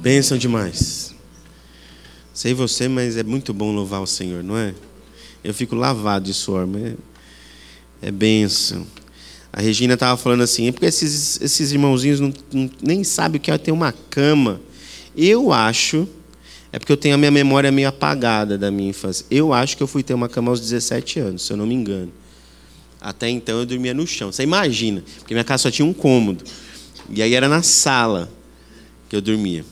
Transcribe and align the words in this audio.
Bênção 0.00 0.38
demais. 0.38 1.12
Sei 2.32 2.54
você, 2.54 2.86
mas 2.86 3.16
é 3.16 3.24
muito 3.24 3.52
bom 3.52 3.72
louvar 3.72 4.00
o 4.00 4.06
Senhor, 4.06 4.44
não 4.44 4.56
é? 4.56 4.72
Eu 5.42 5.52
fico 5.52 5.74
lavado 5.74 6.24
de 6.26 6.32
suor, 6.32 6.68
mas 6.68 6.94
é 8.00 8.08
bênção. 8.12 8.86
A 9.52 9.60
Regina 9.60 9.94
estava 9.94 10.16
falando 10.16 10.42
assim, 10.42 10.68
é 10.68 10.72
porque 10.72 10.86
esses, 10.86 11.40
esses 11.40 11.72
irmãozinhos 11.72 12.20
não, 12.20 12.32
não, 12.52 12.70
nem 12.80 13.02
sabem 13.02 13.40
o 13.40 13.42
que 13.42 13.50
é 13.50 13.58
ter 13.58 13.72
uma 13.72 13.90
cama. 13.90 14.60
Eu 15.16 15.52
acho, 15.52 16.06
é 16.72 16.78
porque 16.78 16.92
eu 16.92 16.96
tenho 16.96 17.16
a 17.16 17.18
minha 17.18 17.32
memória 17.32 17.72
meio 17.72 17.88
apagada 17.88 18.56
da 18.56 18.70
minha 18.70 18.90
infância. 18.90 19.26
Eu 19.28 19.52
acho 19.52 19.76
que 19.76 19.82
eu 19.82 19.88
fui 19.88 20.04
ter 20.04 20.14
uma 20.14 20.28
cama 20.28 20.52
aos 20.52 20.60
17 20.60 21.18
anos, 21.18 21.42
se 21.42 21.52
eu 21.52 21.56
não 21.56 21.66
me 21.66 21.74
engano. 21.74 22.12
Até 23.00 23.28
então 23.28 23.58
eu 23.58 23.66
dormia 23.66 23.92
no 23.92 24.06
chão. 24.06 24.30
Você 24.30 24.44
imagina, 24.44 25.02
porque 25.18 25.34
minha 25.34 25.42
casa 25.42 25.64
só 25.64 25.70
tinha 25.72 25.86
um 25.86 25.92
cômodo. 25.92 26.44
E 27.10 27.20
aí 27.20 27.34
era 27.34 27.48
na 27.48 27.64
sala 27.64 28.30
que 29.08 29.16
eu 29.16 29.20
dormia. 29.20 29.64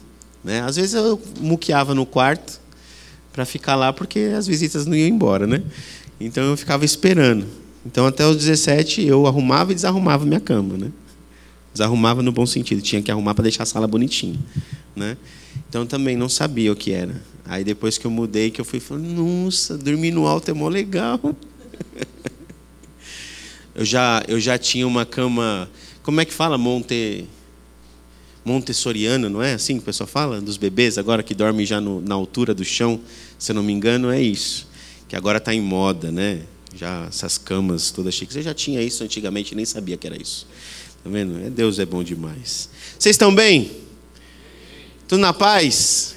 Né? 0.47 0.61
Às 0.61 0.77
vezes 0.77 0.95
eu 0.95 1.21
muqueava 1.41 1.93
no 1.93 2.07
quarto 2.07 2.61
para 3.33 3.45
ficar 3.45 3.75
lá, 3.75 3.93
porque 3.93 4.33
as 4.39 4.47
visitas 4.47 4.87
não 4.87 4.95
iam 4.95 5.09
embora. 5.09 5.45
Né? 5.45 5.61
Então 6.21 6.45
eu 6.45 6.57
ficava 6.57 6.85
esperando. 6.85 7.45
Então 7.85 8.07
até 8.07 8.25
os 8.25 8.37
17 8.37 9.05
eu 9.05 9.27
arrumava 9.27 9.73
e 9.73 9.75
desarrumava 9.75 10.25
minha 10.25 10.39
cama. 10.39 10.77
Né? 10.77 10.93
Desarrumava 11.73 12.23
no 12.23 12.31
bom 12.31 12.47
sentido, 12.47 12.81
tinha 12.81 13.03
que 13.03 13.11
arrumar 13.11 13.35
para 13.35 13.43
deixar 13.43 13.65
a 13.65 13.67
sala 13.67 13.89
bonitinha. 13.89 14.39
Né? 14.95 15.17
Então 15.69 15.85
também 15.85 16.17
não 16.17 16.29
sabia 16.29 16.71
o 16.71 16.77
que 16.77 16.93
era. 16.93 17.21
Aí 17.45 17.65
depois 17.65 17.99
que 17.99 18.07
eu 18.07 18.11
mudei, 18.11 18.53
que 18.53 18.61
eu 18.61 18.65
fui 18.65 18.79
falando, 18.79 19.09
nossa, 19.09 19.77
dormir 19.77 20.13
no 20.13 20.29
alto 20.29 20.49
é 20.49 20.55
mó 20.55 20.69
legal. 20.69 21.21
eu 23.75 23.85
já, 23.85 24.23
eu 24.29 24.39
já 24.39 24.57
tinha 24.57 24.87
uma 24.87 25.05
cama, 25.05 25.69
como 26.05 26.21
é 26.21 26.25
que 26.25 26.33
fala? 26.33 26.57
Monte, 26.57 27.27
montessoriano, 28.47 29.29
não 29.29 29.43
é 29.43 29.55
assim 29.55 29.75
que 29.75 29.81
o 29.81 29.83
pessoal 29.83 30.07
fala? 30.07 30.41
Dos 30.41 30.57
bebês 30.57 30.97
agora 30.97 31.21
que 31.21 31.35
dormem 31.35 31.67
já 31.67 31.81
no, 31.81 32.01
na 32.01 32.15
altura 32.15 32.55
do 32.55 32.65
chão, 32.65 33.01
se 33.37 33.51
eu 33.51 33.57
não 33.57 33.63
me 33.63 33.73
engano, 33.73 34.09
é 34.09 34.23
isso. 34.23 34.69
Que 35.09 35.17
agora 35.17 35.39
está 35.39 35.53
em 35.53 35.61
moda, 35.61 36.13
né? 36.13 36.43
Já 36.73 37.07
essas 37.09 37.37
camas 37.37 37.91
todas 37.91 38.15
chiques. 38.15 38.37
Eu 38.37 38.43
já 38.43 38.55
tinha 38.55 38.81
isso 38.81 39.03
antigamente 39.03 39.53
e 39.53 39.57
nem 39.57 39.65
sabia 39.65 39.97
que 39.97 40.07
era 40.07 40.17
isso. 40.17 40.47
Tá 41.03 41.11
vendo? 41.11 41.45
É, 41.45 41.51
Deus 41.51 41.81
é 41.81 41.85
bom 41.85 42.05
demais. 42.05 42.71
Vocês 42.97 43.15
estão 43.15 43.35
bem? 43.35 43.69
Tudo 45.09 45.19
na 45.19 45.33
paz? 45.33 46.15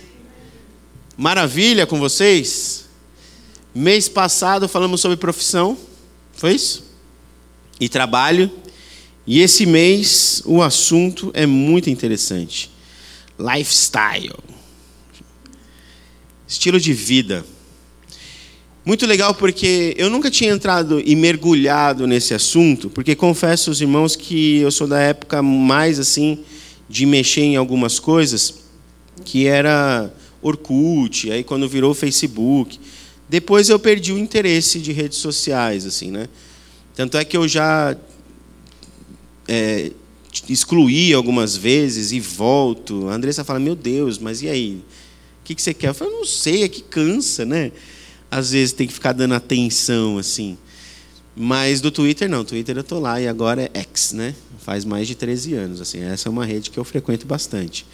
Maravilha 1.18 1.88
com 1.88 1.98
vocês? 1.98 2.86
Mês 3.74 4.08
passado 4.08 4.70
falamos 4.70 5.02
sobre 5.02 5.18
profissão, 5.18 5.76
foi 6.34 6.54
isso? 6.54 6.84
E 7.80 7.90
trabalho. 7.90 8.52
E 9.26 9.42
esse 9.42 9.66
mês 9.66 10.42
o 10.46 10.62
assunto 10.62 11.32
é 11.34 11.46
muito 11.46 11.90
interessante. 11.90 12.72
Lifestyle. 13.38 14.36
Estilo 16.48 16.80
de 16.80 16.94
vida. 16.94 17.46
Muito 18.84 19.06
legal 19.06 19.36
porque 19.36 19.94
eu 19.98 20.10
nunca 20.10 20.32
tinha 20.32 20.52
entrado 20.52 21.00
e 21.06 21.16
mergulhado 21.16 22.08
nesse 22.08 22.34
assunto, 22.34 22.90
porque 22.90 23.14
confesso 23.14 23.70
aos 23.70 23.82
irmãos 23.82 24.16
que 24.16 24.58
eu 24.58 24.72
sou 24.72 24.88
da 24.88 25.00
época 25.00 25.44
mais 25.44 26.00
assim 26.00 26.40
de 26.90 27.06
mexer 27.06 27.42
em 27.42 27.56
algumas 27.56 28.00
coisas, 28.00 28.56
que 29.24 29.46
era 29.46 30.12
Orkut, 30.42 31.32
aí 31.32 31.44
quando 31.44 31.70
virou 31.70 31.94
Facebook. 31.94 32.80
Depois 33.30 33.70
eu 33.70 33.78
perdi 33.78 34.12
o 34.12 34.18
interesse 34.18 34.80
de 34.80 34.92
redes 34.92 35.20
sociais, 35.20 35.86
assim, 35.86 36.10
né? 36.10 36.28
Tanto 36.96 37.16
é 37.16 37.24
que 37.24 37.38
eu 37.38 37.48
já 37.48 37.96
é, 39.52 39.92
excluí 40.48 41.12
algumas 41.12 41.58
vezes 41.58 42.12
e 42.12 42.20
volto. 42.20 43.10
A 43.10 43.16
Andressa 43.16 43.44
fala, 43.44 43.60
meu 43.60 43.76
Deus, 43.76 44.20
mas 44.20 44.44
e 44.44 44.48
aí? 44.48 44.84
O 45.42 45.44
que, 45.44 45.56
que 45.56 45.62
você 45.62 45.74
quer? 45.74 45.90
Eu 45.90 45.94
falo, 45.96 46.12
não 46.12 46.26
sei, 46.26 46.64
é 46.64 46.70
que 46.70 46.84
cansa, 46.84 47.44
né? 47.44 47.72
Às 48.30 48.52
vezes 48.52 48.74
tem 48.74 48.86
que 48.86 48.94
ficar 48.94 49.12
dando 49.12 49.34
atenção, 49.34 50.20
assim. 50.20 50.56
Mas 51.36 51.82
do 51.82 51.90
Twitter, 51.90 52.30
não. 52.30 52.46
Twitter 52.46 52.78
eu 52.78 52.84
tô 52.84 53.00
lá 53.00 53.20
e 53.20 53.28
agora 53.28 53.72
é 53.74 53.80
X, 53.80 54.14
né? 54.14 54.36
Faz 54.60 54.86
mais 54.86 55.08
de 55.08 55.16
13 55.16 55.56
anos, 55.56 55.82
assim. 55.82 56.00
Essa 56.04 56.30
é 56.30 56.32
uma 56.32 56.46
rede 56.46 56.70
que 56.70 56.78
eu 56.78 56.84
frequento 56.84 57.26
bastante, 57.26 57.88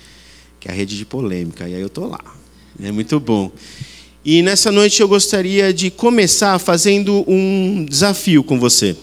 que 0.59 0.67
é 0.67 0.71
a 0.71 0.75
rede 0.75 0.97
de 0.97 1.05
polêmica. 1.05 1.69
E 1.69 1.73
aí 1.73 1.81
eu 1.81 1.89
tô 1.89 2.05
lá. 2.05 2.19
É 2.83 2.91
muito 2.91 3.17
bom. 3.17 3.49
E 4.25 4.41
nessa 4.41 4.73
noite 4.73 5.01
eu 5.01 5.07
gostaria 5.07 5.73
de 5.73 5.89
começar 5.89 6.59
fazendo 6.59 7.23
um 7.25 7.85
desafio 7.85 8.43
com 8.43 8.59
você. 8.59 8.97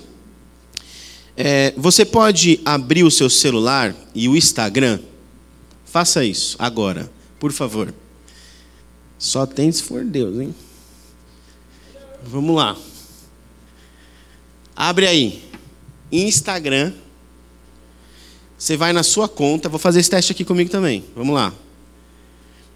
É, 1.45 1.75
você 1.77 2.05
pode 2.05 2.61
abrir 2.65 3.03
o 3.03 3.11
seu 3.11 3.29
celular 3.29 3.97
e 4.15 4.29
o 4.29 4.37
Instagram? 4.37 5.01
Faça 5.85 6.25
isso 6.25 6.55
agora, 6.57 7.11
por 7.41 7.51
favor. 7.51 7.93
Só 9.19 9.45
tem 9.45 9.73
se 9.73 9.83
for 9.83 10.05
Deus, 10.05 10.39
hein? 10.39 10.55
Vamos 12.23 12.55
lá. 12.55 12.77
Abre 14.77 15.05
aí. 15.09 15.43
Instagram. 16.13 16.93
Você 18.57 18.77
vai 18.77 18.93
na 18.93 19.03
sua 19.03 19.29
conta. 19.29 19.69
Vou 19.69 19.81
fazer 19.81 19.99
esse 19.99 20.11
teste 20.11 20.31
aqui 20.31 20.45
comigo 20.45 20.71
também. 20.71 21.05
Vamos 21.17 21.35
lá. 21.35 21.53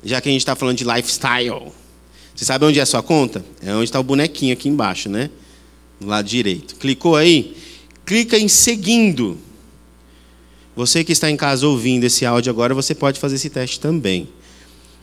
Já 0.03 0.21
que 0.21 0.29
a 0.29 0.33
gente 0.33 0.41
está 0.41 0.57
falando 0.57 0.77
de 0.77 0.85
lifestyle. 0.85 1.71
Você 2.35 2.45
sabe 2.45 2.65
onde 2.65 2.81
é 2.81 2.83
a 2.83 2.87
sua 2.87 3.01
conta? 3.01 3.45
É 3.63 3.73
onde 3.73 3.85
está 3.85 4.01
o 4.01 4.03
bonequinho 4.03 4.53
aqui 4.53 4.69
embaixo, 4.69 5.09
né? 5.09 5.31
Do 6.01 6.09
lado 6.09 6.27
direito. 6.27 6.75
Clicou 6.75 7.15
aí? 7.15 7.57
Clica 8.07 8.39
em 8.39 8.47
seguindo. 8.47 9.37
Você 10.77 11.03
que 11.03 11.13
está 11.13 11.29
em 11.31 11.37
casa 11.37 11.67
ouvindo 11.67 12.05
esse 12.05 12.25
áudio 12.25 12.51
agora, 12.51 12.73
você 12.73 12.95
pode 12.95 13.19
fazer 13.19 13.35
esse 13.35 13.51
teste 13.51 13.81
também. 13.81 14.29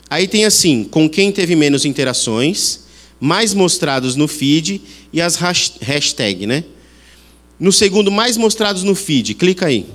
Aí 0.09 0.27
tem 0.27 0.45
assim, 0.45 0.83
com 0.85 1.09
quem 1.09 1.31
teve 1.31 1.55
menos 1.55 1.83
interações, 1.83 2.81
mais 3.19 3.53
mostrados 3.53 4.15
no 4.15 4.27
feed 4.27 4.81
e 5.11 5.19
as 5.19 5.35
hashtag, 5.35 6.47
né? 6.47 6.63
No 7.59 7.71
segundo, 7.71 8.11
mais 8.11 8.37
mostrados 8.37 8.83
no 8.83 8.95
feed, 8.95 9.33
clica 9.33 9.65
aí. 9.65 9.85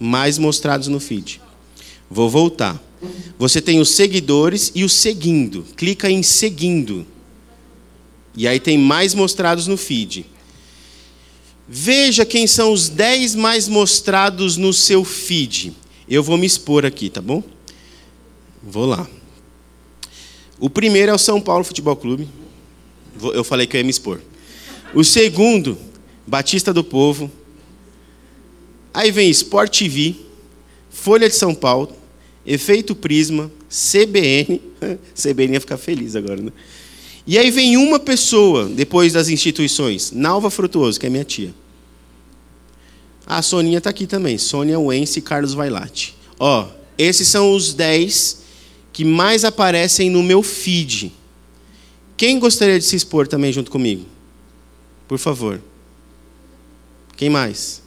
Mais 0.00 0.38
mostrados 0.38 0.88
no 0.88 0.98
feed. 0.98 1.40
Vou 2.10 2.28
voltar. 2.28 2.82
Você 3.38 3.60
tem 3.60 3.80
os 3.80 3.90
seguidores 3.90 4.72
e 4.74 4.82
o 4.82 4.88
seguindo. 4.88 5.64
Clica 5.76 6.10
em 6.10 6.22
seguindo. 6.22 7.06
E 8.36 8.48
aí 8.48 8.58
tem 8.58 8.78
mais 8.78 9.14
mostrados 9.14 9.66
no 9.66 9.76
feed. 9.76 10.26
Veja 11.68 12.24
quem 12.24 12.46
são 12.46 12.72
os 12.72 12.88
10 12.88 13.34
mais 13.34 13.68
mostrados 13.68 14.56
no 14.56 14.72
seu 14.72 15.04
feed. 15.04 15.74
Eu 16.08 16.22
vou 16.22 16.38
me 16.38 16.46
expor 16.46 16.86
aqui, 16.86 17.10
tá 17.10 17.20
bom? 17.20 17.42
Vou 18.62 18.86
lá. 18.86 19.06
O 20.58 20.70
primeiro 20.70 21.12
é 21.12 21.14
o 21.14 21.18
São 21.18 21.40
Paulo 21.40 21.62
Futebol 21.64 21.94
Clube. 21.94 22.26
Eu 23.34 23.44
falei 23.44 23.66
que 23.66 23.76
eu 23.76 23.80
ia 23.80 23.84
me 23.84 23.90
expor. 23.90 24.20
O 24.94 25.04
segundo, 25.04 25.76
Batista 26.26 26.72
do 26.72 26.82
Povo. 26.82 27.30
Aí 28.94 29.10
vem 29.10 29.28
Sport 29.28 29.78
TV, 29.78 30.16
Folha 30.90 31.28
de 31.28 31.34
São 31.34 31.54
Paulo, 31.54 31.94
Efeito 32.46 32.94
Prisma, 32.94 33.52
CBN. 33.68 34.62
CBN 35.14 35.52
ia 35.52 35.60
ficar 35.60 35.76
feliz 35.76 36.16
agora, 36.16 36.40
né? 36.40 36.52
E 37.28 37.36
aí 37.36 37.50
vem 37.50 37.76
uma 37.76 37.98
pessoa, 38.00 38.64
depois 38.64 39.12
das 39.12 39.28
instituições, 39.28 40.12
Nalva 40.12 40.48
Frutuoso, 40.50 40.98
que 40.98 41.04
é 41.04 41.10
minha 41.10 41.24
tia. 41.24 41.54
A 43.26 43.42
Soninha 43.42 43.76
está 43.76 43.90
aqui 43.90 44.06
também, 44.06 44.38
Sônia 44.38 44.80
Wence 44.80 45.18
e 45.18 45.22
Carlos 45.22 45.52
Vailate. 45.52 46.16
Ó, 46.40 46.66
esses 46.96 47.28
são 47.28 47.52
os 47.52 47.74
10 47.74 48.44
que 48.94 49.04
mais 49.04 49.44
aparecem 49.44 50.08
no 50.08 50.22
meu 50.22 50.42
feed. 50.42 51.12
Quem 52.16 52.38
gostaria 52.38 52.78
de 52.78 52.86
se 52.86 52.96
expor 52.96 53.28
também 53.28 53.52
junto 53.52 53.70
comigo? 53.70 54.06
Por 55.06 55.18
favor. 55.18 55.60
Quem 57.14 57.28
mais? 57.28 57.82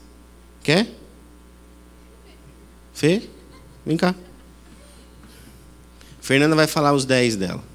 Quer? 0.61 0.87
Fê? 2.93 3.23
Vem 3.83 3.97
cá. 3.97 4.13
Fernanda 6.21 6.55
vai 6.55 6.67
falar 6.67 6.93
os 6.93 7.05
10 7.05 7.37
dela. 7.37 7.70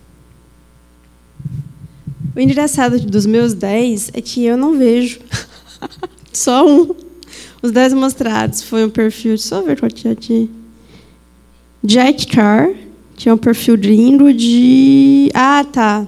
O 2.37 2.41
engraçado 2.41 3.01
dos 3.01 3.25
meus 3.25 3.55
10 3.55 4.11
é 4.13 4.21
que 4.21 4.45
eu 4.45 4.59
não 4.59 4.77
vejo. 4.77 5.21
Só 6.31 6.69
um. 6.69 6.95
Os 7.63 7.73
10 7.73 7.95
mostrados 7.95 8.61
foi 8.63 8.85
um 8.85 8.91
perfil. 8.91 9.39
Só 9.39 9.63
ver 9.63 9.81
qual 9.81 9.91
tinha 9.91 10.13
aqui. 10.13 10.51
Jack 11.83 12.27
Carr. 12.27 12.75
Tinha 13.17 13.35
um 13.35 13.39
perfil 13.39 13.79
gringo 13.79 14.35
de. 14.35 15.31
Ah, 15.33 15.65
tá. 15.65 16.07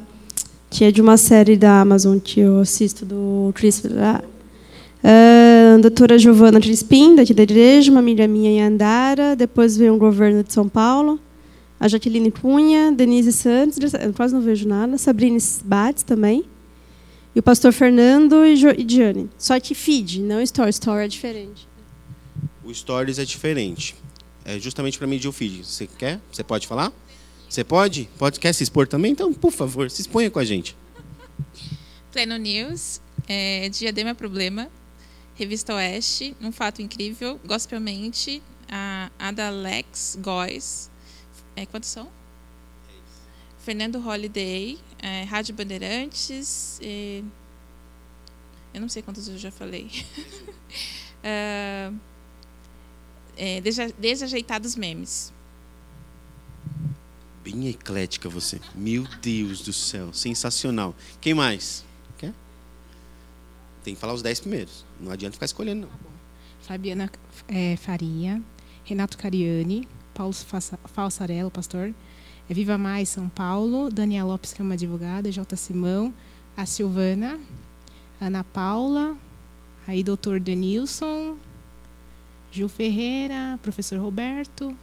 Tinha 0.68 0.92
de 0.92 1.00
uma 1.00 1.16
série 1.16 1.56
da 1.56 1.80
Amazon 1.80 2.18
que 2.18 2.40
eu 2.40 2.60
assisto 2.60 3.06
do 3.06 3.50
Chris. 3.54 3.82
Uh, 3.82 5.80
doutora 5.80 6.18
Giovana 6.18 6.60
Crispim, 6.60 7.14
daqui 7.14 7.32
da 7.32 7.44
igreja, 7.44 7.90
uma 7.90 8.00
amiga 8.00 8.28
minha 8.28 8.50
em 8.50 8.62
Andara. 8.62 9.34
Depois 9.34 9.78
veio 9.78 9.94
um 9.94 9.98
governo 9.98 10.44
de 10.44 10.52
São 10.52 10.68
Paulo 10.68 11.18
a 11.80 11.88
Jaqueline 11.88 12.30
Cunha, 12.30 12.92
Denise 12.92 13.32
Santos, 13.32 13.94
eu 13.94 14.12
quase 14.12 14.34
não 14.34 14.40
vejo 14.40 14.66
nada, 14.66 14.98
Sabrina 14.98 15.38
Bates 15.64 16.02
também, 16.02 16.44
e 17.34 17.38
o 17.38 17.42
pastor 17.42 17.72
Fernando 17.72 18.44
e, 18.44 18.56
jo, 18.56 18.70
e 18.70 18.82
Diane. 18.82 19.30
Só 19.38 19.58
que 19.60 19.74
feed, 19.74 20.20
não 20.20 20.40
story. 20.42 20.70
Story 20.70 21.04
é 21.04 21.08
diferente. 21.08 21.68
O 22.64 22.74
stories 22.74 23.18
é 23.18 23.24
diferente. 23.24 23.94
É 24.44 24.58
justamente 24.58 24.98
para 24.98 25.06
medir 25.06 25.28
o 25.28 25.32
feed. 25.32 25.64
Você 25.64 25.86
quer? 25.86 26.20
Você 26.32 26.42
pode 26.42 26.66
falar? 26.66 26.92
Você 27.48 27.62
pode? 27.62 28.08
Pode? 28.18 28.40
Quer 28.40 28.52
se 28.52 28.62
expor 28.62 28.88
também? 28.88 29.12
Então, 29.12 29.32
por 29.32 29.52
favor, 29.52 29.90
se 29.90 30.00
exponha 30.00 30.30
com 30.30 30.38
a 30.38 30.44
gente. 30.44 30.76
Pleno 32.12 32.36
News, 32.36 33.00
é, 33.28 33.68
Diadema 33.68 34.14
Problema, 34.14 34.68
Revista 35.34 35.74
Oeste, 35.74 36.34
Um 36.40 36.50
Fato 36.50 36.82
Incrível, 36.82 37.38
Gospelmente, 37.46 38.42
a 38.68 39.10
Adalex 39.18 40.18
Góes. 40.20 40.90
É, 41.58 41.66
quantos 41.66 41.88
são? 41.88 42.08
Fernando 43.58 43.96
Holiday, 43.96 44.78
é, 45.00 45.24
Rádio 45.24 45.56
Bandeirantes. 45.56 46.78
É, 46.80 47.20
eu 48.72 48.80
não 48.80 48.88
sei 48.88 49.02
quantos 49.02 49.26
eu 49.26 49.36
já 49.36 49.50
falei. 49.50 49.90
uh, 51.24 51.98
é, 53.36 53.60
desajeitados 53.98 54.76
memes. 54.76 55.32
Bem 57.42 57.66
eclética 57.66 58.28
você. 58.28 58.60
Meu 58.72 59.02
Deus 59.20 59.60
do 59.60 59.72
céu. 59.72 60.12
Sensacional. 60.12 60.94
Quem 61.20 61.34
mais? 61.34 61.84
Quer? 62.18 62.32
Tem 63.82 63.96
que 63.96 64.00
falar 64.00 64.14
os 64.14 64.22
dez 64.22 64.38
primeiros. 64.38 64.84
Não 65.00 65.10
adianta 65.10 65.32
ficar 65.32 65.46
escolhendo, 65.46 65.88
não. 65.88 66.08
Fabiana 66.60 67.10
é, 67.48 67.76
Faria, 67.76 68.40
Renato 68.84 69.18
Cariani, 69.18 69.88
Paulo 70.18 70.34
Falsarello, 70.86 71.48
pastor, 71.48 71.94
é 72.50 72.52
Viva 72.52 72.76
Mais 72.76 73.08
São 73.08 73.28
Paulo, 73.28 73.88
Daniela 73.88 74.32
Lopes, 74.32 74.52
que 74.52 74.60
é 74.60 74.64
uma 74.64 74.74
advogada, 74.74 75.30
J. 75.30 75.56
Simão, 75.56 76.12
a 76.56 76.66
Silvana, 76.66 77.38
Ana 78.20 78.42
Paula, 78.42 79.16
aí 79.86 80.02
doutor 80.02 80.40
Denilson, 80.40 81.36
Gil 82.50 82.68
Ferreira, 82.68 83.60
professor 83.62 83.96
Roberto, 84.00 84.76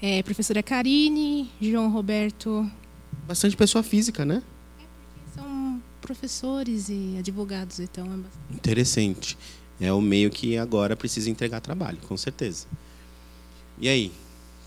é, 0.00 0.22
professora 0.22 0.62
Karine, 0.62 1.50
João 1.60 1.90
Roberto. 1.90 2.70
Bastante 3.26 3.56
pessoa 3.56 3.82
física, 3.82 4.24
né? 4.24 4.40
É 4.78 4.84
porque 5.02 5.30
são 5.34 5.82
professores 6.00 6.88
e 6.88 7.16
advogados, 7.18 7.80
então 7.80 8.04
é 8.04 8.16
bastante. 8.16 8.54
Interessante. 8.54 9.38
É 9.80 9.92
o 9.92 10.00
meio 10.00 10.30
que 10.30 10.56
agora 10.56 10.94
precisa 10.94 11.28
entregar 11.28 11.60
trabalho, 11.60 11.98
com 12.06 12.16
certeza. 12.16 12.68
E 13.80 13.88
aí? 13.88 14.12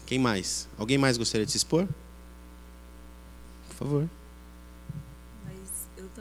Quem 0.06 0.20
mais? 0.20 0.68
Alguém 0.78 0.98
mais 0.98 1.18
gostaria 1.18 1.46
de 1.46 1.52
se 1.52 1.58
expor? 1.58 1.88
Por 3.70 3.76
favor 3.76 4.10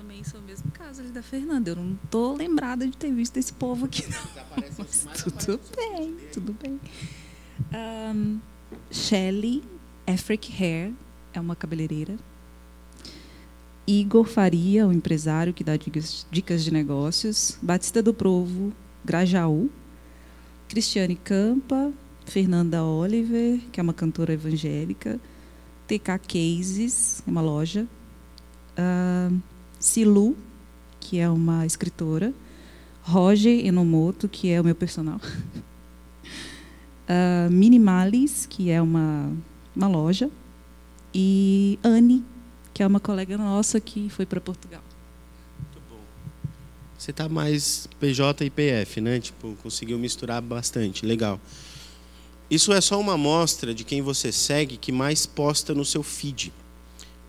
também 0.03 0.25
sou 0.25 0.41
o 0.41 0.43
mesmo 0.43 0.71
caso 0.73 1.01
ali 1.01 1.11
da 1.11 1.23
Fernanda. 1.23 1.71
Eu 1.71 1.77
não 1.77 1.99
tô 2.11 2.35
lembrada 2.35 2.87
de 2.87 2.97
ter 2.97 3.13
visto 3.13 3.37
esse 3.37 3.53
povo 3.53 3.87
aqui, 3.87 4.05
não. 4.11 4.45
Mas 4.79 5.07
tudo 5.23 5.61
bem, 5.77 6.17
tudo 6.33 6.57
bem. 6.61 6.81
Um, 7.73 8.41
Shelly 8.91 9.63
Afric 10.07 10.53
Hair 10.53 10.93
é 11.33 11.41
uma 11.41 11.55
cabeleireira. 11.55 12.17
Igor 13.87 14.25
Faria, 14.25 14.87
um 14.87 14.93
empresário 14.93 15.53
que 15.53 15.65
dá 15.65 15.77
dicas, 15.77 16.27
dicas 16.31 16.65
de 16.65 16.73
negócios. 16.73 17.59
Batista 17.63 18.03
do 18.03 18.15
Provo, 18.15 18.73
Grajaú. 19.05 19.71
Cristiane 20.69 21.17
Campa, 21.17 21.93
Fernanda 22.27 22.83
Oliver, 22.85 23.61
que 23.71 23.81
é 23.81 23.83
uma 23.83 23.95
cantora 23.95 24.33
evangélica. 24.33 25.21
TK 25.87 26.19
Cases, 26.27 27.23
uma 27.27 27.41
loja. 27.41 27.87
Uh, 28.73 29.41
Silu, 29.79 30.37
que 31.01 31.19
é 31.19 31.29
uma 31.29 31.67
escritora, 31.67 32.33
Roger 33.03 33.67
Enomoto, 33.67 34.29
que 34.29 34.49
é 34.49 34.61
o 34.61 34.65
meu 34.65 34.75
personal, 34.75 35.21
uh, 37.09 37.51
Minimalis, 37.51 38.47
que 38.47 38.71
é 38.71 38.81
uma, 38.81 39.31
uma 39.75 39.89
loja, 39.89 40.31
e 41.13 41.79
Anne, 41.83 42.25
que 42.73 42.83
é 42.83 42.87
uma 42.87 43.01
colega 43.01 43.37
nossa 43.37 43.81
que 43.81 44.09
foi 44.09 44.25
para 44.25 44.41
Portugal. 44.41 44.83
Muito 45.59 45.83
bom. 45.91 46.01
Você 46.97 47.11
está 47.11 47.29
mais 47.29 47.89
PJ 47.99 48.45
e 48.45 48.51
PF, 48.51 49.01
né? 49.01 49.19
Tipo, 49.21 49.57
conseguiu 49.63 49.99
misturar 49.99 50.41
bastante, 50.41 51.05
legal. 51.05 51.41
Isso 52.53 52.71
é 52.71 52.83
só 52.83 53.01
uma 53.01 53.15
amostra 53.15 53.73
de 53.73 53.83
quem 53.83 54.03
você 54.03 54.31
segue 54.31 54.77
que 54.77 54.93
mais 54.93 55.25
posta 55.25 55.73
no 55.73 55.87
seu 55.87 56.03
feed. 56.03 56.53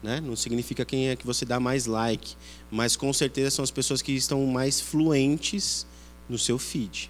Né? 0.03 0.19
Não 0.19 0.35
significa 0.35 0.83
quem 0.83 1.07
é 1.07 1.15
que 1.15 1.25
você 1.25 1.45
dá 1.45 1.61
mais 1.61 1.85
like, 1.85 2.35
mas 2.69 2.97
com 2.97 3.13
certeza 3.13 3.49
são 3.49 3.63
as 3.63 3.71
pessoas 3.71 4.01
que 4.01 4.11
estão 4.11 4.45
mais 4.45 4.81
fluentes 4.81 5.87
no 6.27 6.37
seu 6.37 6.59
feed. 6.59 7.09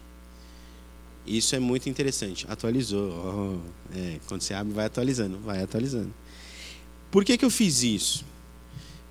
Isso 1.25 1.55
é 1.55 1.59
muito 1.59 1.89
interessante. 1.89 2.45
Atualizou. 2.47 3.09
Oh, 3.09 3.97
é, 3.97 4.19
quando 4.27 4.41
você 4.41 4.53
abre, 4.53 4.71
vai 4.71 4.85
atualizando, 4.85 5.39
vai 5.39 5.63
atualizando. 5.63 6.13
Por 7.09 7.25
que, 7.25 7.35
que 7.35 7.43
eu 7.43 7.49
fiz 7.49 7.81
isso? 7.81 8.23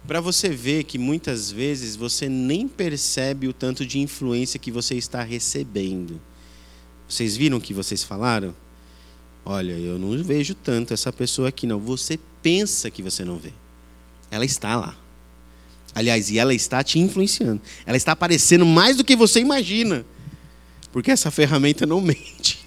Para 0.07 0.21
você 0.21 0.49
ver 0.49 0.85
que 0.85 0.97
muitas 0.97 1.51
vezes 1.51 1.97
você 1.97 2.29
nem 2.29 2.69
percebe 2.69 3.49
o 3.49 3.53
tanto 3.53 3.85
de 3.85 3.99
influência 3.99 4.61
que 4.61 4.71
você 4.71 4.95
está 4.95 5.25
recebendo. 5.25 6.21
Vocês 7.09 7.37
viram 7.37 7.59
o 7.59 7.61
que 7.61 7.75
vocês 7.75 8.05
falaram? 8.05 8.55
Olha, 9.45 9.73
eu 9.73 9.99
não 9.99 10.23
vejo 10.23 10.55
tanto 10.55 10.95
essa 10.95 11.13
pessoa 11.13 11.49
aqui, 11.49 11.67
não. 11.67 11.79
Você 11.81 12.19
pensa 12.43 12.91
que 12.91 13.03
você 13.03 13.25
não 13.25 13.37
vê. 13.37 13.53
Ela 14.31 14.45
está 14.45 14.77
lá. 14.77 14.97
Aliás, 15.95 16.31
e 16.31 16.39
ela 16.39 16.55
está 16.55 16.83
te 16.83 16.99
influenciando. 16.99 17.61
Ela 17.85 17.97
está 17.97 18.13
aparecendo 18.13 18.65
mais 18.65 18.97
do 18.97 19.05
que 19.05 19.15
você 19.17 19.41
imagina. 19.41 20.05
Porque 20.93 21.11
essa 21.11 21.31
ferramenta 21.31 21.85
não 21.87 22.01
mente. 22.03 22.61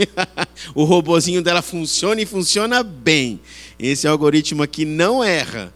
o 0.74 0.84
robozinho 0.84 1.42
dela 1.42 1.62
funciona 1.62 2.22
e 2.22 2.26
funciona 2.26 2.84
bem. 2.84 3.40
Esse 3.80 4.08
algoritmo 4.08 4.62
aqui 4.64 4.84
não 4.84 5.24
erra. 5.24 5.74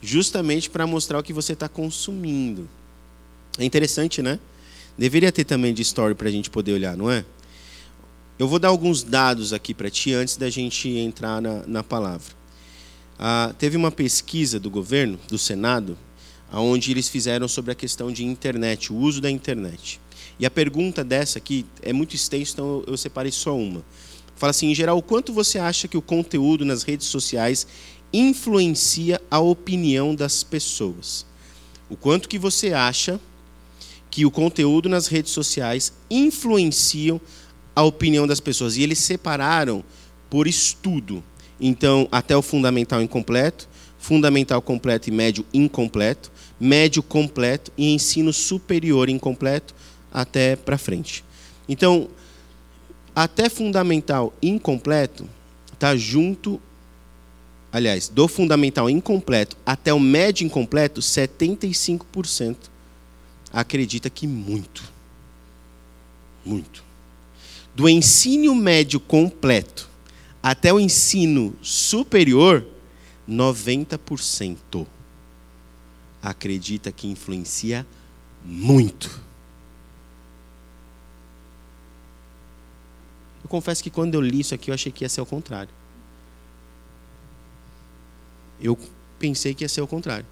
Justamente 0.00 0.70
para 0.70 0.86
mostrar 0.86 1.18
o 1.18 1.22
que 1.22 1.32
você 1.32 1.52
está 1.52 1.68
consumindo. 1.68 2.68
É 3.58 3.64
interessante, 3.64 4.22
né? 4.22 4.38
Deveria 4.96 5.32
ter 5.32 5.44
também 5.44 5.72
de 5.72 5.82
story 5.82 6.14
para 6.14 6.28
a 6.28 6.32
gente 6.32 6.50
poder 6.50 6.72
olhar, 6.72 6.96
não 6.96 7.10
é? 7.10 7.24
Eu 8.38 8.48
vou 8.48 8.58
dar 8.58 8.68
alguns 8.68 9.02
dados 9.02 9.52
aqui 9.52 9.74
para 9.74 9.90
ti 9.90 10.12
antes 10.12 10.36
da 10.36 10.48
gente 10.48 10.88
entrar 10.88 11.40
na, 11.40 11.66
na 11.66 11.82
palavra. 11.82 12.34
Ah, 13.18 13.54
teve 13.58 13.76
uma 13.76 13.92
pesquisa 13.92 14.58
do 14.58 14.70
governo, 14.70 15.18
do 15.28 15.38
Senado, 15.38 15.98
onde 16.52 16.90
eles 16.90 17.08
fizeram 17.08 17.46
sobre 17.46 17.72
a 17.72 17.74
questão 17.74 18.10
de 18.10 18.24
internet, 18.24 18.92
o 18.92 18.96
uso 18.96 19.20
da 19.20 19.30
internet. 19.30 20.00
E 20.40 20.46
a 20.46 20.50
pergunta 20.50 21.04
dessa 21.04 21.38
aqui 21.38 21.64
é 21.82 21.92
muito 21.92 22.16
extensa, 22.16 22.52
então 22.54 22.82
eu 22.86 22.96
separei 22.96 23.30
só 23.30 23.56
uma. 23.56 23.84
Fala 24.34 24.50
assim, 24.50 24.70
em 24.70 24.74
geral, 24.74 24.98
o 24.98 25.02
quanto 25.02 25.32
você 25.32 25.58
acha 25.58 25.86
que 25.86 25.96
o 25.96 26.02
conteúdo 26.02 26.64
nas 26.64 26.82
redes 26.82 27.06
sociais 27.06 27.66
influencia 28.12 29.20
a 29.30 29.38
opinião 29.38 30.14
das 30.14 30.42
pessoas? 30.42 31.24
O 31.88 31.96
quanto 31.96 32.28
que 32.28 32.38
você 32.38 32.72
acha 32.72 33.20
que 34.10 34.26
o 34.26 34.30
conteúdo 34.30 34.88
nas 34.88 35.06
redes 35.06 35.32
sociais 35.32 35.92
influenciam 36.10 37.20
a 37.74 37.82
opinião 37.82 38.26
das 38.26 38.40
pessoas? 38.40 38.76
E 38.76 38.82
eles 38.82 38.98
separaram 38.98 39.84
por 40.28 40.46
estudo. 40.46 41.22
Então, 41.60 42.08
até 42.10 42.36
o 42.36 42.42
fundamental 42.42 43.02
incompleto, 43.02 43.68
fundamental 43.98 44.60
completo 44.60 45.08
e 45.08 45.12
médio 45.12 45.46
incompleto, 45.54 46.32
médio 46.58 47.02
completo 47.02 47.70
e 47.76 47.92
ensino 47.94 48.32
superior 48.32 49.08
incompleto 49.08 49.74
até 50.12 50.56
para 50.56 50.76
frente. 50.76 51.24
Então, 51.68 52.08
até 53.14 53.48
fundamental 53.48 54.32
incompleto 54.42 55.28
está 55.72 55.96
junto, 55.96 56.60
aliás, 57.72 58.08
do 58.08 58.26
fundamental 58.26 58.88
incompleto 58.90 59.56
até 59.64 59.92
o 59.92 60.00
médio 60.00 60.44
incompleto, 60.44 61.00
75% 61.00 62.56
acredita 63.52 64.08
que 64.08 64.26
muito. 64.26 64.82
Muito. 66.44 66.82
Do 67.74 67.88
ensino 67.88 68.54
médio 68.54 69.00
completo 69.00 69.88
até 70.42 70.72
o 70.72 70.80
ensino 70.80 71.56
superior, 71.62 72.66
90% 73.28 74.86
acredita 76.22 76.92
que 76.92 77.08
influencia 77.08 77.86
muito. 78.44 79.20
Eu 83.42 83.48
confesso 83.48 83.82
que 83.82 83.90
quando 83.90 84.14
eu 84.14 84.20
li 84.20 84.40
isso 84.40 84.54
aqui, 84.54 84.70
eu 84.70 84.74
achei 84.74 84.92
que 84.92 85.04
ia 85.04 85.08
ser 85.08 85.20
o 85.20 85.26
contrário. 85.26 85.72
Eu 88.60 88.78
pensei 89.18 89.54
que 89.54 89.64
ia 89.64 89.68
ser 89.68 89.80
o 89.80 89.86
contrário. 89.86 90.26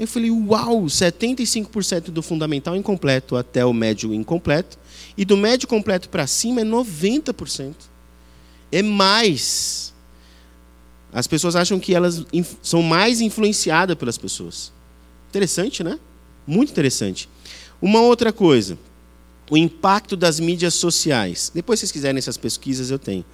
Eu 0.00 0.08
falei, 0.08 0.30
uau, 0.30 0.84
75% 0.86 2.10
do 2.10 2.22
fundamental 2.22 2.74
incompleto 2.74 3.36
até 3.36 3.64
o 3.64 3.72
médio 3.72 4.12
incompleto, 4.12 4.78
e 5.16 5.24
do 5.24 5.36
médio 5.36 5.68
completo 5.68 6.08
para 6.08 6.26
cima 6.26 6.62
é 6.62 6.64
90% 6.64 7.74
é 8.70 8.82
mais. 8.82 9.92
As 11.12 11.26
pessoas 11.26 11.56
acham 11.56 11.80
que 11.80 11.94
elas 11.94 12.24
são 12.62 12.82
mais 12.82 13.20
influenciadas 13.20 13.96
pelas 13.96 14.16
pessoas. 14.16 14.72
Interessante, 15.28 15.82
né? 15.82 15.98
Muito 16.46 16.70
interessante. 16.70 17.28
Uma 17.82 18.00
outra 18.00 18.32
coisa, 18.32 18.78
o 19.50 19.56
impacto 19.56 20.16
das 20.16 20.38
mídias 20.38 20.74
sociais. 20.74 21.50
Depois, 21.52 21.80
se 21.80 21.86
vocês 21.86 21.92
quiserem 21.92 22.18
essas 22.18 22.36
pesquisas, 22.36 22.90
eu 22.90 22.98
tenho. 22.98 23.24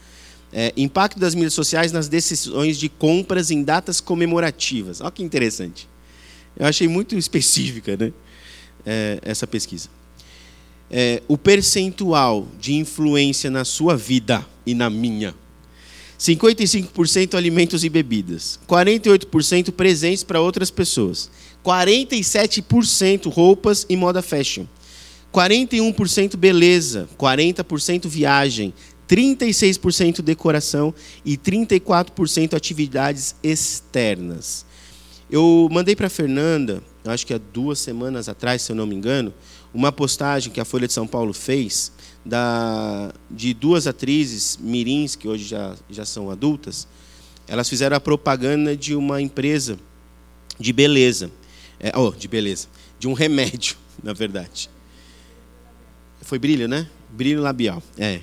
É, 0.52 0.73
impacto 0.76 1.18
das 1.18 1.35
mídias 1.35 1.54
sociais 1.54 1.92
nas 1.92 2.08
decisões 2.08 2.78
de 2.78 2.88
compras 2.88 3.50
em 3.50 3.62
datas 3.62 4.00
comemorativas. 4.00 5.00
Olha 5.00 5.11
que 5.11 5.23
interessante. 5.23 5.88
Eu 6.56 6.66
achei 6.66 6.88
muito 6.88 7.16
específica 7.16 7.96
né? 7.96 8.12
É, 8.84 9.18
essa 9.22 9.46
pesquisa. 9.46 9.88
É, 10.90 11.22
o 11.26 11.36
percentual 11.36 12.46
de 12.60 12.75
influência 12.75 13.50
na 13.50 13.64
sua 13.64 13.96
vida 13.96 14.46
e 14.64 14.75
na 14.75 14.88
minha. 14.88 15.34
55% 16.18 17.34
alimentos 17.34 17.84
e 17.84 17.88
bebidas. 17.88 18.58
48% 18.68 19.72
presentes 19.72 20.25
para 20.25 20.40
outras 20.40 20.70
pessoas. 20.70 21.30
47% 21.64 23.30
roupas 23.30 23.84
e 23.88 23.96
moda 23.96 24.22
fashion. 24.22 24.64
41% 25.32 26.36
beleza. 26.36 27.08
40% 27.18 28.08
viagem. 28.08 28.72
36% 29.08 30.20
decoração 30.20 30.92
e 31.25 31.36
34% 31.36 32.54
atividades 32.54 33.36
externas. 33.42 34.65
Eu 35.30 35.68
mandei 35.73 35.97
para 35.97 36.06
a 36.06 36.11
Fernanda, 36.11 36.83
acho 37.04 37.26
que 37.26 37.35
há 37.35 37.38
duas 37.52 37.78
semanas 37.80 38.28
atrás, 38.28 38.62
se 38.62 38.71
eu 38.71 38.76
não 38.76 38.87
me 38.87 38.95
engano, 38.95 39.35
uma 39.75 39.90
postagem 39.90 40.52
que 40.52 40.61
a 40.61 40.64
Folha 40.64 40.87
de 40.87 40.92
São 40.92 41.06
Paulo 41.06 41.33
fez 41.33 41.92
da, 42.25 43.12
de 43.30 43.52
duas 43.52 43.87
atrizes 43.87 44.56
mirins, 44.61 45.16
que 45.16 45.26
hoje 45.26 45.45
já, 45.45 45.75
já 45.90 46.04
são 46.04 46.30
adultas. 46.30 46.87
Elas 47.49 47.68
fizeram 47.68 47.97
a 47.97 48.00
propaganda 48.00 48.76
de 48.76 48.95
uma 48.95 49.21
empresa 49.21 49.78
de 50.59 50.73
beleza. 50.73 51.30
É, 51.78 51.97
oh, 51.97 52.11
de 52.11 52.26
beleza. 52.28 52.68
De 52.99 53.06
um 53.09 53.12
remédio, 53.12 53.76
na 54.02 54.12
verdade. 54.12 54.71
Foi 56.23 56.38
brilho, 56.38 56.66
né? 56.66 56.88
Brilho 57.11 57.40
labial. 57.40 57.83
É. 57.99 58.21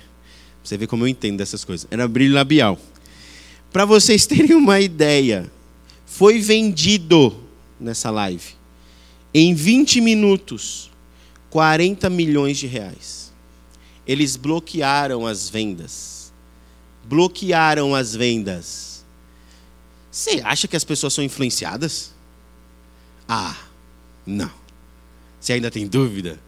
Você 0.63 0.77
vê 0.77 0.87
como 0.87 1.03
eu 1.03 1.07
entendo 1.07 1.37
dessas 1.37 1.63
coisas. 1.63 1.87
Era 1.91 2.07
brilho 2.07 2.33
labial. 2.33 2.79
Para 3.71 3.85
vocês 3.85 4.25
terem 4.25 4.55
uma 4.55 4.79
ideia, 4.79 5.51
foi 6.13 6.39
vendido 6.39 7.35
nessa 7.79 8.11
live, 8.11 8.53
em 9.33 9.55
20 9.55 9.99
minutos, 9.99 10.91
40 11.49 12.07
milhões 12.07 12.59
de 12.59 12.67
reais. 12.67 13.33
Eles 14.05 14.35
bloquearam 14.35 15.25
as 15.25 15.49
vendas. 15.49 16.31
Bloquearam 17.03 17.95
as 17.95 18.13
vendas. 18.13 19.03
Você 20.11 20.39
acha 20.43 20.67
que 20.67 20.75
as 20.75 20.83
pessoas 20.83 21.15
são 21.15 21.23
influenciadas? 21.23 22.13
Ah, 23.27 23.57
não. 24.23 24.51
Você 25.39 25.53
ainda 25.53 25.71
tem 25.71 25.87
dúvida? 25.87 26.39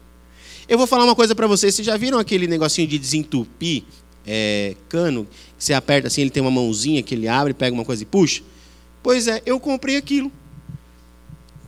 Eu 0.70 0.78
vou 0.78 0.86
falar 0.86 1.06
uma 1.06 1.16
coisa 1.16 1.34
para 1.34 1.48
vocês. 1.48 1.74
Vocês 1.74 1.86
já 1.88 1.98
viram 1.98 2.20
aquele 2.20 2.46
negocinho 2.46 2.88
de 2.88 3.00
desentupir 3.00 3.84
é, 4.28 4.76
cano? 4.88 5.26
Que 5.58 5.64
você 5.64 5.74
aperta 5.74 6.08
assim, 6.08 6.22
ele 6.22 6.30
tem 6.30 6.42
uma 6.42 6.52
mãozinha 6.52 7.02
que 7.02 7.16
ele 7.16 7.28
abre, 7.28 7.52
pega 7.52 7.74
uma 7.74 7.84
coisa 7.84 8.04
e 8.04 8.06
puxa? 8.06 8.44
Pois 9.06 9.28
é, 9.28 9.40
eu 9.46 9.60
comprei 9.60 9.98
aquilo. 9.98 10.32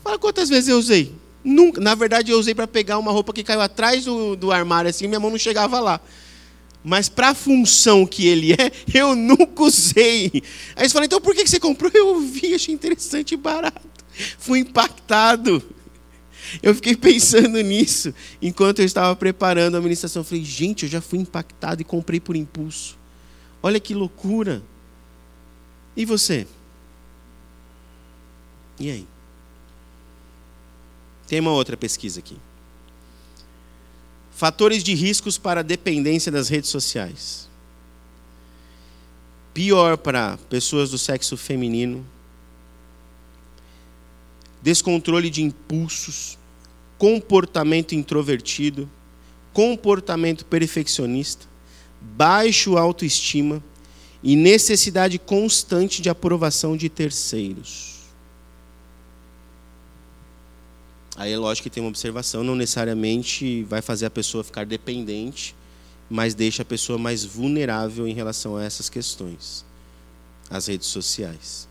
Fala 0.03 0.17
quantas 0.17 0.49
vezes 0.49 0.69
eu 0.69 0.79
usei. 0.79 1.13
Nunca. 1.43 1.79
Na 1.79 1.93
verdade, 1.93 2.31
eu 2.31 2.39
usei 2.39 2.55
para 2.55 2.65
pegar 2.65 2.97
uma 2.97 3.11
roupa 3.11 3.31
que 3.31 3.43
caiu 3.43 3.61
atrás 3.61 4.05
do, 4.05 4.35
do 4.35 4.51
armário, 4.51 4.89
assim, 4.89 5.07
minha 5.07 5.19
mão 5.19 5.29
não 5.29 5.37
chegava 5.37 5.79
lá. 5.79 6.01
Mas 6.83 7.09
para 7.09 7.29
a 7.29 7.35
função 7.35 8.07
que 8.07 8.25
ele 8.25 8.53
é, 8.53 8.71
eu 8.91 9.15
nunca 9.15 9.61
usei. 9.61 10.31
Aí 10.75 10.89
você 10.89 10.93
fala, 10.93 11.05
então 11.05 11.21
por 11.21 11.35
que 11.35 11.45
você 11.45 11.59
comprou? 11.59 11.91
Eu 11.93 12.19
vi, 12.21 12.55
achei 12.55 12.73
interessante 12.73 13.35
e 13.35 13.37
barato. 13.37 13.87
Fui 14.39 14.57
impactado. 14.57 15.61
Eu 16.63 16.73
fiquei 16.73 16.95
pensando 16.95 17.61
nisso 17.61 18.15
enquanto 18.41 18.79
eu 18.79 18.85
estava 18.85 19.15
preparando 19.15 19.77
a 19.77 19.81
ministração. 19.81 20.21
Eu 20.21 20.25
falei, 20.25 20.43
gente, 20.43 20.85
eu 20.85 20.89
já 20.89 21.01
fui 21.01 21.19
impactado 21.19 21.83
e 21.83 21.85
comprei 21.85 22.19
por 22.19 22.35
impulso. 22.35 22.97
Olha 23.61 23.79
que 23.79 23.93
loucura. 23.93 24.63
E 25.95 26.03
você? 26.03 26.47
E 28.79 28.91
aí? 28.91 29.07
Tem 31.27 31.39
uma 31.39 31.51
outra 31.51 31.75
pesquisa 31.75 32.19
aqui. 32.19 32.37
Fatores 34.31 34.83
de 34.83 34.93
riscos 34.93 35.37
para 35.37 35.63
dependência 35.63 36.31
das 36.31 36.47
redes 36.47 36.69
sociais. 36.69 37.49
Pior 39.53 39.97
para 39.97 40.37
pessoas 40.49 40.91
do 40.91 40.97
sexo 40.97 41.35
feminino. 41.35 42.05
Descontrole 44.61 45.29
de 45.29 45.41
impulsos, 45.41 46.37
comportamento 46.97 47.95
introvertido, 47.95 48.89
comportamento 49.53 50.45
perfeccionista, 50.45 51.47
baixo 51.99 52.77
autoestima 52.77 53.63
e 54.21 54.35
necessidade 54.35 55.17
constante 55.17 56.01
de 56.01 56.09
aprovação 56.09 56.77
de 56.77 56.89
terceiros. 56.89 57.96
Aí 61.17 61.33
é 61.33 61.37
lógico 61.37 61.63
que 61.63 61.69
tem 61.71 61.81
uma 61.81 61.89
observação, 61.89 62.43
não 62.43 62.55
necessariamente 62.55 63.63
vai 63.63 63.81
fazer 63.81 64.05
a 64.05 64.09
pessoa 64.09 64.43
ficar 64.43 64.67
dependente, 64.67 65.55
mas 66.07 66.35
deixa 66.35 66.61
a 66.61 66.65
pessoa 66.65 66.99
mais 66.99 67.25
vulnerável 67.25 68.07
em 68.07 68.13
relação 68.13 68.55
a 68.55 68.63
essas 68.63 68.87
questões, 68.87 69.65
as 70.47 70.67
redes 70.67 70.87
sociais. 70.87 71.67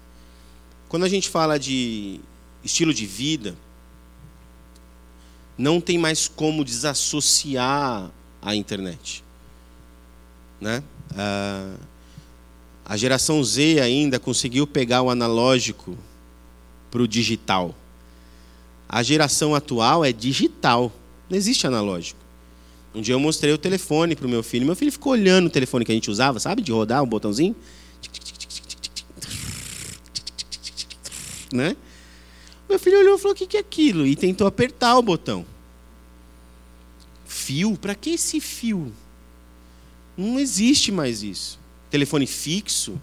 Quando 0.89 1.05
a 1.05 1.09
gente 1.09 1.29
fala 1.29 1.59
de 1.59 2.21
estilo 2.65 2.93
de 2.93 3.07
vida, 3.07 3.57
não 5.57 5.81
tem 5.81 5.97
mais 5.97 6.27
como 6.27 6.65
desassociar 6.65 8.11
a 8.43 8.55
internet. 8.55 9.23
Né? 10.61 10.83
A 12.85 12.97
geração 12.97 13.43
Z 13.45 13.81
ainda 13.81 14.19
conseguiu 14.19 14.67
pegar 14.67 15.03
o 15.03 15.11
analógico 15.11 15.97
para 16.91 17.01
o 17.01 17.09
digital. 17.09 17.75
A 18.89 19.03
geração 19.03 19.55
atual 19.55 20.05
é 20.05 20.13
digital, 20.13 20.93
não 21.29 21.37
existe 21.37 21.67
analógico. 21.67 22.21
Um 22.95 23.01
dia 23.01 23.15
eu 23.15 23.21
mostrei 23.21 23.53
o 23.53 23.59
telefone 23.59 24.17
para 24.17 24.27
o 24.27 24.31
meu 24.31 24.43
filho. 24.43 24.65
Meu 24.65 24.77
filho 24.77 24.91
ficou 24.91 25.13
olhando 25.13 25.49
o 25.49 25.51
telefone 25.51 25.85
que 25.85 25.93
a 25.93 25.95
gente 25.95 26.11
usava, 26.11 26.41
sabe? 26.41 26.63
De 26.63 26.73
rodar 26.73 27.03
um 27.03 27.07
botãozinho. 27.07 27.55
Né? 31.53 31.77
Meu 32.69 32.79
filho 32.79 32.99
olhou 32.99 33.17
e 33.17 33.19
falou: 33.19 33.35
O 33.35 33.37
que 33.37 33.57
é 33.57 33.61
aquilo? 33.61 34.07
E 34.07 34.17
tentou 34.17 34.47
apertar 34.47 34.97
o 34.97 35.03
botão. 35.03 35.45
Fio? 37.27 37.77
Para 37.77 37.95
que 37.95 38.11
esse 38.11 38.41
fio? 38.41 38.91
Não 40.17 40.39
existe 40.39 40.91
mais 40.91 41.23
isso. 41.23 41.59
Telefone 41.91 42.27
fixo? 42.27 42.99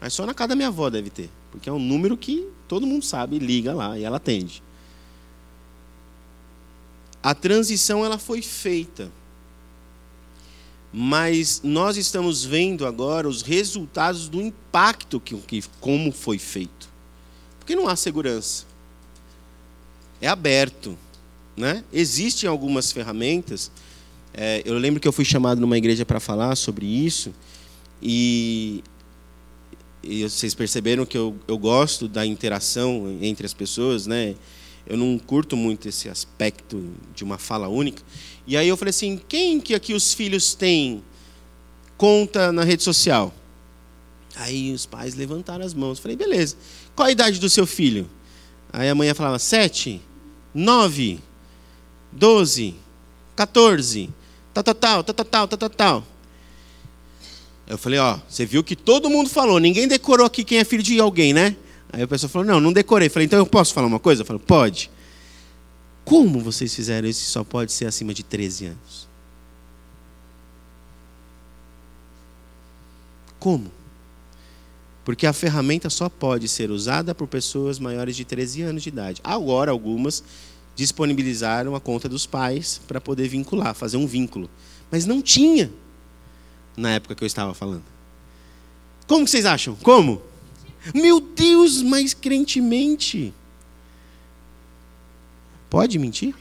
Mas 0.00 0.14
só 0.14 0.24
na 0.24 0.32
casa 0.32 0.48
da 0.48 0.56
minha 0.56 0.68
avó 0.68 0.88
deve 0.88 1.10
ter. 1.10 1.28
Porque 1.50 1.68
é 1.68 1.72
um 1.72 1.78
número 1.78 2.16
que 2.16 2.48
todo 2.66 2.86
mundo 2.86 3.04
sabe, 3.04 3.38
liga 3.38 3.74
lá 3.74 3.98
e 3.98 4.04
ela 4.04 4.16
atende 4.16 4.62
a 7.22 7.34
transição 7.34 8.04
ela 8.04 8.18
foi 8.18 8.42
feita. 8.42 9.10
Mas 10.92 11.62
nós 11.64 11.96
estamos 11.96 12.44
vendo 12.44 12.84
agora 12.84 13.28
os 13.28 13.40
resultados 13.40 14.28
do 14.28 14.40
impacto 14.42 15.18
que, 15.18 15.36
que 15.36 15.64
como 15.80 16.12
foi 16.12 16.38
feito. 16.38 16.88
Porque 17.58 17.74
não 17.74 17.88
há 17.88 17.96
segurança. 17.96 18.64
É 20.20 20.28
aberto, 20.28 20.98
né? 21.56 21.82
Existem 21.92 22.48
algumas 22.48 22.92
ferramentas. 22.92 23.70
É, 24.34 24.62
eu 24.64 24.76
lembro 24.76 25.00
que 25.00 25.08
eu 25.08 25.12
fui 25.12 25.24
chamado 25.24 25.60
numa 25.60 25.78
igreja 25.78 26.04
para 26.04 26.20
falar 26.20 26.56
sobre 26.56 26.86
isso 26.86 27.32
e, 28.02 28.82
e 30.02 30.22
vocês 30.24 30.54
perceberam 30.54 31.06
que 31.06 31.16
eu, 31.16 31.36
eu 31.46 31.56
gosto 31.56 32.08
da 32.08 32.26
interação 32.26 33.18
entre 33.20 33.46
as 33.46 33.54
pessoas, 33.54 34.06
né? 34.06 34.34
Eu 34.86 34.96
não 34.96 35.18
curto 35.18 35.56
muito 35.56 35.88
esse 35.88 36.08
aspecto 36.08 36.92
de 37.14 37.22
uma 37.22 37.38
fala 37.38 37.68
única. 37.68 38.02
E 38.46 38.56
aí 38.56 38.68
eu 38.68 38.76
falei 38.76 38.90
assim: 38.90 39.20
quem 39.28 39.60
que 39.60 39.74
aqui 39.74 39.94
os 39.94 40.12
filhos 40.12 40.54
têm 40.54 41.02
conta 41.96 42.50
na 42.50 42.64
rede 42.64 42.82
social? 42.82 43.32
Aí 44.34 44.72
os 44.72 44.86
pais 44.86 45.14
levantaram 45.14 45.64
as 45.64 45.74
mãos. 45.74 45.98
Eu 45.98 46.02
falei: 46.02 46.16
beleza. 46.16 46.56
Qual 46.94 47.06
a 47.06 47.12
idade 47.12 47.38
do 47.38 47.48
seu 47.48 47.66
filho? 47.66 48.08
Aí 48.72 48.88
a 48.88 48.94
mãe 48.94 49.12
falava: 49.14 49.38
sete, 49.38 50.00
nove, 50.52 51.20
doze, 52.10 52.74
quatorze, 53.36 54.10
tal, 54.52 54.64
tal, 54.64 54.74
tal, 54.74 55.04
tal, 55.04 55.14
tal, 55.14 55.48
tal, 55.48 55.58
tal, 55.58 55.70
tal. 55.70 56.06
Eu 57.66 57.78
falei: 57.78 57.98
ó, 57.98 58.18
você 58.28 58.44
viu 58.44 58.64
que 58.64 58.74
todo 58.74 59.08
mundo 59.08 59.30
falou, 59.30 59.60
ninguém 59.60 59.86
decorou 59.86 60.26
aqui 60.26 60.42
quem 60.44 60.58
é 60.58 60.64
filho 60.64 60.82
de 60.82 60.98
alguém, 60.98 61.32
né? 61.32 61.56
Aí 61.92 62.02
a 62.02 62.08
pessoa 62.08 62.30
falou: 62.30 62.46
Não, 62.46 62.60
não 62.60 62.72
decorei. 62.72 63.08
falei: 63.08 63.26
Então 63.26 63.38
eu 63.38 63.46
posso 63.46 63.74
falar 63.74 63.86
uma 63.86 64.00
coisa? 64.00 64.22
Eu 64.22 64.26
falei: 64.26 64.42
Pode. 64.44 64.90
Como 66.04 66.40
vocês 66.40 66.74
fizeram 66.74 67.08
isso 67.08 67.30
só 67.30 67.44
pode 67.44 67.72
ser 67.72 67.86
acima 67.86 68.12
de 68.12 68.22
13 68.22 68.66
anos? 68.66 69.08
Como? 73.38 73.70
Porque 75.04 75.26
a 75.26 75.32
ferramenta 75.32 75.90
só 75.90 76.08
pode 76.08 76.48
ser 76.48 76.70
usada 76.70 77.14
por 77.14 77.26
pessoas 77.26 77.78
maiores 77.78 78.16
de 78.16 78.24
13 78.24 78.62
anos 78.62 78.82
de 78.82 78.88
idade. 78.88 79.20
Agora, 79.22 79.70
algumas 79.70 80.22
disponibilizaram 80.74 81.74
a 81.74 81.80
conta 81.80 82.08
dos 82.08 82.24
pais 82.24 82.80
para 82.86 83.00
poder 83.00 83.28
vincular, 83.28 83.74
fazer 83.74 83.96
um 83.96 84.06
vínculo. 84.06 84.48
Mas 84.90 85.04
não 85.04 85.20
tinha 85.20 85.70
na 86.76 86.92
época 86.92 87.14
que 87.14 87.22
eu 87.22 87.26
estava 87.26 87.52
falando. 87.52 87.84
Como 89.06 89.26
vocês 89.26 89.44
acham? 89.44 89.74
Como? 89.76 90.22
Meu 90.94 91.20
Deus, 91.20 91.82
mas 91.82 92.12
crentemente. 92.12 93.32
Pode 95.70 95.98
mentir? 95.98 96.34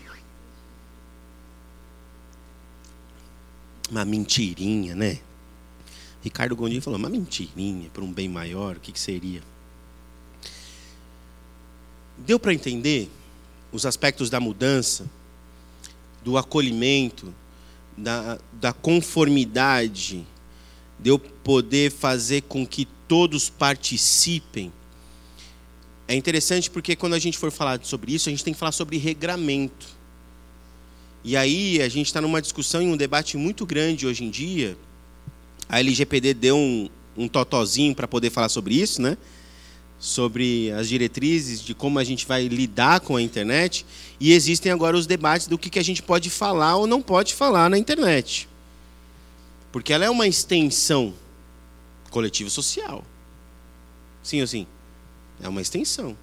Uma 3.89 4.05
mentirinha, 4.05 4.95
né? 4.95 5.19
Ricardo 6.24 6.55
Gondim 6.55 6.79
falou, 6.79 7.00
uma 7.00 7.10
mentirinha 7.10 7.89
para 7.89 8.03
um 8.03 8.12
bem 8.12 8.29
maior, 8.29 8.77
o 8.77 8.79
que, 8.79 8.91
que 8.91 9.00
seria? 9.00 9.41
Deu 12.17 12.39
para 12.39 12.53
entender 12.53 13.10
os 13.71 13.86
aspectos 13.86 14.29
da 14.29 14.39
mudança, 14.39 15.10
do 16.24 16.38
acolhimento, 16.38 17.33
da, 17.98 18.38
da 18.53 18.71
conformidade, 18.71 20.25
de 21.01 21.10
eu 21.10 21.20
poder 21.20 21.91
fazer 21.91 22.41
com 22.41 22.65
que 22.65 22.88
todos 23.08 23.50
participem. 23.50 24.72
É 26.08 26.15
interessante 26.15 26.70
porque 26.70 26.96
quando 26.96 27.13
a 27.13 27.20
gente 27.20 27.38
for 27.38 27.51
falar 27.51 27.79
sobre 27.84 28.13
isso, 28.13 28.29
a 28.29 28.31
gente 28.31 28.43
tem 28.43 28.53
que 28.53 28.60
falar 28.60 28.72
sobre 28.72 28.98
regramento. 28.98 29.88
E 31.24 31.38
aí 31.38 31.81
a 31.81 31.89
gente 31.89 32.08
está 32.08 32.22
numa 32.22 32.41
discussão 32.41 32.81
e 32.81 32.88
um 32.88 32.98
debate 32.98 33.38
muito 33.38 33.65
grande 33.65 34.08
hoje 34.08 34.24
em 34.24 34.29
dia. 34.29 34.77
A 35.70 35.79
LGPD 35.79 36.34
deu 36.34 36.58
um, 36.58 36.89
um 37.15 37.27
totozinho 37.27 37.96
para 37.96 38.08
poder 38.08 38.29
falar 38.29 38.50
sobre 38.50 38.75
isso, 38.75 39.01
né? 39.01 39.17
sobre 40.01 40.72
as 40.72 40.89
diretrizes 40.89 41.62
de 41.62 41.75
como 41.75 42.00
a 42.00 42.03
gente 42.03 42.25
vai 42.25 42.48
lidar 42.48 43.01
com 43.01 43.15
a 43.15 43.22
internet 43.22 43.86
e 44.20 44.34
existem 44.34 44.72
agora 44.72 44.98
os 44.98 45.05
debates 45.05 45.46
do 45.46 45.60
que, 45.60 45.70
que 45.70 45.77
a 45.77 45.84
gente 45.84 46.01
pode 46.01 46.27
falar 46.31 46.75
ou 46.75 46.88
não 46.88 47.03
pode 47.03 47.36
falar 47.36 47.70
na 47.70 47.77
internet. 47.77 48.50
Porque 49.71 49.93
ela 49.93 50.05
é 50.05 50.09
uma 50.09 50.27
extensão 50.27 51.13
coletiva 52.09 52.49
social. 52.49 53.03
Sim 54.23 54.41
ou 54.41 54.47
sim? 54.47 54.67
É 55.41 55.47
uma 55.47 55.61
extensão. 55.61 56.15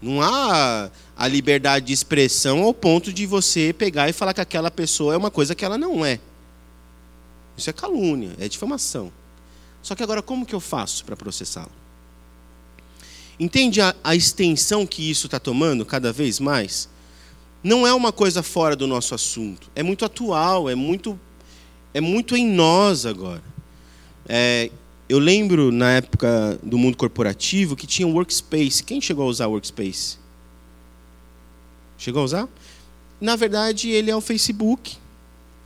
Não 0.00 0.20
há 0.20 0.90
a 1.16 1.28
liberdade 1.28 1.86
de 1.86 1.92
expressão 1.92 2.62
ao 2.62 2.74
ponto 2.74 3.12
de 3.12 3.26
você 3.26 3.72
pegar 3.72 4.08
e 4.08 4.12
falar 4.12 4.34
que 4.34 4.40
aquela 4.40 4.70
pessoa 4.70 5.14
é 5.14 5.16
uma 5.16 5.30
coisa 5.30 5.54
que 5.54 5.64
ela 5.64 5.78
não 5.78 6.04
é. 6.04 6.20
Isso 7.56 7.70
é 7.70 7.72
calúnia, 7.72 8.32
é 8.38 8.48
difamação. 8.48 9.10
Só 9.82 9.94
que 9.94 10.02
agora, 10.02 10.20
como 10.20 10.44
que 10.44 10.54
eu 10.54 10.60
faço 10.60 11.04
para 11.04 11.16
processá-lo? 11.16 11.72
Entende 13.38 13.80
a, 13.80 13.94
a 14.02 14.14
extensão 14.14 14.86
que 14.86 15.10
isso 15.10 15.26
está 15.26 15.38
tomando 15.38 15.84
cada 15.84 16.12
vez 16.12 16.40
mais? 16.40 16.88
Não 17.62 17.86
é 17.86 17.92
uma 17.92 18.12
coisa 18.12 18.42
fora 18.42 18.76
do 18.76 18.86
nosso 18.86 19.14
assunto. 19.14 19.70
É 19.74 19.82
muito 19.82 20.04
atual, 20.04 20.68
é 20.68 20.74
muito, 20.74 21.18
é 21.96 22.00
muito 22.00 22.36
em 22.36 22.46
nós 22.46 23.06
agora. 23.06 23.42
É, 24.28 24.70
eu 25.08 25.18
lembro 25.18 25.72
na 25.72 25.92
época 25.92 26.60
do 26.62 26.76
mundo 26.76 26.94
corporativo 26.94 27.74
que 27.74 27.86
tinha 27.86 28.06
workspace. 28.06 28.84
Quem 28.84 29.00
chegou 29.00 29.24
a 29.24 29.28
usar 29.28 29.46
workspace? 29.46 30.18
Chegou 31.96 32.20
a 32.20 32.24
usar? 32.26 32.48
Na 33.18 33.34
verdade, 33.34 33.88
ele 33.88 34.10
é 34.10 34.14
o 34.14 34.20
Facebook 34.20 34.98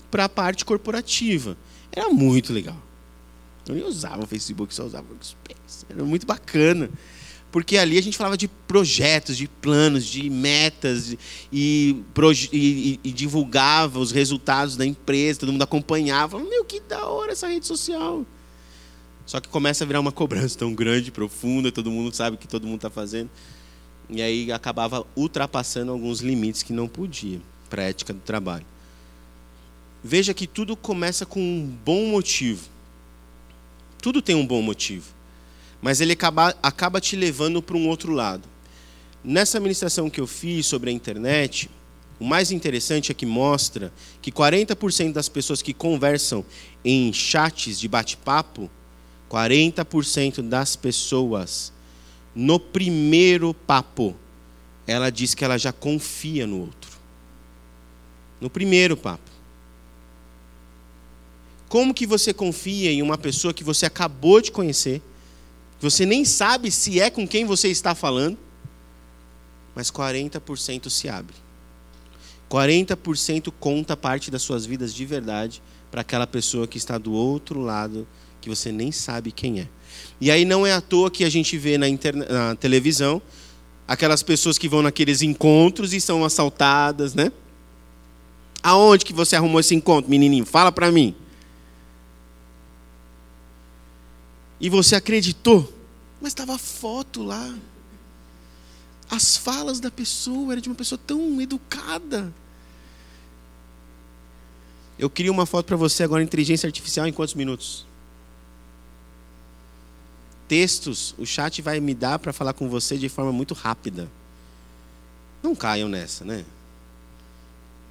para 0.08 0.26
a 0.26 0.28
parte 0.28 0.64
corporativa. 0.64 1.56
Era 1.90 2.10
muito 2.10 2.52
legal. 2.52 2.76
Eu 3.66 3.74
nem 3.74 3.84
usava 3.84 4.22
o 4.22 4.26
Facebook, 4.26 4.72
só 4.72 4.84
usava 4.84 5.08
o 5.08 5.10
workspace. 5.10 5.84
Era 5.88 6.04
muito 6.04 6.28
bacana 6.28 6.88
porque 7.50 7.76
ali 7.76 7.98
a 7.98 8.02
gente 8.02 8.16
falava 8.16 8.36
de 8.36 8.46
projetos, 8.46 9.36
de 9.36 9.48
planos, 9.48 10.04
de 10.04 10.30
metas 10.30 11.16
e, 11.52 11.96
e, 12.52 13.00
e, 13.02 13.12
divulgava 13.12 13.98
os 13.98 14.12
resultados 14.12 14.76
da 14.76 14.86
empresa, 14.86 15.40
todo 15.40 15.52
mundo 15.52 15.62
acompanhava. 15.62 16.38
Meu, 16.38 16.64
que 16.64 16.80
da 16.80 17.06
hora 17.06 17.32
essa 17.32 17.48
rede 17.48 17.66
social. 17.66 18.24
Só 19.26 19.40
que 19.40 19.48
começa 19.48 19.82
a 19.82 19.86
virar 19.86 20.00
uma 20.00 20.12
cobrança 20.12 20.58
tão 20.58 20.74
grande, 20.74 21.10
profunda, 21.10 21.72
todo 21.72 21.90
mundo 21.90 22.14
sabe 22.14 22.36
o 22.36 22.38
que 22.38 22.46
todo 22.48 22.66
mundo 22.66 22.76
está 22.76 22.90
fazendo. 22.90 23.30
E 24.08 24.22
aí 24.22 24.50
acabava 24.52 25.04
ultrapassando 25.16 25.90
alguns 25.90 26.20
limites 26.20 26.62
que 26.62 26.72
não 26.72 26.88
podia 26.88 27.40
para 27.68 27.82
a 27.82 27.86
ética 27.86 28.12
do 28.12 28.20
trabalho. 28.20 28.66
Veja 30.02 30.32
que 30.32 30.46
tudo 30.46 30.76
começa 30.76 31.26
com 31.26 31.40
um 31.40 31.66
bom 31.84 32.06
motivo. 32.06 32.68
Tudo 34.00 34.22
tem 34.22 34.34
um 34.34 34.46
bom 34.46 34.62
motivo 34.62 35.19
mas 35.80 36.00
ele 36.00 36.12
acaba, 36.12 36.54
acaba 36.62 37.00
te 37.00 37.16
levando 37.16 37.62
para 37.62 37.76
um 37.76 37.88
outro 37.88 38.12
lado. 38.12 38.48
Nessa 39.22 39.58
administração 39.58 40.10
que 40.10 40.20
eu 40.20 40.26
fiz 40.26 40.66
sobre 40.66 40.90
a 40.90 40.92
internet, 40.92 41.70
o 42.18 42.24
mais 42.24 42.50
interessante 42.50 43.10
é 43.10 43.14
que 43.14 43.24
mostra 43.24 43.92
que 44.20 44.30
40% 44.30 45.12
das 45.12 45.28
pessoas 45.28 45.62
que 45.62 45.72
conversam 45.72 46.44
em 46.84 47.12
chats 47.12 47.80
de 47.80 47.88
bate-papo, 47.88 48.70
40% 49.30 50.42
das 50.42 50.76
pessoas, 50.76 51.72
no 52.34 52.60
primeiro 52.60 53.54
papo, 53.54 54.14
ela 54.86 55.10
diz 55.10 55.34
que 55.34 55.44
ela 55.44 55.56
já 55.56 55.72
confia 55.72 56.46
no 56.46 56.60
outro. 56.60 56.90
No 58.40 58.50
primeiro 58.50 58.96
papo. 58.96 59.30
Como 61.68 61.94
que 61.94 62.06
você 62.06 62.34
confia 62.34 62.90
em 62.90 63.00
uma 63.00 63.16
pessoa 63.16 63.54
que 63.54 63.62
você 63.62 63.86
acabou 63.86 64.40
de 64.40 64.50
conhecer, 64.50 65.00
você 65.80 66.04
nem 66.04 66.24
sabe 66.24 66.70
se 66.70 67.00
é 67.00 67.10
com 67.10 67.26
quem 67.26 67.44
você 67.44 67.68
está 67.68 67.94
falando, 67.94 68.36
mas 69.74 69.90
40% 69.90 70.90
se 70.90 71.08
abre. 71.08 71.34
40% 72.50 73.52
conta 73.58 73.96
parte 73.96 74.30
das 74.30 74.42
suas 74.42 74.66
vidas 74.66 74.92
de 74.92 75.06
verdade 75.06 75.62
para 75.90 76.02
aquela 76.02 76.26
pessoa 76.26 76.66
que 76.66 76.76
está 76.76 76.98
do 76.98 77.12
outro 77.12 77.60
lado, 77.60 78.06
que 78.40 78.48
você 78.48 78.70
nem 78.70 78.92
sabe 78.92 79.32
quem 79.32 79.60
é. 79.60 79.68
E 80.20 80.30
aí 80.30 80.44
não 80.44 80.66
é 80.66 80.72
à 80.72 80.80
toa 80.80 81.10
que 81.10 81.24
a 81.24 81.30
gente 81.30 81.56
vê 81.56 81.78
na, 81.78 81.86
na 81.88 82.54
televisão 82.56 83.22
aquelas 83.86 84.22
pessoas 84.22 84.58
que 84.58 84.68
vão 84.68 84.82
naqueles 84.82 85.22
encontros 85.22 85.92
e 85.92 86.00
são 86.00 86.24
assaltadas, 86.24 87.14
né? 87.14 87.32
Aonde 88.62 89.04
que 89.04 89.12
você 89.12 89.34
arrumou 89.34 89.60
esse 89.60 89.74
encontro, 89.74 90.10
menininho? 90.10 90.44
Fala 90.44 90.70
para 90.70 90.92
mim. 90.92 91.14
E 94.60 94.68
você 94.68 94.94
acreditou, 94.94 95.72
mas 96.20 96.32
estava 96.32 96.54
a 96.54 96.58
foto 96.58 97.22
lá. 97.22 97.54
As 99.10 99.36
falas 99.36 99.80
da 99.80 99.90
pessoa 99.90 100.52
era 100.52 100.60
de 100.60 100.68
uma 100.68 100.74
pessoa 100.74 101.00
tão 101.04 101.40
educada. 101.40 102.32
Eu 104.98 105.08
queria 105.10 105.32
uma 105.32 105.46
foto 105.46 105.66
para 105.66 105.76
você 105.76 106.02
agora, 106.04 106.22
inteligência 106.22 106.66
artificial, 106.66 107.06
em 107.06 107.12
quantos 107.12 107.34
minutos? 107.34 107.86
Textos, 110.46 111.14
o 111.16 111.24
chat 111.24 111.62
vai 111.62 111.80
me 111.80 111.94
dar 111.94 112.18
para 112.18 112.32
falar 112.32 112.52
com 112.52 112.68
você 112.68 112.98
de 112.98 113.08
forma 113.08 113.32
muito 113.32 113.54
rápida. 113.54 114.10
Não 115.42 115.54
caiam 115.54 115.88
nessa, 115.88 116.24
né? 116.24 116.44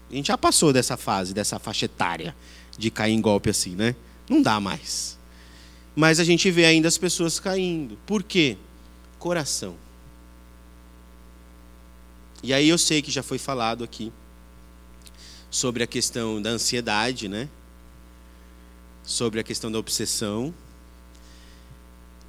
A 0.09 0.13
gente 0.13 0.27
já 0.27 0.37
passou 0.37 0.71
dessa 0.71 0.97
fase, 0.97 1.33
dessa 1.33 1.59
faixa 1.59 1.85
etária 1.85 2.35
de 2.77 2.89
cair 2.89 3.13
em 3.13 3.21
golpe 3.21 3.49
assim, 3.49 3.75
né? 3.75 3.95
Não 4.29 4.41
dá 4.41 4.59
mais. 4.59 5.18
Mas 5.99 6.17
a 6.17 6.23
gente 6.23 6.49
vê 6.49 6.63
ainda 6.63 6.87
as 6.87 6.97
pessoas 6.97 7.41
caindo. 7.41 7.97
Por 8.05 8.23
quê? 8.23 8.55
Coração. 9.17 9.75
E 12.41 12.53
aí 12.53 12.69
eu 12.69 12.77
sei 12.77 13.01
que 13.01 13.11
já 13.11 13.21
foi 13.21 13.37
falado 13.37 13.83
aqui 13.83 14.09
sobre 15.51 15.83
a 15.83 15.87
questão 15.87 16.41
da 16.41 16.51
ansiedade, 16.51 17.27
né? 17.27 17.49
Sobre 19.03 19.41
a 19.41 19.43
questão 19.43 19.69
da 19.69 19.77
obsessão. 19.77 20.53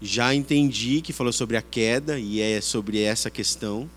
Já 0.02 0.34
entendi 0.34 1.00
que 1.00 1.12
falou 1.12 1.32
sobre 1.32 1.56
a 1.56 1.62
queda 1.62 2.18
e 2.18 2.40
é 2.40 2.60
sobre 2.60 3.00
essa 3.00 3.30
questão 3.30 3.88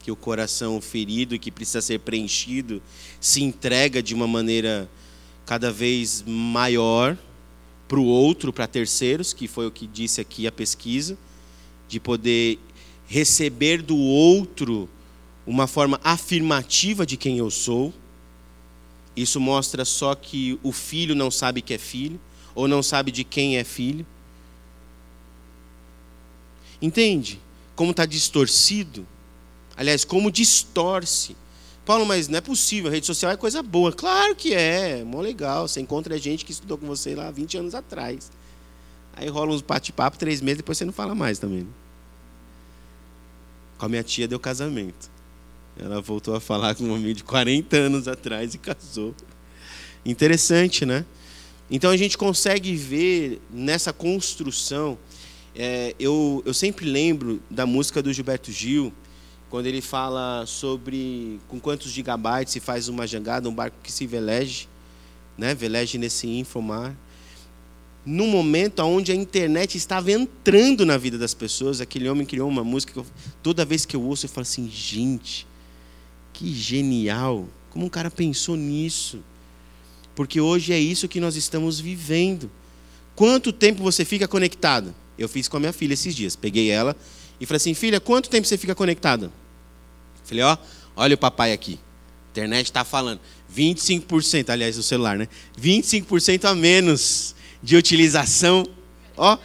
que 0.00 0.10
o 0.10 0.16
coração 0.16 0.80
ferido 0.80 1.36
e 1.36 1.38
que 1.38 1.52
precisa 1.52 1.80
ser 1.80 2.00
preenchido 2.00 2.82
se 3.20 3.44
entrega 3.44 4.02
de 4.02 4.12
uma 4.12 4.26
maneira 4.26 4.90
cada 5.46 5.70
vez 5.70 6.24
maior 6.26 7.16
para 7.90 7.98
o 7.98 8.04
outro, 8.04 8.52
para 8.52 8.68
terceiros, 8.68 9.32
que 9.32 9.48
foi 9.48 9.66
o 9.66 9.70
que 9.72 9.84
disse 9.84 10.20
aqui 10.20 10.46
a 10.46 10.52
pesquisa, 10.52 11.18
de 11.88 11.98
poder 11.98 12.56
receber 13.08 13.82
do 13.82 13.96
outro 13.96 14.88
uma 15.44 15.66
forma 15.66 16.00
afirmativa 16.04 17.04
de 17.04 17.16
quem 17.16 17.38
eu 17.38 17.50
sou. 17.50 17.92
Isso 19.16 19.40
mostra 19.40 19.84
só 19.84 20.14
que 20.14 20.56
o 20.62 20.70
filho 20.70 21.16
não 21.16 21.32
sabe 21.32 21.60
que 21.60 21.74
é 21.74 21.78
filho, 21.78 22.20
ou 22.54 22.68
não 22.68 22.80
sabe 22.80 23.10
de 23.10 23.24
quem 23.24 23.56
é 23.56 23.64
filho. 23.64 24.06
Entende? 26.80 27.40
Como 27.74 27.90
está 27.90 28.06
distorcido. 28.06 29.04
Aliás, 29.76 30.04
como 30.04 30.30
distorce 30.30 31.34
Paulo, 31.84 32.06
mas 32.06 32.28
não 32.28 32.38
é 32.38 32.40
possível, 32.40 32.90
a 32.90 32.92
rede 32.92 33.06
social 33.06 33.32
é 33.32 33.36
coisa 33.36 33.62
boa. 33.62 33.92
Claro 33.92 34.36
que 34.36 34.54
é, 34.54 35.02
mó 35.04 35.20
legal. 35.20 35.66
Você 35.66 35.80
encontra 35.80 36.16
gente 36.18 36.44
que 36.44 36.52
estudou 36.52 36.78
com 36.78 36.86
você 36.86 37.14
lá 37.14 37.30
20 37.30 37.58
anos 37.58 37.74
atrás. 37.74 38.30
Aí 39.14 39.28
rola 39.28 39.52
uns 39.52 39.62
bate-papo, 39.62 40.18
três 40.18 40.40
meses, 40.40 40.58
depois 40.58 40.78
você 40.78 40.84
não 40.84 40.92
fala 40.92 41.14
mais 41.14 41.38
também. 41.38 41.60
Né? 41.60 41.70
Com 43.78 43.86
a 43.86 43.88
minha 43.88 44.02
tia 44.02 44.28
deu 44.28 44.38
casamento. 44.38 45.10
Ela 45.78 46.00
voltou 46.00 46.34
a 46.34 46.40
falar 46.40 46.74
com 46.74 46.84
um 46.84 46.94
homem 46.94 47.14
de 47.14 47.24
40 47.24 47.76
anos 47.76 48.06
atrás 48.06 48.54
e 48.54 48.58
casou. 48.58 49.14
Interessante, 50.04 50.84
né? 50.84 51.04
Então 51.70 51.90
a 51.90 51.96
gente 51.96 52.18
consegue 52.18 52.74
ver 52.74 53.40
nessa 53.50 53.92
construção. 53.92 54.98
é, 55.54 55.94
eu, 55.98 56.42
eu 56.44 56.54
sempre 56.54 56.86
lembro 56.86 57.40
da 57.50 57.66
música 57.66 58.02
do 58.02 58.12
Gilberto 58.12 58.52
Gil, 58.52 58.92
quando 59.50 59.66
ele 59.66 59.80
fala 59.80 60.44
sobre 60.46 61.40
com 61.48 61.58
quantos 61.58 61.90
gigabytes 61.90 62.52
se 62.52 62.60
faz 62.60 62.88
uma 62.88 63.04
jangada, 63.04 63.48
um 63.48 63.54
barco 63.54 63.76
que 63.82 63.90
se 63.90 64.06
veleje, 64.06 64.68
né? 65.36 65.54
veleje 65.54 65.98
nesse 65.98 66.28
infomar. 66.28 66.96
No 68.06 68.26
momento 68.28 68.80
onde 68.80 69.10
a 69.10 69.14
internet 69.14 69.76
estava 69.76 70.12
entrando 70.12 70.86
na 70.86 70.96
vida 70.96 71.18
das 71.18 71.34
pessoas, 71.34 71.80
aquele 71.80 72.08
homem 72.08 72.24
criou 72.24 72.48
uma 72.48 72.62
música 72.62 72.92
que 72.92 72.98
eu, 73.00 73.06
toda 73.42 73.64
vez 73.64 73.84
que 73.84 73.96
eu 73.96 74.02
ouço 74.02 74.24
eu 74.24 74.30
falo 74.30 74.42
assim, 74.42 74.70
gente, 74.70 75.46
que 76.32 76.54
genial! 76.54 77.46
Como 77.70 77.84
um 77.84 77.88
cara 77.88 78.10
pensou 78.10 78.56
nisso? 78.56 79.18
Porque 80.14 80.40
hoje 80.40 80.72
é 80.72 80.78
isso 80.78 81.08
que 81.08 81.20
nós 81.20 81.34
estamos 81.34 81.80
vivendo. 81.80 82.50
Quanto 83.16 83.52
tempo 83.52 83.82
você 83.82 84.04
fica 84.04 84.26
conectado? 84.26 84.94
Eu 85.18 85.28
fiz 85.28 85.48
com 85.48 85.56
a 85.56 85.60
minha 85.60 85.72
filha 85.72 85.94
esses 85.94 86.14
dias. 86.14 86.34
Peguei 86.36 86.70
ela 86.70 86.96
e 87.40 87.46
falei 87.46 87.56
assim: 87.58 87.74
filha, 87.74 88.00
quanto 88.00 88.30
tempo 88.30 88.46
você 88.46 88.56
fica 88.56 88.74
conectada? 88.74 89.30
Falei: 90.30 90.44
ó, 90.44 90.56
olha 90.96 91.14
o 91.14 91.18
papai 91.18 91.52
aqui. 91.52 91.78
A 92.28 92.30
internet 92.30 92.66
está 92.66 92.84
falando. 92.84 93.20
25%, 93.54 94.48
aliás, 94.48 94.78
o 94.78 94.82
celular, 94.82 95.18
né? 95.18 95.28
25% 95.60 96.44
a 96.44 96.54
menos 96.54 97.34
de 97.60 97.76
utilização. 97.76 98.64
Ó, 99.16 99.36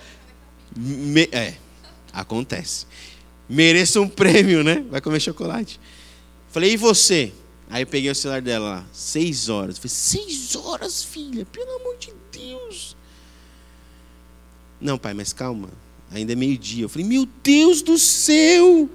me, 0.76 1.28
é, 1.32 1.56
acontece. 2.14 2.86
Mereço 3.50 4.00
um 4.00 4.08
prêmio, 4.08 4.64
né? 4.64 4.86
Vai 4.90 5.02
comer 5.02 5.20
chocolate. 5.20 5.80
Falei, 6.52 6.74
e 6.74 6.78
você? 6.78 7.34
Aí 7.68 7.82
eu 7.82 7.88
peguei 7.88 8.12
o 8.12 8.16
celular 8.16 8.42
dela 8.42 8.70
lá, 8.70 8.86
seis 8.94 9.50
horas. 9.50 9.80
Falei, 9.80 9.90
seis 9.90 10.56
horas, 10.56 11.04
filha, 11.04 11.46
pelo 11.46 11.78
amor 11.78 11.98
de 11.98 12.14
Deus. 12.32 12.96
Não, 14.80 15.00
pai, 15.00 15.16
mas 15.16 15.34
calma. 15.34 15.70
Ainda 16.12 16.34
é 16.34 16.36
meio-dia. 16.36 16.86
Eu 16.86 16.90
falei, 16.90 17.08
meu 17.08 17.28
Deus 17.44 17.82
do 17.82 17.98
céu! 17.98 18.88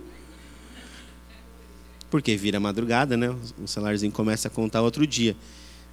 Porque 2.11 2.37
vira 2.37 2.59
madrugada, 2.59 3.17
né? 3.17 3.35
O 3.63 3.69
celularzinho 3.69 4.13
começa 4.13 4.49
a 4.49 4.51
contar 4.51 4.83
outro 4.83 5.07
dia. 5.07 5.37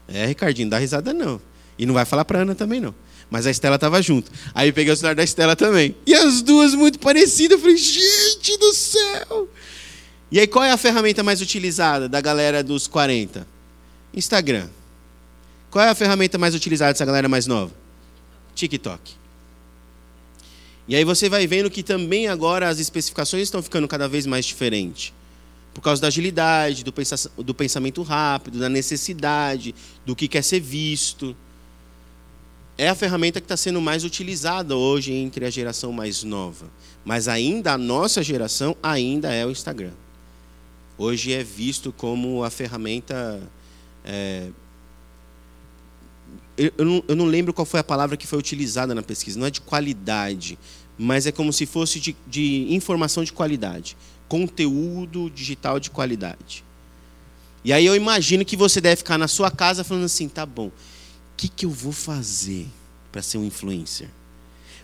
É, 0.08 0.25
Ricardinho, 0.25 0.69
dá 0.69 0.77
risada 0.77 1.13
não. 1.13 1.39
E 1.77 1.86
não 1.86 1.93
vai 1.93 2.06
falar 2.06 2.25
pra 2.25 2.39
Ana 2.39 2.56
também, 2.56 2.80
não. 2.80 2.93
Mas 3.30 3.45
a 3.45 3.51
Estela 3.51 3.75
estava 3.75 4.01
junto. 4.01 4.32
Aí 4.53 4.69
eu 4.69 4.73
peguei 4.73 4.91
o 4.91 4.95
celular 4.95 5.15
da 5.15 5.23
Estela 5.23 5.56
também. 5.56 5.95
E 6.06 6.13
as 6.13 6.41
duas 6.41 6.73
muito 6.73 6.97
parecidas. 6.97 7.58
Eu 7.58 7.62
falei, 7.62 7.77
gente 7.77 8.58
do 8.58 8.73
céu! 8.73 9.49
E 10.32 10.39
aí, 10.39 10.47
qual 10.47 10.65
é 10.65 10.71
a 10.71 10.77
ferramenta 10.77 11.23
mais 11.23 11.41
utilizada 11.41 12.10
da 12.10 12.19
galera 12.19 12.63
dos 12.63 12.88
40? 12.88 13.47
Instagram. 14.13 14.67
Qual 15.69 15.84
é 15.84 15.89
a 15.89 15.95
ferramenta 15.95 16.38
mais 16.38 16.56
utilizada 16.56 16.93
dessa 16.93 17.06
galera 17.06 17.30
mais 17.30 17.45
nova? 17.47 17.71
TikTok. 18.56 19.13
E 20.88 20.95
aí 20.95 21.03
você 21.03 21.30
vai 21.30 21.45
vendo 21.45 21.69
que 21.69 21.84
também 21.84 22.27
agora 22.27 22.69
as 22.69 22.80
especificações 22.80 23.43
estão 23.43 23.62
ficando 23.62 23.88
cada 23.88 24.08
vez 24.08 24.25
mais 24.25 24.45
diferentes. 24.45 25.13
Por 25.77 25.81
causa 25.81 26.01
da 26.01 26.07
agilidade, 26.07 26.83
do, 26.83 26.91
pensa 26.91 27.29
do 27.37 27.53
pensamento 27.53 28.01
rápido, 28.01 28.57
da 28.57 28.67
necessidade, 28.67 29.75
do 30.03 30.15
que 30.15 30.27
quer 30.27 30.43
ser 30.43 30.59
visto. 30.59 31.37
É 32.75 32.89
a 32.89 32.95
ferramenta 32.95 33.39
que 33.39 33.45
está 33.45 33.55
sendo 33.55 33.79
mais 33.79 34.03
utilizada 34.03 34.75
hoje 34.75 35.13
entre 35.13 35.45
a 35.45 35.49
geração 35.51 35.91
mais 35.91 36.23
nova. 36.23 36.65
Mas 37.05 37.27
ainda 37.27 37.73
a 37.73 37.77
nossa 37.77 38.23
geração 38.23 38.75
ainda 38.81 39.31
é 39.31 39.45
o 39.45 39.51
Instagram 39.51 39.93
hoje 40.97 41.31
é 41.31 41.43
visto 41.43 41.93
como 41.93 42.43
a 42.43 42.49
ferramenta. 42.49 43.41
É, 44.03 44.47
eu, 46.57 46.71
eu, 46.77 46.85
não, 46.85 47.03
eu, 47.07 47.15
não, 47.15 47.25
lembro 47.25 47.53
qual 47.53 47.65
foi 47.65 47.79
a 47.79 47.83
palavra 47.83 48.17
que 48.17 48.25
foi 48.25 48.39
utilizada 48.39 48.95
na 48.95 49.03
pesquisa, 49.03 49.39
não 49.39 49.45
é 49.45 49.51
de 49.51 49.61
qualidade, 49.61 50.57
mas 50.97 51.27
é 51.27 51.31
como 51.31 51.53
se 51.53 51.65
fosse 51.65 51.99
de, 51.99 52.15
de 52.25 52.73
informação 52.73 53.23
de 53.23 53.31
qualidade, 53.31 53.95
conteúdo 54.27 55.29
digital 55.29 55.79
de 55.79 55.89
qualidade. 55.89 56.63
E 57.63 57.73
aí 57.73 57.85
eu 57.85 57.95
imagino 57.95 58.45
que 58.45 58.55
você 58.55 58.79
deve 58.79 58.97
ficar 58.97 59.17
na 59.17 59.27
sua 59.27 59.51
casa 59.51 59.83
falando 59.83 60.05
assim: 60.05 60.29
tá 60.29 60.45
bom, 60.45 60.67
o 60.67 60.71
que, 61.35 61.47
que 61.47 61.65
eu 61.65 61.69
vou 61.69 61.91
fazer 61.91 62.67
para 63.11 63.21
ser 63.21 63.37
um 63.37 63.45
influencer? 63.45 64.09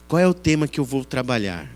Qual 0.07 0.19
é 0.19 0.27
o 0.27 0.33
tema 0.33 0.67
que 0.67 0.79
eu 0.79 0.85
vou 0.85 1.05
trabalhar? 1.05 1.69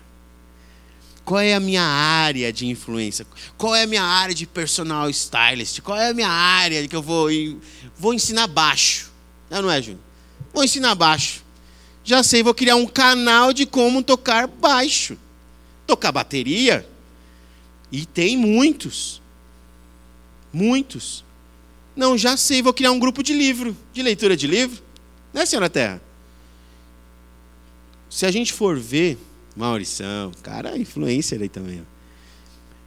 Qual 1.24 1.40
é 1.40 1.54
a 1.54 1.60
minha 1.60 1.82
área 1.82 2.52
de 2.52 2.66
influência? 2.66 3.26
Qual 3.56 3.74
é 3.74 3.82
a 3.82 3.86
minha 3.86 4.02
área 4.02 4.34
de 4.34 4.46
personal 4.46 5.10
stylist? 5.10 5.80
Qual 5.82 5.98
é 5.98 6.08
a 6.08 6.14
minha 6.14 6.28
área 6.30 6.86
que 6.88 6.96
eu 6.96 7.02
vou 7.02 7.28
vou 7.96 8.14
ensinar 8.14 8.46
baixo? 8.46 9.10
Não, 9.50 9.62
não 9.62 9.70
é, 9.70 9.82
Júnior? 9.82 10.00
Vou 10.54 10.64
ensinar 10.64 10.94
baixo. 10.94 11.44
Já 12.04 12.22
sei, 12.22 12.42
vou 12.42 12.54
criar 12.54 12.76
um 12.76 12.86
canal 12.86 13.52
de 13.52 13.66
como 13.66 14.02
tocar 14.02 14.46
baixo. 14.46 15.18
Tocar 15.86 16.12
bateria. 16.12 16.88
E 17.90 18.04
tem 18.04 18.36
muitos. 18.36 19.22
Muitos. 20.52 21.24
Não, 21.96 22.16
já 22.16 22.36
sei, 22.36 22.62
vou 22.62 22.72
criar 22.72 22.92
um 22.92 22.98
grupo 22.98 23.22
de 23.22 23.32
livro, 23.32 23.76
de 23.92 24.02
leitura 24.02 24.36
de 24.36 24.46
livro. 24.46 24.82
Né, 25.32 25.44
senhora 25.44 25.68
Terra? 25.68 26.00
Se 28.08 28.24
a 28.24 28.30
gente 28.30 28.52
for 28.52 28.78
ver, 28.78 29.18
Maurição, 29.56 30.32
cara, 30.42 30.78
influencer 30.78 31.40
aí 31.42 31.48
também. 31.48 31.82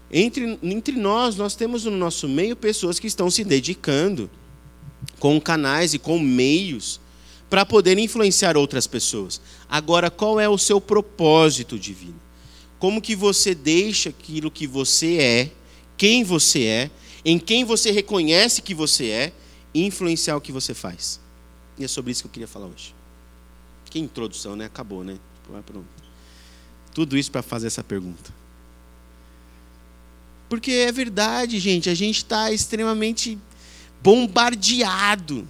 Entre, 0.10 0.60
entre 0.64 0.96
nós, 0.96 1.36
nós 1.36 1.56
temos 1.56 1.86
no 1.86 1.92
nosso 1.92 2.28
meio 2.28 2.56
pessoas 2.56 3.00
que 3.00 3.08
estão 3.08 3.30
se 3.30 3.44
dedicando 3.44 4.30
com 5.20 5.40
canais 5.40 5.94
e 5.94 6.00
com 6.00 6.20
meios 6.20 7.00
para 7.50 7.66
poder 7.66 7.98
influenciar 7.98 8.56
outras 8.56 8.88
pessoas. 8.88 9.42
Agora, 9.70 10.10
qual 10.10 10.40
é 10.40 10.48
o 10.48 10.58
seu 10.58 10.80
propósito 10.80 11.78
divino? 11.78 12.16
Como 12.82 13.00
que 13.00 13.16
você 13.16 13.54
deixa 13.54 14.10
aquilo 14.10 14.50
que 14.50 14.66
você 14.66 15.20
é, 15.20 15.52
quem 15.96 16.24
você 16.24 16.66
é, 16.66 16.92
em 17.24 17.38
quem 17.38 17.64
você 17.64 17.92
reconhece 17.92 18.60
que 18.60 18.74
você 18.74 19.08
é, 19.12 19.34
influenciar 19.72 20.36
o 20.36 20.42
que 20.42 20.52
você 20.52 20.74
faz? 20.74 21.20
E 21.78 21.84
é 21.84 21.88
sobre 21.88 22.12
isso 22.12 22.24
que 22.24 22.28
eu 22.28 22.32
queria 22.32 22.48
falar 22.48 22.66
hoje. 22.66 22.96
Que 23.86 24.00
introdução, 24.00 24.56
né? 24.56 24.66
Acabou, 24.66 25.04
né? 25.04 25.20
Tipo, 25.44 25.62
pronto. 25.62 25.86
Tudo 26.92 27.16
isso 27.16 27.32
para 27.32 27.44
fazer 27.44 27.68
essa 27.68 27.84
pergunta. 27.84 28.34
Porque 30.50 30.72
é 30.72 30.92
verdade, 30.92 31.60
gente, 31.60 31.88
a 31.88 31.94
gente 31.94 32.18
está 32.18 32.52
extremamente 32.52 33.38
bombardeado. 34.02 35.48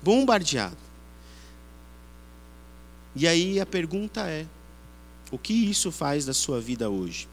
Bombardeado. 0.00 0.78
E 3.16 3.26
aí 3.26 3.58
a 3.58 3.66
pergunta 3.66 4.20
é: 4.20 4.46
o 5.30 5.38
que 5.38 5.52
isso 5.52 5.92
faz 5.92 6.24
da 6.24 6.34
sua 6.34 6.60
vida 6.60 6.88
hoje? 6.88 7.28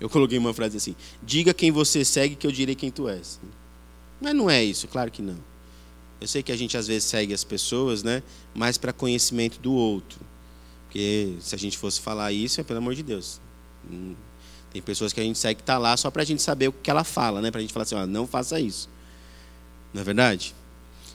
Eu 0.00 0.08
coloquei 0.08 0.38
uma 0.38 0.54
frase 0.54 0.76
assim: 0.76 0.94
diga 1.22 1.52
quem 1.52 1.70
você 1.70 2.04
segue, 2.04 2.36
que 2.36 2.46
eu 2.46 2.52
direi 2.52 2.74
quem 2.74 2.90
tu 2.90 3.08
és. 3.08 3.40
Mas 4.20 4.34
não 4.34 4.50
é 4.50 4.62
isso, 4.62 4.86
claro 4.88 5.10
que 5.10 5.22
não. 5.22 5.38
Eu 6.20 6.26
sei 6.26 6.42
que 6.42 6.50
a 6.50 6.56
gente 6.56 6.76
às 6.76 6.86
vezes 6.86 7.04
segue 7.04 7.32
as 7.32 7.44
pessoas, 7.44 8.02
né, 8.02 8.22
mais 8.54 8.76
para 8.76 8.92
conhecimento 8.92 9.60
do 9.60 9.72
outro. 9.72 10.18
Porque 10.86 11.34
se 11.40 11.54
a 11.54 11.58
gente 11.58 11.78
fosse 11.78 12.00
falar 12.00 12.32
isso, 12.32 12.60
é 12.60 12.64
pelo 12.64 12.78
amor 12.78 12.94
de 12.94 13.02
Deus. 13.02 13.40
Hum, 13.90 14.14
tem 14.72 14.82
pessoas 14.82 15.12
que 15.12 15.20
a 15.20 15.22
gente 15.22 15.38
segue 15.38 15.56
que 15.56 15.62
está 15.62 15.78
lá 15.78 15.96
só 15.96 16.10
para 16.10 16.22
a 16.22 16.24
gente 16.24 16.42
saber 16.42 16.68
o 16.68 16.72
que 16.72 16.90
ela 16.90 17.04
fala, 17.04 17.40
né? 17.40 17.50
Para 17.50 17.58
a 17.58 17.62
gente 17.62 17.72
falar 17.72 17.84
assim, 17.84 17.94
ó, 17.94 18.06
não 18.06 18.26
faça 18.26 18.58
isso. 18.58 18.88
Não 19.92 20.00
é 20.00 20.04
verdade? 20.04 20.54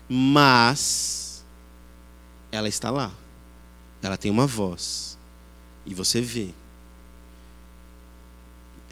Mas 0.08 1.44
ela 2.52 2.70
está 2.70 2.90
lá. 2.90 3.12
Ela 4.04 4.18
tem 4.18 4.30
uma 4.30 4.46
voz. 4.46 5.18
E 5.86 5.94
você 5.94 6.20
vê. 6.20 6.50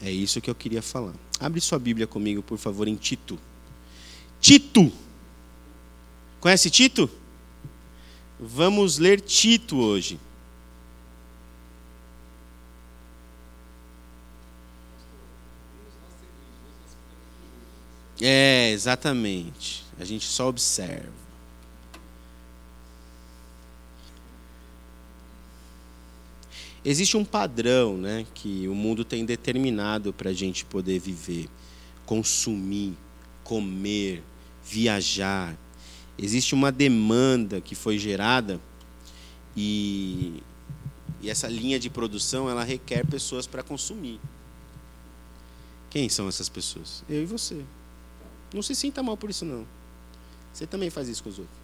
É 0.00 0.10
isso 0.10 0.40
que 0.40 0.50
eu 0.50 0.54
queria 0.54 0.82
falar. 0.82 1.14
Abre 1.38 1.60
sua 1.60 1.78
Bíblia 1.78 2.06
comigo, 2.06 2.42
por 2.42 2.58
favor, 2.58 2.88
em 2.88 2.96
Tito. 2.96 3.38
Tito! 4.40 4.90
Conhece 6.40 6.70
Tito? 6.70 7.08
Vamos 8.40 8.98
ler 8.98 9.20
Tito 9.20 9.76
hoje. 9.76 10.18
É, 18.20 18.70
exatamente. 18.70 19.84
A 19.98 20.04
gente 20.04 20.26
só 20.26 20.48
observa. 20.48 21.21
Existe 26.84 27.16
um 27.16 27.24
padrão 27.24 27.96
né, 27.96 28.26
que 28.34 28.66
o 28.66 28.74
mundo 28.74 29.04
tem 29.04 29.24
determinado 29.24 30.12
para 30.12 30.30
a 30.30 30.32
gente 30.32 30.64
poder 30.64 30.98
viver, 30.98 31.48
consumir, 32.04 32.94
comer, 33.44 34.22
viajar. 34.64 35.56
Existe 36.18 36.54
uma 36.54 36.72
demanda 36.72 37.60
que 37.60 37.76
foi 37.76 37.98
gerada 37.98 38.60
e, 39.56 40.42
e 41.20 41.30
essa 41.30 41.46
linha 41.46 41.78
de 41.78 41.88
produção 41.88 42.50
ela 42.50 42.64
requer 42.64 43.06
pessoas 43.06 43.46
para 43.46 43.62
consumir. 43.62 44.18
Quem 45.88 46.08
são 46.08 46.28
essas 46.28 46.48
pessoas? 46.48 47.04
Eu 47.08 47.22
e 47.22 47.26
você. 47.26 47.62
Não 48.52 48.62
se 48.62 48.74
sinta 48.74 49.02
mal 49.02 49.16
por 49.16 49.30
isso, 49.30 49.44
não. 49.44 49.66
Você 50.52 50.66
também 50.66 50.90
faz 50.90 51.08
isso 51.08 51.22
com 51.22 51.30
os 51.30 51.38
outros. 51.38 51.61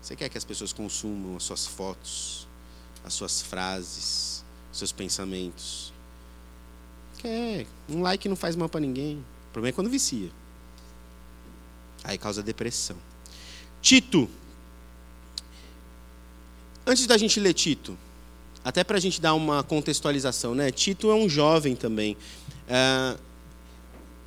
Você 0.00 0.16
quer 0.16 0.28
que 0.28 0.38
as 0.38 0.44
pessoas 0.44 0.72
consumam 0.72 1.36
as 1.36 1.42
suas 1.42 1.66
fotos, 1.66 2.48
as 3.04 3.12
suas 3.12 3.42
frases, 3.42 4.44
os 4.72 4.78
seus 4.78 4.92
pensamentos. 4.92 5.92
Quer. 7.18 7.66
Um 7.88 8.00
like 8.00 8.28
não 8.28 8.36
faz 8.36 8.56
mal 8.56 8.68
para 8.68 8.80
ninguém. 8.80 9.18
O 9.48 9.52
problema 9.52 9.72
é 9.72 9.74
quando 9.74 9.90
vicia. 9.90 10.30
Aí 12.02 12.16
causa 12.16 12.42
depressão. 12.42 12.96
Tito. 13.82 14.28
Antes 16.86 17.06
da 17.06 17.18
gente 17.18 17.38
ler 17.38 17.52
Tito, 17.52 17.96
até 18.64 18.82
para 18.82 18.96
a 18.96 19.00
gente 19.00 19.20
dar 19.20 19.34
uma 19.34 19.62
contextualização, 19.62 20.54
né? 20.54 20.72
Tito 20.72 21.10
é 21.10 21.14
um 21.14 21.28
jovem 21.28 21.76
também. 21.76 22.16
É, 22.66 23.16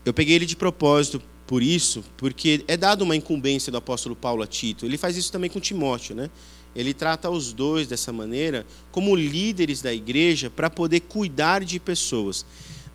eu 0.05 0.13
peguei 0.13 0.35
ele 0.35 0.45
de 0.45 0.55
propósito 0.55 1.21
por 1.53 1.61
isso, 1.61 2.03
porque 2.17 2.65
é 2.67 2.75
dado 2.75 3.03
uma 3.03 3.15
incumbência 3.15 3.71
do 3.71 3.77
apóstolo 3.77 4.15
Paulo 4.15 4.41
a 4.41 4.47
Tito. 4.47 4.87
Ele 4.87 4.97
faz 4.97 5.15
isso 5.15 5.31
também 5.31 5.51
com 5.51 5.59
Timóteo, 5.59 6.15
né? 6.15 6.27
Ele 6.75 6.95
trata 6.95 7.29
os 7.29 7.53
dois 7.53 7.87
dessa 7.87 8.11
maneira 8.11 8.65
como 8.91 9.15
líderes 9.15 9.79
da 9.79 9.93
igreja 9.93 10.49
para 10.49 10.67
poder 10.67 11.01
cuidar 11.01 11.63
de 11.63 11.79
pessoas. 11.79 12.43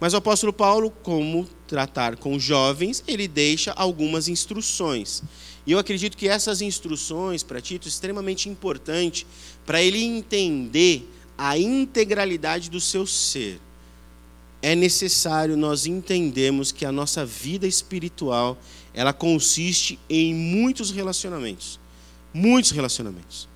Mas 0.01 0.13
o 0.13 0.17
apóstolo 0.17 0.53
Paulo, 0.53 0.91
como 1.05 1.49
tratar 1.69 2.17
com 2.17 2.37
jovens, 2.37 3.05
ele 3.07 3.29
deixa 3.29 3.71
algumas 3.75 4.27
instruções. 4.27 5.23
E 5.65 5.71
eu 5.71 5.79
acredito 5.79 6.17
que 6.17 6.27
essas 6.27 6.61
instruções 6.61 7.45
para 7.45 7.61
Tito 7.61 7.87
é 7.87 7.89
extremamente 7.89 8.49
importante 8.49 9.25
para 9.65 9.81
ele 9.81 10.03
entender 10.03 11.09
a 11.39 11.57
integralidade 11.57 12.69
do 12.69 12.81
seu 12.81 13.07
ser. 13.07 13.61
É 14.61 14.75
necessário 14.75 15.57
nós 15.57 15.87
entendermos 15.87 16.73
que 16.73 16.85
a 16.85 16.93
nossa 16.93 17.25
vida 17.25 17.67
espiritual, 17.67 18.59
ela 18.93 19.13
consiste 19.13 19.99
em 20.11 20.35
muitos 20.35 20.91
relacionamentos. 20.91 21.79
Muitos 22.35 22.73
relacionamentos. 22.73 23.49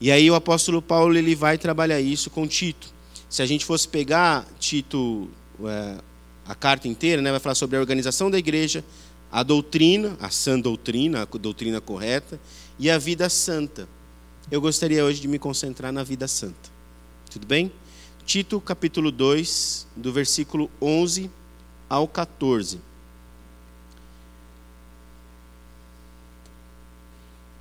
E 0.00 0.10
aí 0.10 0.30
o 0.30 0.34
apóstolo 0.34 0.82
Paulo 0.82 1.16
ele 1.16 1.34
vai 1.34 1.56
trabalhar 1.56 2.00
isso 2.00 2.28
com 2.28 2.46
Tito. 2.46 2.92
Se 3.28 3.42
a 3.42 3.46
gente 3.46 3.64
fosse 3.64 3.88
pegar 3.88 4.46
Tito, 4.58 5.28
é, 5.64 5.98
a 6.46 6.54
carta 6.54 6.86
inteira, 6.86 7.22
né, 7.22 7.30
vai 7.30 7.40
falar 7.40 7.54
sobre 7.54 7.76
a 7.76 7.80
organização 7.80 8.30
da 8.30 8.38
igreja, 8.38 8.84
a 9.30 9.42
doutrina, 9.42 10.16
a 10.20 10.30
sã 10.30 10.58
doutrina, 10.58 11.22
a 11.22 11.38
doutrina 11.38 11.80
correta, 11.80 12.38
e 12.78 12.90
a 12.90 12.98
vida 12.98 13.28
santa. 13.28 13.88
Eu 14.50 14.60
gostaria 14.60 15.04
hoje 15.04 15.20
de 15.20 15.28
me 15.28 15.38
concentrar 15.38 15.92
na 15.92 16.04
vida 16.04 16.28
santa. 16.28 16.70
Tudo 17.30 17.46
bem? 17.46 17.72
Tito, 18.26 18.60
capítulo 18.60 19.10
2, 19.10 19.86
do 19.96 20.12
versículo 20.12 20.70
11 20.80 21.30
ao 21.88 22.06
14. 22.06 22.80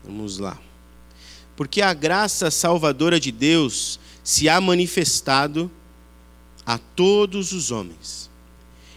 Vamos 0.04 0.39
lá 0.39 0.60
porque 1.56 1.82
a 1.82 1.93
graça 1.93 2.51
salvadora 2.51 3.19
de 3.19 3.32
Deus 3.32 3.99
se 4.23 4.49
há 4.49 4.60
manifestado 4.60 5.71
a 6.65 6.78
todos 6.78 7.51
os 7.51 7.71
homens, 7.71 8.30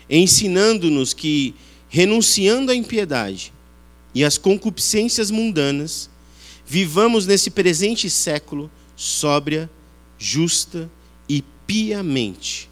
ensinando-nos 0.08 1.12
que, 1.12 1.54
renunciando 1.88 2.72
à 2.72 2.74
impiedade 2.74 3.52
e 4.14 4.24
às 4.24 4.38
concupiscências 4.38 5.30
mundanas, 5.30 6.10
vivamos 6.66 7.26
nesse 7.26 7.50
presente 7.50 8.08
século 8.08 8.70
sóbria, 8.96 9.70
justa 10.18 10.90
piamente, 11.68 12.68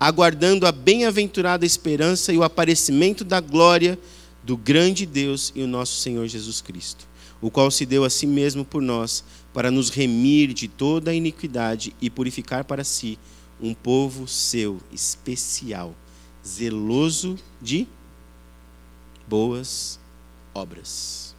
aguardando 0.00 0.66
a 0.66 0.72
bem-aventurada 0.72 1.66
esperança 1.66 2.32
e 2.32 2.38
o 2.38 2.42
aparecimento 2.42 3.22
da 3.22 3.40
glória 3.40 3.98
do 4.42 4.56
grande 4.56 5.04
Deus 5.04 5.52
e 5.54 5.60
o 5.60 5.66
nosso 5.66 6.00
Senhor 6.00 6.26
Jesus 6.26 6.62
Cristo 6.62 7.06
o 7.40 7.50
qual 7.50 7.70
se 7.70 7.84
deu 7.84 8.04
a 8.04 8.10
si 8.10 8.26
mesmo 8.26 8.64
por 8.64 8.82
nós, 8.82 9.24
para 9.52 9.70
nos 9.70 9.90
remir 9.90 10.52
de 10.52 10.68
toda 10.68 11.10
a 11.10 11.14
iniquidade 11.14 11.94
e 12.00 12.10
purificar 12.10 12.64
para 12.64 12.84
si 12.84 13.18
um 13.60 13.74
povo 13.74 14.26
seu 14.26 14.80
especial, 14.92 15.94
zeloso 16.46 17.38
de 17.60 17.86
boas 19.26 19.98
obras. 20.54 21.34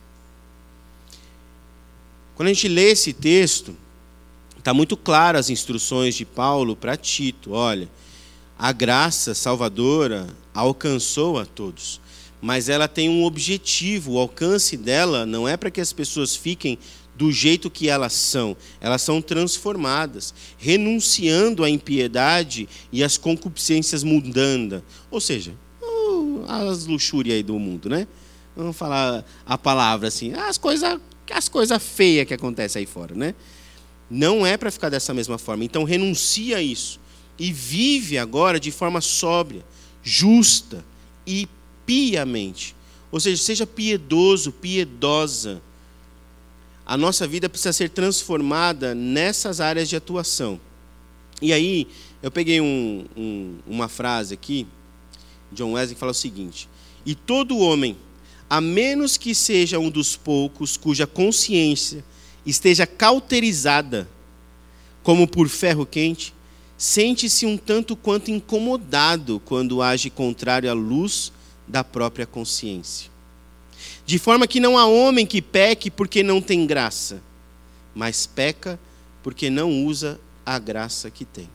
Quando 2.36 2.50
a 2.50 2.54
gente 2.54 2.67
lê 2.67 2.91
esse 2.91 3.13
texto, 3.13 3.76
está 4.67 4.73
muito 4.73 4.97
claro 4.97 5.38
as 5.38 5.49
instruções 5.49 6.13
de 6.13 6.25
Paulo 6.25 6.75
para 6.75 6.97
Tito. 6.97 7.53
Olha, 7.53 7.88
a 8.60 8.73
graça 8.73 9.34
salvadora 9.34 10.27
alcançou 10.53 11.39
a 11.39 11.45
todos 11.45 12.01
mas 12.39 12.69
ela 12.69 12.88
tem 12.88 13.10
um 13.10 13.23
objetivo. 13.23 14.13
O 14.13 14.19
alcance 14.19 14.77
dela 14.77 15.25
não 15.25 15.47
é 15.47 15.58
para 15.58 15.71
que 15.71 15.82
as 15.82 15.91
pessoas 15.91 16.36
fiquem 16.36 16.77
do 17.15 17.32
jeito 17.32 17.69
que 17.69 17.89
elas 17.89 18.13
são, 18.13 18.56
elas 18.80 19.01
são 19.01 19.21
transformadas, 19.21 20.36
renunciando 20.56 21.63
à 21.63 21.69
impiedade 21.69 22.69
e 22.91 23.03
às 23.03 23.17
concupiscências 23.17 24.03
mundanas. 24.03 24.84
Ou 25.10 25.19
seja, 25.19 25.56
as 26.47 26.86
luxúrias 26.86 27.38
aí 27.38 27.43
do 27.43 27.58
mundo, 27.58 27.89
né? 27.89 28.08
Vamos 28.56 28.77
falar 28.77 29.25
a 29.45 29.58
palavra 29.58 30.10
assim, 30.10 30.34
as 30.34 30.58
coisas 30.58 30.99
as 31.32 31.49
coisas 31.49 31.84
feias 31.84 32.25
que 32.27 32.34
acontecem 32.34 32.82
aí 32.82 32.86
fora, 32.86 33.15
né? 33.15 33.34
Não 34.10 34.46
é 34.46 34.56
para 34.58 34.72
ficar 34.72 34.89
dessa 34.89 35.13
mesma 35.13 35.38
forma. 35.38 35.65
Então 35.65 35.84
renuncia 35.84 36.58
a 36.58 36.62
isso 36.62 37.00
e 37.38 37.52
vive 37.52 38.17
agora 38.17 38.60
de 38.60 38.72
forma 38.72 39.02
sóbria, 39.02 39.63
justa 40.04 40.84
e 41.26 41.48
piamente. 41.86 42.76
Ou 43.12 43.20
seja, 43.20 43.41
seja 43.41 43.67
piedoso, 43.67 44.52
piedosa. 44.52 45.62
A 46.86 46.96
nossa 46.96 47.28
vida 47.28 47.50
precisa 47.50 47.74
ser 47.74 47.89
transformada 47.89 48.96
nessas 48.96 49.60
áreas 49.60 49.89
de 49.89 49.96
atuação. 49.96 50.60
E 51.41 51.54
aí, 51.54 51.88
eu 52.24 52.32
peguei 52.32 52.60
um, 52.60 53.06
um, 53.15 53.58
uma 53.67 53.88
frase 53.88 54.34
aqui, 54.34 54.65
John 55.52 55.74
Wesley, 55.74 55.96
que 55.96 56.00
fala 56.00 56.12
o 56.12 56.15
seguinte: 56.15 56.67
E 57.06 57.13
todo 57.13 57.58
homem, 57.58 57.96
a 58.50 58.60
menos 58.60 59.17
que 59.17 59.36
seja 59.36 59.78
um 59.78 59.89
dos 59.89 60.15
poucos 60.15 60.78
cuja 60.78 61.06
consciência 61.06 62.04
esteja 62.50 62.88
cauterizada, 62.88 64.08
como 65.04 65.28
por 65.28 65.50
ferro 65.50 65.86
quente, 65.86 66.34
sente-se 66.78 67.46
um 67.46 67.58
tanto 67.58 67.96
quanto 67.96 68.32
incomodado 68.32 69.42
quando 69.44 69.82
age 69.82 70.10
contrário 70.10 70.70
à 70.70 70.74
luz 70.74 71.32
da 71.68 71.84
própria 71.84 72.26
consciência. 72.26 73.10
De 74.06 74.18
forma 74.18 74.48
que 74.48 74.60
não 74.60 74.78
há 74.78 74.86
homem 74.86 75.26
que 75.26 75.42
peque 75.42 75.92
porque 75.92 76.24
não 76.24 76.42
tem 76.42 76.66
graça, 76.66 77.22
mas 77.94 78.26
peca 78.26 78.80
porque 79.22 79.50
não 79.50 79.84
usa 79.86 80.20
a 80.46 80.58
graça 80.58 81.12
que 81.12 81.26
tem. 81.26 81.50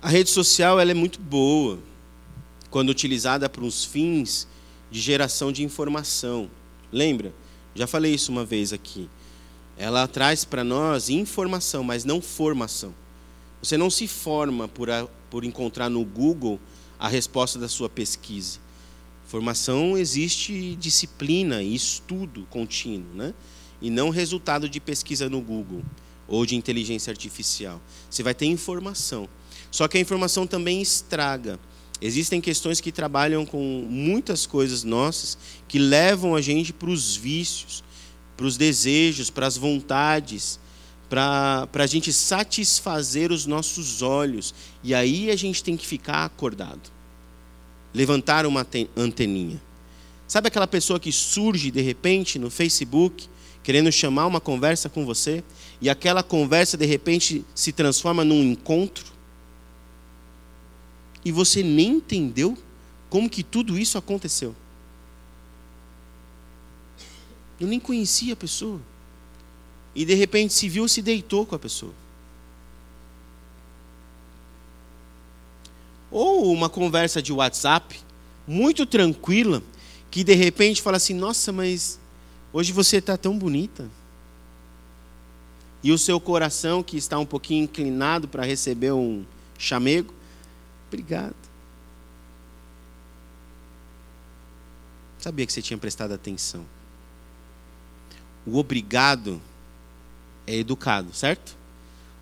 A 0.00 0.08
rede 0.08 0.30
social 0.30 0.80
ela 0.80 0.90
é 0.90 0.94
muito 0.94 1.20
boa 1.20 1.78
quando 2.70 2.88
utilizada 2.88 3.48
para 3.48 3.62
os 3.62 3.84
fins 3.84 4.48
de 4.92 5.00
geração 5.00 5.50
de 5.50 5.64
informação. 5.64 6.48
Lembra? 6.92 7.34
Já 7.74 7.86
falei 7.86 8.14
isso 8.14 8.30
uma 8.30 8.44
vez 8.44 8.72
aqui. 8.72 9.08
Ela 9.76 10.06
traz 10.06 10.44
para 10.44 10.62
nós 10.62 11.08
informação, 11.08 11.82
mas 11.82 12.04
não 12.04 12.20
formação. 12.20 12.94
Você 13.62 13.76
não 13.76 13.88
se 13.88 14.06
forma 14.06 14.68
por, 14.68 14.90
a, 14.90 15.08
por 15.30 15.44
encontrar 15.44 15.88
no 15.88 16.04
Google 16.04 16.60
a 16.98 17.08
resposta 17.08 17.58
da 17.58 17.68
sua 17.68 17.88
pesquisa. 17.88 18.60
Formação 19.26 19.96
existe 19.96 20.76
disciplina 20.76 21.62
e 21.62 21.74
estudo 21.74 22.46
contínuo, 22.50 23.14
né? 23.14 23.32
e 23.80 23.90
não 23.90 24.10
resultado 24.10 24.68
de 24.68 24.78
pesquisa 24.78 25.28
no 25.28 25.40
Google 25.40 25.82
ou 26.28 26.44
de 26.46 26.54
inteligência 26.54 27.10
artificial. 27.10 27.80
Você 28.08 28.22
vai 28.22 28.34
ter 28.34 28.46
informação. 28.46 29.28
Só 29.70 29.88
que 29.88 29.96
a 29.96 30.00
informação 30.00 30.46
também 30.46 30.80
estraga. 30.80 31.58
Existem 32.04 32.40
questões 32.40 32.80
que 32.80 32.90
trabalham 32.90 33.46
com 33.46 33.86
muitas 33.88 34.44
coisas 34.44 34.82
nossas 34.82 35.38
que 35.68 35.78
levam 35.78 36.34
a 36.34 36.40
gente 36.40 36.72
para 36.72 36.90
os 36.90 37.14
vícios, 37.14 37.84
para 38.36 38.44
os 38.44 38.56
desejos, 38.56 39.30
para 39.30 39.46
as 39.46 39.56
vontades, 39.56 40.58
para 41.08 41.68
a 41.72 41.86
gente 41.86 42.12
satisfazer 42.12 43.30
os 43.30 43.46
nossos 43.46 44.02
olhos. 44.02 44.52
E 44.82 44.92
aí 44.92 45.30
a 45.30 45.36
gente 45.36 45.62
tem 45.62 45.76
que 45.76 45.86
ficar 45.86 46.24
acordado. 46.24 46.90
Levantar 47.94 48.46
uma 48.46 48.66
anteninha. 48.96 49.62
Sabe 50.26 50.48
aquela 50.48 50.66
pessoa 50.66 50.98
que 50.98 51.12
surge 51.12 51.70
de 51.70 51.82
repente 51.82 52.36
no 52.36 52.50
Facebook, 52.50 53.28
querendo 53.62 53.92
chamar 53.92 54.26
uma 54.26 54.40
conversa 54.40 54.88
com 54.88 55.06
você, 55.06 55.44
e 55.80 55.88
aquela 55.88 56.24
conversa 56.24 56.76
de 56.76 56.84
repente 56.84 57.44
se 57.54 57.70
transforma 57.70 58.24
num 58.24 58.42
encontro? 58.42 59.11
E 61.24 61.30
você 61.30 61.62
nem 61.62 61.96
entendeu 61.96 62.56
como 63.08 63.28
que 63.28 63.42
tudo 63.42 63.78
isso 63.78 63.96
aconteceu. 63.98 64.54
Eu 67.60 67.68
nem 67.68 67.78
conhecia 67.78 68.32
a 68.32 68.36
pessoa 68.36 68.80
e 69.94 70.04
de 70.04 70.14
repente 70.14 70.54
se 70.54 70.68
viu, 70.68 70.88
se 70.88 71.02
deitou 71.02 71.44
com 71.44 71.54
a 71.54 71.58
pessoa. 71.58 71.92
Ou 76.10 76.52
uma 76.52 76.68
conversa 76.68 77.22
de 77.22 77.32
WhatsApp, 77.32 77.98
muito 78.46 78.84
tranquila, 78.84 79.62
que 80.10 80.24
de 80.24 80.34
repente 80.34 80.82
fala 80.82 80.96
assim: 80.96 81.14
nossa, 81.14 81.52
mas 81.52 81.98
hoje 82.52 82.72
você 82.72 82.98
está 82.98 83.16
tão 83.16 83.38
bonita. 83.38 83.88
E 85.82 85.90
o 85.90 85.98
seu 85.98 86.20
coração, 86.20 86.82
que 86.82 86.96
está 86.96 87.18
um 87.18 87.26
pouquinho 87.26 87.64
inclinado 87.64 88.28
para 88.28 88.44
receber 88.44 88.92
um 88.92 89.24
chamego, 89.58 90.14
obrigado. 90.92 91.34
Sabia 95.18 95.46
que 95.46 95.52
você 95.52 95.62
tinha 95.62 95.78
prestado 95.78 96.12
atenção. 96.12 96.66
O 98.44 98.58
obrigado 98.58 99.40
é 100.46 100.56
educado, 100.56 101.14
certo? 101.14 101.56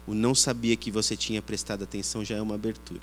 O 0.06 0.14
não 0.14 0.35
sabia 0.35 0.76
que 0.76 0.90
você 0.90 1.16
tinha 1.16 1.40
prestado 1.40 1.83
atenção 1.83 2.24
já 2.24 2.37
é 2.37 2.42
uma 2.42 2.54
abertura. 2.54 3.02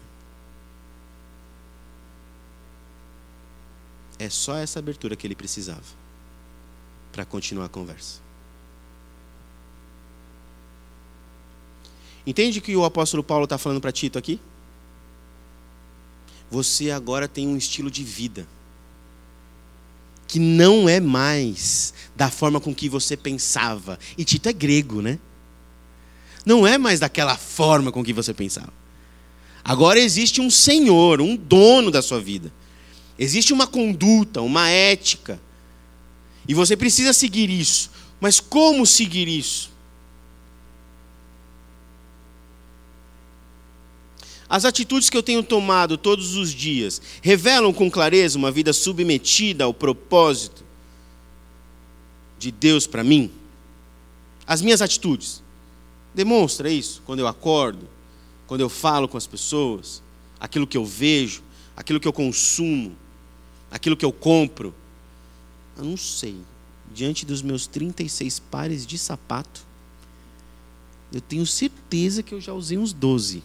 É 4.19 4.29
só 4.29 4.55
essa 4.55 4.79
abertura 4.79 5.15
que 5.15 5.27
ele 5.27 5.35
precisava 5.35 5.83
para 7.11 7.25
continuar 7.25 7.65
a 7.65 7.69
conversa. 7.69 8.21
Entende 12.25 12.61
que 12.61 12.75
o 12.75 12.83
apóstolo 12.83 13.23
Paulo 13.23 13.45
está 13.45 13.57
falando 13.57 13.81
para 13.81 13.91
Tito 13.91 14.17
aqui? 14.17 14.39
Você 16.49 16.91
agora 16.91 17.27
tem 17.27 17.47
um 17.47 17.57
estilo 17.57 17.91
de 17.91 18.03
vida 18.03 18.47
que 20.27 20.39
não 20.39 20.89
é 20.89 20.99
mais 20.99 21.93
da 22.15 22.29
forma 22.29 22.59
com 22.59 22.75
que 22.75 22.89
você 22.89 23.15
pensava. 23.15 23.97
E 24.17 24.25
Tito 24.25 24.49
é 24.49 24.53
grego, 24.53 25.01
né? 25.01 25.17
Não 26.45 26.67
é 26.67 26.77
mais 26.77 26.99
daquela 26.99 27.37
forma 27.37 27.91
com 27.91 28.03
que 28.03 28.13
você 28.13 28.33
pensava. 28.33 28.73
Agora 29.63 29.99
existe 29.99 30.41
um 30.41 30.49
senhor, 30.49 31.21
um 31.21 31.35
dono 31.35 31.89
da 31.89 32.01
sua 32.01 32.19
vida. 32.19 32.51
Existe 33.17 33.53
uma 33.53 33.67
conduta, 33.67 34.41
uma 34.41 34.69
ética. 34.69 35.39
E 36.47 36.53
você 36.53 36.75
precisa 36.75 37.13
seguir 37.13 37.49
isso. 37.49 37.91
Mas 38.19 38.39
como 38.39 38.85
seguir 38.85 39.27
isso? 39.27 39.71
As 44.49 44.63
atitudes 44.63 45.09
que 45.09 45.17
eu 45.17 45.23
tenho 45.23 45.43
tomado 45.43 45.97
todos 45.97 46.35
os 46.35 46.51
dias 46.51 47.01
revelam 47.21 47.73
com 47.73 47.91
clareza 47.91 48.37
uma 48.37 48.51
vida 48.51 48.71
submetida 48.71 49.65
ao 49.65 49.73
propósito 49.73 50.63
de 52.39 52.51
Deus 52.51 52.87
para 52.87 53.03
mim? 53.03 53.29
As 54.45 54.61
minhas 54.61 54.81
atitudes 54.81 55.43
demonstra 56.15 56.69
isso 56.69 57.01
quando 57.05 57.19
eu 57.19 57.27
acordo, 57.27 57.87
quando 58.47 58.61
eu 58.61 58.69
falo 58.69 59.07
com 59.07 59.17
as 59.17 59.27
pessoas, 59.27 60.01
aquilo 60.39 60.65
que 60.65 60.77
eu 60.77 60.85
vejo, 60.85 61.43
aquilo 61.75 61.99
que 61.99 62.07
eu 62.07 62.13
consumo, 62.13 62.95
aquilo 63.69 63.97
que 63.97 64.05
eu 64.05 64.13
compro. 64.13 64.73
Eu 65.77 65.83
não 65.83 65.97
sei. 65.97 66.37
Diante 66.93 67.25
dos 67.25 67.41
meus 67.41 67.67
36 67.67 68.39
pares 68.39 68.87
de 68.87 68.97
sapato, 68.97 69.67
eu 71.11 71.19
tenho 71.19 71.45
certeza 71.45 72.23
que 72.23 72.33
eu 72.33 72.39
já 72.39 72.53
usei 72.53 72.77
uns 72.77 72.93
12. 72.93 73.43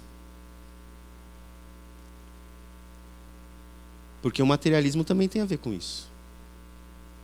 Porque 4.23 4.41
o 4.41 4.47
materialismo 4.47 5.03
também 5.03 5.29
tem 5.29 5.43
a 5.43 5.45
ver 5.45 5.59
com 5.59 5.73
isso. 5.73 6.09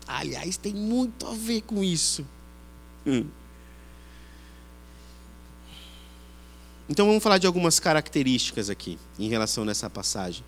Aliás, 0.07 0.57
tem 0.57 0.75
muito 0.75 1.27
a 1.27 1.33
ver 1.33 1.63
com 1.63 1.83
isso. 1.83 2.27
Hum. 3.07 3.27
Então 6.89 7.07
vamos 7.07 7.23
falar 7.23 7.39
de 7.39 7.47
algumas 7.47 7.79
características 7.79 8.69
aqui 8.69 8.99
em 9.19 9.29
relação 9.29 9.65
nessa 9.65 9.89
passagem 9.89 10.43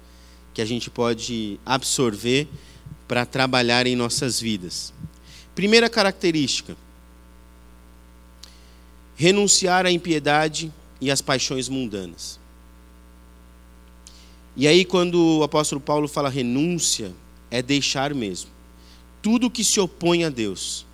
que 0.55 0.63
a 0.63 0.65
gente 0.65 0.91
pode 0.91 1.61
absorver 1.65 2.49
para 3.07 3.27
trabalhar 3.27 3.87
em 3.87 3.95
nossas 3.95 4.41
vidas. 4.41 4.93
Primeira 5.55 5.91
característica: 5.91 6.75
renunciar 9.15 9.85
à 9.85 9.91
impiedade 9.91 10.73
e 11.01 11.11
às 11.11 11.21
paixões 11.21 11.69
mundanas. 11.69 12.40
E 14.61 14.69
aí, 14.69 14.85
quando 14.85 15.39
o 15.39 15.43
apóstolo 15.43 15.81
Paulo 15.81 16.07
fala 16.07 16.29
renúncia, 16.29 17.15
é 17.51 17.63
deixar 17.63 18.13
mesmo. 18.15 18.51
Tudo 19.23 19.51
que 19.51 19.65
se 19.65 19.81
opõe 19.81 20.23
a 20.23 20.29
Deus, 20.29 20.85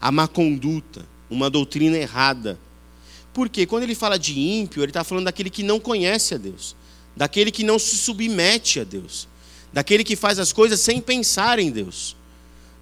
a 0.00 0.10
má 0.10 0.26
conduta, 0.26 1.06
uma 1.28 1.50
doutrina 1.50 1.98
errada. 1.98 2.58
Porque 3.34 3.66
quando 3.66 3.82
ele 3.82 3.94
fala 3.94 4.18
de 4.18 4.40
ímpio, 4.40 4.82
ele 4.82 4.88
está 4.88 5.04
falando 5.04 5.26
daquele 5.26 5.50
que 5.50 5.62
não 5.62 5.78
conhece 5.78 6.34
a 6.34 6.38
Deus, 6.38 6.74
daquele 7.14 7.50
que 7.50 7.62
não 7.62 7.78
se 7.78 7.98
submete 7.98 8.80
a 8.80 8.84
Deus, 8.84 9.28
daquele 9.70 10.02
que 10.02 10.16
faz 10.16 10.38
as 10.38 10.50
coisas 10.50 10.80
sem 10.80 10.98
pensar 10.98 11.58
em 11.58 11.70
Deus. 11.70 12.16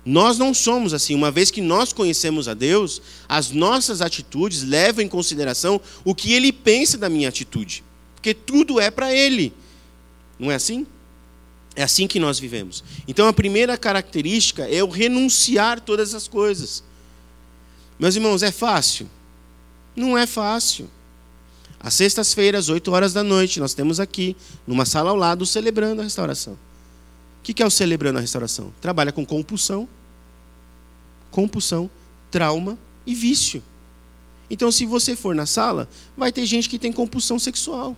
Nós 0.07 0.39
não 0.39 0.55
somos 0.55 0.95
assim. 0.95 1.17
Uma 1.17 1.33
vez 1.33 1.51
que 1.51 1.61
nós 1.61 1.93
conhecemos 1.93 2.47
a 2.47 2.55
Deus, 2.55 3.03
as 3.29 3.51
nossas 3.51 4.01
atitudes 4.01 4.63
levam 4.63 5.03
em 5.05 5.09
consideração 5.09 5.81
o 6.05 6.15
que 6.15 6.33
Ele 6.33 6.53
pensa 6.53 6.97
da 6.97 7.09
minha 7.09 7.29
atitude, 7.29 7.83
porque 8.15 8.33
tudo 8.33 8.79
é 8.79 8.89
para 8.89 9.13
Ele. 9.13 9.53
Não 10.39 10.51
é 10.51 10.55
assim? 10.55 10.87
É 11.75 11.83
assim 11.83 12.07
que 12.07 12.19
nós 12.19 12.39
vivemos. 12.39 12.83
Então 13.07 13.29
a 13.29 13.33
primeira 13.33 13.77
característica 13.77 14.69
é 14.69 14.83
o 14.83 14.89
renunciar 14.89 15.81
todas 15.81 16.15
as 16.15 16.27
coisas. 16.27 16.83
Meus 17.99 18.15
irmãos, 18.15 18.43
é 18.43 18.51
fácil? 18.51 19.09
Não 19.95 20.17
é 20.17 20.27
fácil. 20.27 20.89
Às 21.81 21.95
sextas-feiras, 21.95 22.69
8 22.69 22.91
horas 22.91 23.13
da 23.13 23.23
noite, 23.23 23.61
nós 23.61 23.75
temos 23.75 24.01
aqui, 24.01 24.37
numa 24.67 24.85
sala 24.85 25.11
ao 25.11 25.17
lado, 25.17 25.47
celebrando 25.47 26.01
a 26.01 26.05
restauração. 26.05 26.55
O 26.55 27.43
que 27.43 27.63
é 27.63 27.67
o 27.67 27.71
celebrando 27.71 28.19
a 28.19 28.21
restauração? 28.21 28.73
Trabalha 28.81 29.13
com 29.13 29.25
compulsão, 29.25 29.89
compulsão, 31.31 31.89
trauma 32.31 32.77
e 33.07 33.15
vício. 33.15 33.63
Então, 34.51 34.73
se 34.73 34.85
você 34.85 35.15
for 35.15 35.35
na 35.35 35.47
sala, 35.47 35.89
vai 36.17 36.33
ter 36.33 36.45
gente 36.47 36.69
que 36.69 36.79
tem 36.79 36.93
compulsão 36.93 37.39
sexual. 37.39 37.97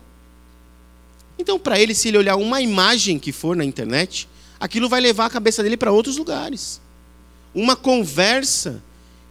Então, 1.40 1.58
para 1.58 1.80
ele, 1.80 1.94
se 1.94 2.08
ele 2.08 2.18
olhar 2.18 2.36
uma 2.36 2.60
imagem 2.60 3.18
que 3.18 3.32
for 3.32 3.56
na 3.56 3.64
internet, 3.64 4.28
aquilo 4.60 4.90
vai 4.90 5.00
levar 5.00 5.24
a 5.24 5.30
cabeça 5.30 5.62
dele 5.62 5.76
para 5.76 5.90
outros 5.90 6.18
lugares. 6.18 6.78
Uma 7.54 7.74
conversa 7.74 8.82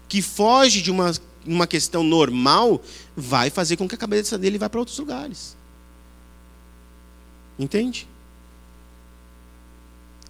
que 0.07 0.19
foge 0.19 0.81
de 0.81 0.89
uma, 0.89 1.13
uma 1.45 1.67
questão 1.67 2.01
normal 2.03 2.81
vai 3.15 3.51
fazer 3.51 3.77
com 3.77 3.87
que 3.87 3.93
a 3.93 3.97
cabeça 3.97 4.39
dele 4.39 4.57
vá 4.57 4.67
para 4.67 4.79
outros 4.79 4.97
lugares. 4.97 5.55
Entende? 7.59 8.07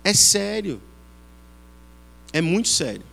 É 0.03 0.13
sério. 0.13 0.81
É 2.33 2.41
muito 2.41 2.67
sério. 2.67 3.05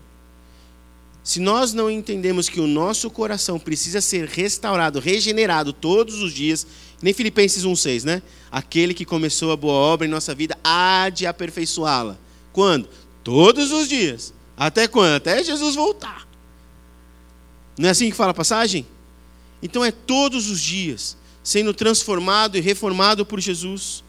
Se 1.26 1.40
nós 1.40 1.72
não 1.72 1.90
entendemos 1.90 2.48
que 2.48 2.60
o 2.60 2.68
nosso 2.68 3.10
coração 3.10 3.58
precisa 3.58 4.00
ser 4.00 4.28
restaurado, 4.28 5.00
regenerado 5.00 5.72
todos 5.72 6.22
os 6.22 6.32
dias, 6.32 6.64
nem 7.02 7.12
Filipenses 7.12 7.64
1,6, 7.64 8.04
né? 8.04 8.22
Aquele 8.48 8.94
que 8.94 9.04
começou 9.04 9.50
a 9.50 9.56
boa 9.56 9.74
obra 9.74 10.06
em 10.06 10.10
nossa 10.10 10.32
vida 10.36 10.56
há 10.62 11.10
de 11.10 11.26
aperfeiçoá-la. 11.26 12.16
Quando? 12.52 12.88
Todos 13.24 13.72
os 13.72 13.88
dias. 13.88 14.32
Até 14.56 14.86
quando? 14.86 15.16
Até 15.16 15.42
Jesus 15.42 15.74
voltar. 15.74 16.28
Não 17.76 17.88
é 17.88 17.90
assim 17.90 18.08
que 18.08 18.16
fala 18.16 18.30
a 18.30 18.34
passagem? 18.34 18.86
Então 19.60 19.84
é 19.84 19.90
todos 19.90 20.48
os 20.48 20.60
dias, 20.60 21.16
sendo 21.42 21.74
transformado 21.74 22.56
e 22.56 22.60
reformado 22.60 23.26
por 23.26 23.40
Jesus. 23.40 24.04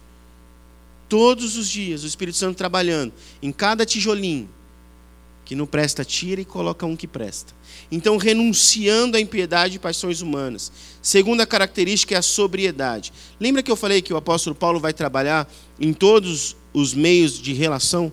Todos 1.10 1.58
os 1.58 1.68
dias, 1.68 2.04
o 2.04 2.08
Espírito 2.08 2.38
Santo 2.38 2.58
trabalhando 2.58 3.12
em 3.42 3.52
cada 3.52 3.88
tijolinho. 3.88 4.48
Que 5.48 5.56
não 5.56 5.66
presta, 5.66 6.04
tira 6.04 6.42
e 6.42 6.46
coloca 6.46 6.86
um 6.86 6.94
que 6.94 7.08
presta. 7.08 7.54
Então, 7.90 8.18
renunciando 8.18 9.16
à 9.16 9.20
impiedade 9.22 9.78
e 9.78 9.80
paixões 9.80 10.20
humanas. 10.20 10.70
Segunda 11.02 11.48
característica 11.48 12.14
é 12.14 12.18
a 12.18 12.22
sobriedade. 12.22 13.14
Lembra 13.40 13.64
que 13.64 13.72
eu 13.72 13.78
falei 13.78 14.02
que 14.02 14.14
o 14.14 14.18
apóstolo 14.18 14.54
Paulo 14.54 14.78
vai 14.78 14.92
trabalhar 14.92 15.50
em 15.80 15.94
todos 15.94 16.58
os 16.74 16.94
meios 16.94 17.40
de 17.40 17.54
relação? 17.54 18.12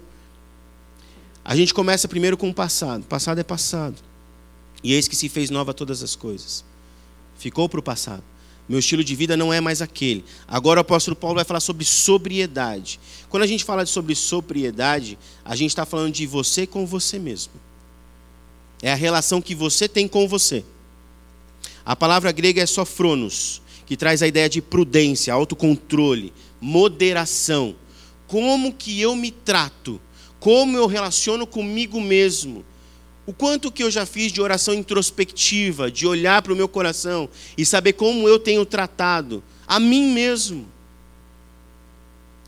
A 1.45 1.57
gente 1.57 1.75
começa 1.75 2.07
primeiro 2.07 2.37
com 2.37 2.49
o 2.51 2.55
passado. 2.55 3.05
Passado 3.05 3.41
é 3.41 3.43
passado. 3.43 3.97
E 4.81 4.95
eis 4.95 5.09
que 5.09 5.17
se 5.17 5.29
fez 5.29 5.51
nova 5.51 5.75
todas 5.75 6.05
as 6.05 6.15
coisas. 6.15 6.65
Ficou 7.37 7.69
para 7.69 7.81
o 7.81 7.83
passado. 7.83 8.23
Meu 8.69 8.79
estilo 8.79 9.05
de 9.05 9.15
vida 9.15 9.37
não 9.37 9.53
é 9.53 9.61
mais 9.61 9.83
aquele. 9.83 10.25
Agora 10.49 10.81
o 10.81 10.83
apóstolo 10.83 11.15
Paulo 11.15 11.37
vai 11.37 11.45
falar 11.45 11.61
sobre 11.61 11.85
sobriedade. 11.85 12.99
Quando 13.29 13.43
a 13.43 13.47
gente 13.47 13.65
fala 13.65 13.85
sobre 13.85 14.15
sobriedade, 14.15 15.19
a 15.45 15.55
gente 15.55 15.71
está 15.71 15.85
falando 15.85 16.13
de 16.13 16.27
você 16.27 16.67
com 16.67 16.87
você 16.87 17.19
mesmo. 17.19 17.53
É 18.83 18.91
a 18.93 18.97
relação 18.97 19.43
que 19.43 19.55
você 19.55 19.89
tem 19.89 20.09
com 20.09 20.27
você. 20.27 20.65
A 21.85 21.95
palavra 21.95 22.33
grega 22.33 22.63
é 22.63 22.67
sofronos, 22.67 23.61
que 23.85 23.97
traz 23.97 24.23
a 24.23 24.27
ideia 24.27 24.49
de 24.49 24.63
prudência, 24.63 25.35
autocontrole, 25.35 26.33
moderação. 26.59 27.77
Como 28.27 28.73
que 28.73 28.99
eu 29.01 29.15
me 29.15 29.31
trato? 29.31 30.01
Como 30.41 30.77
eu 30.77 30.87
relaciono 30.87 31.47
comigo 31.47 32.01
mesmo? 32.01 32.65
O 33.27 33.33
quanto 33.33 33.73
que 33.73 33.83
eu 33.83 33.91
já 33.91 34.05
fiz 34.05 34.31
de 34.31 34.41
oração 34.41 34.75
introspectiva, 34.75 35.91
de 35.91 36.07
olhar 36.07 36.43
para 36.43 36.53
o 36.53 36.57
meu 36.57 36.69
coração 36.69 37.29
e 37.57 37.65
saber 37.65 37.95
como 37.95 38.29
eu 38.29 38.39
tenho 38.39 38.67
tratado 38.67 39.43
a 39.67 39.81
mim 39.81 40.13
mesmo. 40.13 40.67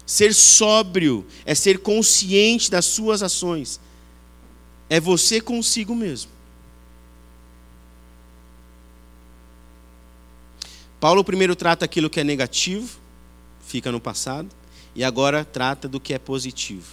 Ser 0.04 0.34
sóbrio 0.34 1.26
é 1.44 1.54
ser 1.54 1.78
consciente 1.78 2.70
das 2.70 2.84
suas 2.84 3.22
ações. 3.22 3.80
é 4.88 5.00
você 5.00 5.40
consigo 5.40 5.96
mesmo. 5.96 6.30
Paulo 11.00 11.24
primeiro 11.24 11.56
trata 11.56 11.84
aquilo 11.84 12.08
que 12.08 12.20
é 12.20 12.24
negativo, 12.24 12.98
fica 13.66 13.90
no 13.90 14.00
passado, 14.00 14.48
e 14.94 15.02
agora 15.02 15.44
trata 15.44 15.88
do 15.88 15.98
que 15.98 16.14
é 16.14 16.18
positivo, 16.18 16.86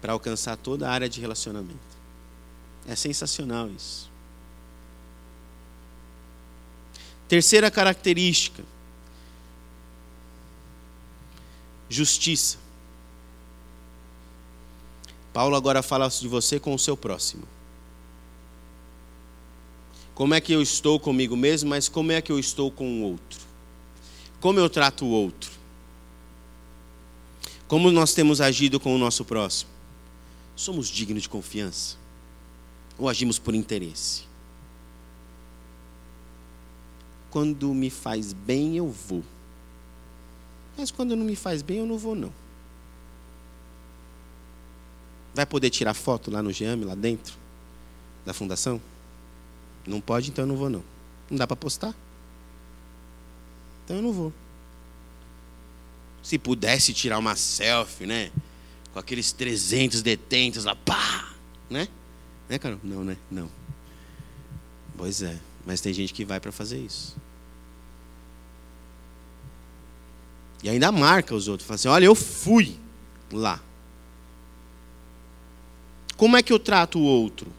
para 0.00 0.14
alcançar 0.14 0.56
toda 0.56 0.88
a 0.88 0.92
área 0.92 1.08
de 1.08 1.20
relacionamento. 1.20 1.95
É 2.86 2.94
sensacional 2.94 3.68
isso. 3.68 4.10
Terceira 7.28 7.70
característica: 7.70 8.62
justiça. 11.88 12.58
Paulo 15.32 15.56
agora 15.56 15.82
fala 15.82 16.08
de 16.08 16.28
você 16.28 16.58
com 16.58 16.74
o 16.74 16.78
seu 16.78 16.96
próximo. 16.96 17.46
Como 20.14 20.32
é 20.32 20.40
que 20.40 20.52
eu 20.52 20.62
estou 20.62 20.98
comigo 20.98 21.36
mesmo, 21.36 21.68
mas 21.68 21.90
como 21.90 22.10
é 22.10 22.22
que 22.22 22.32
eu 22.32 22.38
estou 22.38 22.70
com 22.70 23.02
o 23.02 23.02
outro? 23.02 23.40
Como 24.40 24.58
eu 24.58 24.70
trato 24.70 25.04
o 25.04 25.10
outro? 25.10 25.50
Como 27.68 27.90
nós 27.90 28.14
temos 28.14 28.40
agido 28.40 28.80
com 28.80 28.94
o 28.94 28.98
nosso 28.98 29.26
próximo? 29.26 29.70
Somos 30.54 30.88
dignos 30.88 31.24
de 31.24 31.28
confiança? 31.28 31.96
Ou 32.98 33.08
agimos 33.08 33.38
por 33.38 33.54
interesse? 33.54 34.24
Quando 37.30 37.72
me 37.74 37.90
faz 37.90 38.32
bem, 38.32 38.76
eu 38.76 38.88
vou. 38.88 39.22
Mas 40.76 40.90
quando 40.90 41.16
não 41.16 41.24
me 41.24 41.36
faz 41.36 41.62
bem, 41.62 41.78
eu 41.78 41.86
não 41.86 41.98
vou, 41.98 42.14
não. 42.14 42.32
Vai 45.34 45.44
poder 45.44 45.68
tirar 45.68 45.92
foto 45.92 46.30
lá 46.30 46.42
no 46.42 46.50
GEAM, 46.50 46.84
lá 46.84 46.94
dentro 46.94 47.34
da 48.24 48.32
fundação? 48.32 48.80
Não 49.86 50.00
pode, 50.00 50.30
então 50.30 50.44
eu 50.44 50.48
não 50.48 50.56
vou 50.56 50.70
não. 50.70 50.82
Não 51.30 51.36
dá 51.36 51.46
para 51.46 51.56
postar? 51.56 51.94
Então 53.84 53.96
eu 53.96 54.02
não 54.02 54.12
vou. 54.12 54.32
Se 56.22 56.38
pudesse 56.38 56.92
tirar 56.92 57.18
uma 57.18 57.36
selfie, 57.36 58.06
né? 58.06 58.32
Com 58.92 58.98
aqueles 58.98 59.30
300 59.32 60.02
detentos 60.02 60.64
lá, 60.64 60.74
pá! 60.74 61.34
Né? 61.68 61.86
Né, 62.48 62.58
Carol? 62.58 62.78
Não, 62.82 63.04
né? 63.04 63.16
Não. 63.30 63.48
Pois 64.96 65.22
é. 65.22 65.38
Mas 65.64 65.80
tem 65.80 65.92
gente 65.92 66.14
que 66.14 66.24
vai 66.24 66.38
para 66.38 66.52
fazer 66.52 66.78
isso. 66.78 67.16
E 70.62 70.68
ainda 70.68 70.90
marca 70.90 71.34
os 71.34 71.48
outros. 71.48 71.66
Fala 71.66 71.74
assim: 71.74 71.88
olha, 71.88 72.04
eu 72.04 72.14
fui 72.14 72.78
lá. 73.32 73.60
Como 76.16 76.36
é 76.36 76.42
que 76.42 76.52
eu 76.52 76.58
trato 76.58 76.98
o 76.98 77.02
outro? 77.02 77.52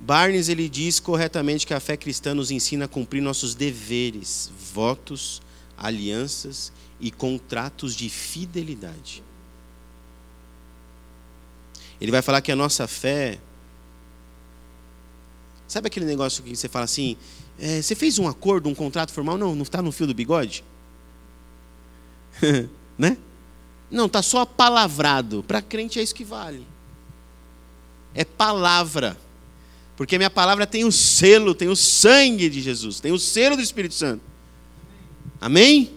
Barnes 0.00 0.48
ele 0.48 0.68
diz 0.68 1.00
corretamente 1.00 1.66
que 1.66 1.74
a 1.74 1.80
fé 1.80 1.96
cristã 1.96 2.34
nos 2.34 2.50
ensina 2.50 2.86
a 2.86 2.88
cumprir 2.88 3.20
nossos 3.20 3.54
deveres, 3.54 4.50
votos, 4.72 5.42
alianças 5.76 6.72
e 7.00 7.10
contratos 7.10 7.94
de 7.94 8.08
fidelidade. 8.08 9.22
Ele 12.00 12.10
vai 12.10 12.22
falar 12.22 12.40
que 12.40 12.52
a 12.52 12.56
nossa 12.56 12.86
fé. 12.86 13.38
Sabe 15.66 15.88
aquele 15.88 16.06
negócio 16.06 16.42
que 16.42 16.56
você 16.56 16.68
fala 16.68 16.84
assim? 16.84 17.16
É, 17.58 17.82
você 17.82 17.94
fez 17.94 18.18
um 18.18 18.28
acordo, 18.28 18.68
um 18.68 18.74
contrato 18.74 19.12
formal? 19.12 19.36
Não, 19.36 19.54
não 19.54 19.62
está 19.62 19.82
no 19.82 19.92
fio 19.92 20.06
do 20.06 20.14
bigode? 20.14 20.64
né? 22.96 23.18
Não, 23.90 24.06
está 24.06 24.22
só 24.22 24.44
palavrado. 24.44 25.42
Para 25.42 25.60
crente 25.60 25.98
é 25.98 26.02
isso 26.02 26.14
que 26.14 26.24
vale. 26.24 26.66
É 28.14 28.24
palavra. 28.24 29.18
Porque 29.96 30.14
a 30.14 30.18
minha 30.18 30.30
palavra 30.30 30.66
tem 30.66 30.84
o 30.84 30.92
selo, 30.92 31.54
tem 31.54 31.68
o 31.68 31.74
sangue 31.74 32.48
de 32.48 32.60
Jesus, 32.60 33.00
tem 33.00 33.10
o 33.10 33.18
selo 33.18 33.56
do 33.56 33.62
Espírito 33.62 33.94
Santo. 33.94 34.22
Amém? 35.40 35.92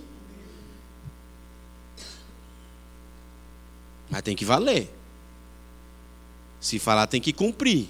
Mas 4.10 4.24
tem 4.24 4.36
que 4.36 4.44
valer. 4.44 5.01
Se 6.62 6.78
falar, 6.78 7.08
tem 7.08 7.20
que 7.20 7.34
cumprir. 7.34 7.90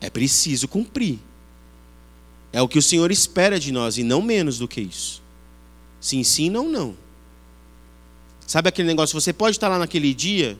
É 0.00 0.10
preciso 0.10 0.68
cumprir. 0.68 1.18
É 2.52 2.60
o 2.60 2.68
que 2.68 2.78
o 2.78 2.82
Senhor 2.82 3.10
espera 3.10 3.58
de 3.58 3.72
nós 3.72 3.96
e 3.96 4.04
não 4.04 4.20
menos 4.20 4.58
do 4.58 4.68
que 4.68 4.80
isso. 4.80 5.22
Sim, 6.00 6.22
sim, 6.22 6.50
não, 6.50 6.68
não. 6.68 6.94
Sabe 8.46 8.68
aquele 8.68 8.88
negócio? 8.88 9.18
Você 9.18 9.32
pode 9.32 9.56
estar 9.56 9.68
lá 9.68 9.78
naquele 9.78 10.12
dia? 10.12 10.58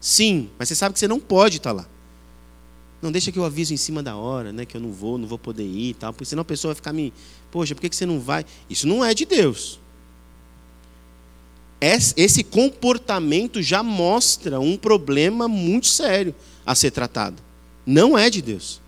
Sim, 0.00 0.50
mas 0.58 0.68
você 0.68 0.74
sabe 0.74 0.92
que 0.92 0.98
você 0.98 1.08
não 1.08 1.20
pode 1.20 1.58
estar 1.58 1.72
lá. 1.72 1.86
Não 3.00 3.10
deixa 3.10 3.32
que 3.32 3.38
eu 3.38 3.44
aviso 3.44 3.72
em 3.72 3.76
cima 3.76 4.02
da 4.02 4.16
hora, 4.16 4.52
né? 4.52 4.64
Que 4.66 4.76
eu 4.76 4.80
não 4.80 4.92
vou, 4.92 5.18
não 5.18 5.26
vou 5.26 5.38
poder 5.38 5.64
ir 5.64 5.90
e 5.90 5.94
tal. 5.94 6.12
Porque 6.12 6.24
senão 6.24 6.42
a 6.42 6.44
pessoa 6.44 6.72
vai 6.72 6.76
ficar 6.76 6.92
me. 6.92 7.12
Poxa, 7.50 7.74
por 7.74 7.80
que 7.80 7.94
você 7.94 8.06
não 8.06 8.20
vai? 8.20 8.44
Isso 8.68 8.86
não 8.86 9.04
é 9.04 9.14
de 9.14 9.24
Deus. 9.24 9.80
Esse 11.84 12.44
comportamento 12.44 13.60
já 13.60 13.82
mostra 13.82 14.60
um 14.60 14.76
problema 14.76 15.48
muito 15.48 15.88
sério 15.88 16.32
a 16.64 16.76
ser 16.76 16.92
tratado. 16.92 17.42
Não 17.84 18.16
é 18.16 18.30
de 18.30 18.40
Deus. 18.40 18.80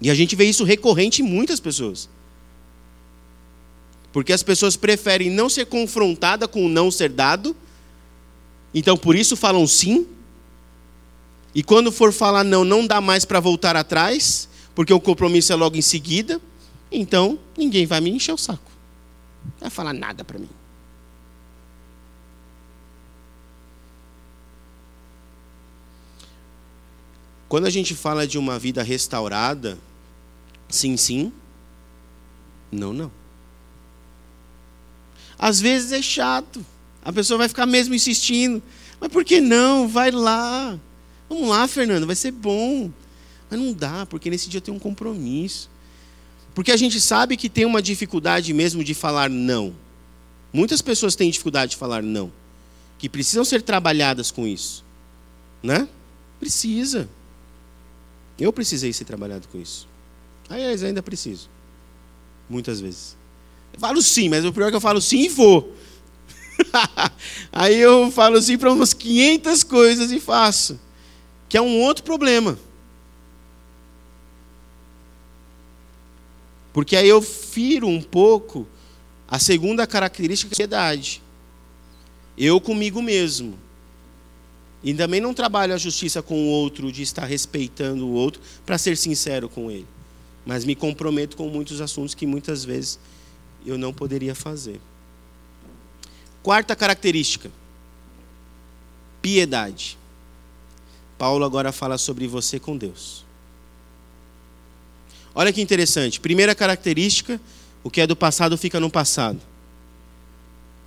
E 0.00 0.10
a 0.10 0.14
gente 0.14 0.34
vê 0.34 0.46
isso 0.46 0.64
recorrente 0.64 1.20
em 1.20 1.24
muitas 1.24 1.60
pessoas. 1.60 2.08
Porque 4.10 4.32
as 4.32 4.42
pessoas 4.42 4.74
preferem 4.74 5.28
não 5.28 5.50
ser 5.50 5.66
confrontada 5.66 6.48
com 6.48 6.64
o 6.64 6.68
não 6.68 6.90
ser 6.90 7.10
dado. 7.10 7.54
Então 8.72 8.96
por 8.96 9.14
isso 9.14 9.36
falam 9.36 9.66
sim. 9.66 10.06
E 11.54 11.62
quando 11.62 11.92
for 11.92 12.10
falar 12.10 12.42
não, 12.42 12.64
não 12.64 12.86
dá 12.86 13.02
mais 13.02 13.26
para 13.26 13.38
voltar 13.38 13.76
atrás, 13.76 14.48
porque 14.74 14.94
o 14.94 15.00
compromisso 15.00 15.52
é 15.52 15.56
logo 15.56 15.76
em 15.76 15.82
seguida. 15.82 16.40
Então 16.90 17.38
ninguém 17.54 17.84
vai 17.84 18.00
me 18.00 18.08
encher 18.08 18.32
o 18.32 18.38
saco. 18.38 18.72
Não 19.44 19.52
vai 19.60 19.70
falar 19.70 19.92
nada 19.92 20.24
para 20.24 20.38
mim. 20.38 20.48
Quando 27.52 27.66
a 27.66 27.70
gente 27.70 27.94
fala 27.94 28.26
de 28.26 28.38
uma 28.38 28.58
vida 28.58 28.82
restaurada, 28.82 29.78
sim, 30.70 30.96
sim, 30.96 31.30
não, 32.70 32.94
não. 32.94 33.12
Às 35.38 35.60
vezes 35.60 35.92
é 35.92 36.00
chato. 36.00 36.64
A 37.04 37.12
pessoa 37.12 37.36
vai 37.36 37.48
ficar 37.48 37.66
mesmo 37.66 37.94
insistindo. 37.94 38.62
Mas 38.98 39.12
por 39.12 39.22
que 39.22 39.38
não? 39.38 39.86
Vai 39.86 40.10
lá. 40.10 40.80
Vamos 41.28 41.46
lá, 41.46 41.68
Fernando, 41.68 42.06
vai 42.06 42.16
ser 42.16 42.30
bom. 42.30 42.90
Mas 43.50 43.60
não 43.60 43.74
dá, 43.74 44.06
porque 44.06 44.30
nesse 44.30 44.48
dia 44.48 44.62
tem 44.62 44.72
um 44.72 44.78
compromisso. 44.78 45.68
Porque 46.54 46.72
a 46.72 46.76
gente 46.78 46.98
sabe 47.02 47.36
que 47.36 47.50
tem 47.50 47.66
uma 47.66 47.82
dificuldade 47.82 48.50
mesmo 48.54 48.82
de 48.82 48.94
falar 48.94 49.28
não. 49.28 49.74
Muitas 50.54 50.80
pessoas 50.80 51.14
têm 51.14 51.30
dificuldade 51.30 51.72
de 51.72 51.76
falar 51.76 52.02
não. 52.02 52.32
Que 52.96 53.10
precisam 53.10 53.44
ser 53.44 53.60
trabalhadas 53.60 54.30
com 54.30 54.46
isso. 54.46 54.82
Né? 55.62 55.86
Precisa. 56.40 57.10
Eu 58.42 58.52
precisei 58.52 58.92
ser 58.92 59.04
trabalhado 59.04 59.46
com 59.46 59.56
isso. 59.56 59.86
Aliás, 60.48 60.82
ainda 60.82 61.00
preciso. 61.00 61.48
Muitas 62.50 62.80
vezes. 62.80 63.16
Eu 63.72 63.78
falo 63.78 64.02
sim, 64.02 64.28
mas 64.28 64.44
o 64.44 64.52
pior 64.52 64.66
é 64.66 64.70
que 64.70 64.76
eu 64.76 64.80
falo 64.80 65.00
sim 65.00 65.20
e 65.20 65.28
vou. 65.28 65.72
Aí 67.52 67.78
eu 67.78 68.10
falo 68.10 68.42
sim 68.42 68.58
para 68.58 68.72
umas 68.72 68.92
500 68.92 69.62
coisas 69.62 70.10
e 70.10 70.18
faço. 70.18 70.80
Que 71.48 71.56
é 71.56 71.62
um 71.62 71.82
outro 71.82 72.02
problema. 72.02 72.58
Porque 76.72 76.96
aí 76.96 77.06
eu 77.06 77.20
firo 77.20 77.86
um 77.86 78.00
pouco 78.00 78.66
a 79.28 79.38
segunda 79.38 79.86
característica 79.86 80.48
da 80.48 80.54
ansiedade. 80.54 81.22
Eu 82.36 82.60
comigo 82.60 83.00
mesmo. 83.02 83.58
E 84.82 84.92
também 84.92 85.20
não 85.20 85.32
trabalho 85.32 85.74
a 85.74 85.78
justiça 85.78 86.22
com 86.22 86.34
o 86.34 86.46
outro, 86.48 86.90
de 86.90 87.02
estar 87.02 87.24
respeitando 87.24 88.06
o 88.06 88.12
outro, 88.12 88.40
para 88.66 88.78
ser 88.78 88.96
sincero 88.96 89.48
com 89.48 89.70
ele. 89.70 89.86
Mas 90.44 90.64
me 90.64 90.74
comprometo 90.74 91.36
com 91.36 91.48
muitos 91.48 91.80
assuntos 91.80 92.14
que 92.14 92.26
muitas 92.26 92.64
vezes 92.64 92.98
eu 93.64 93.78
não 93.78 93.92
poderia 93.92 94.34
fazer. 94.34 94.80
Quarta 96.42 96.74
característica: 96.74 97.50
piedade. 99.20 99.96
Paulo 101.16 101.44
agora 101.44 101.70
fala 101.70 101.96
sobre 101.96 102.26
você 102.26 102.58
com 102.58 102.76
Deus. 102.76 103.24
Olha 105.32 105.52
que 105.52 105.62
interessante. 105.62 106.18
Primeira 106.18 106.54
característica: 106.54 107.40
o 107.84 107.90
que 107.90 108.00
é 108.00 108.06
do 108.06 108.16
passado 108.16 108.58
fica 108.58 108.80
no 108.80 108.90
passado. 108.90 109.40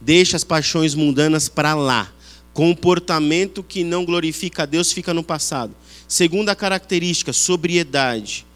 Deixa 0.01 0.35
as 0.35 0.43
paixões 0.43 0.93
mundanas 0.93 1.47
para 1.47 1.73
lá. 1.73 2.11
Comportamento 2.55 3.61
que 3.61 3.83
não 3.83 4.03
glorifica 4.03 4.63
a 4.63 4.65
Deus 4.65 4.91
fica 4.91 5.13
no 5.13 5.23
passado. 5.23 5.75
Segunda 6.07 6.55
característica: 6.55 7.31
sobriedade. 7.31 8.47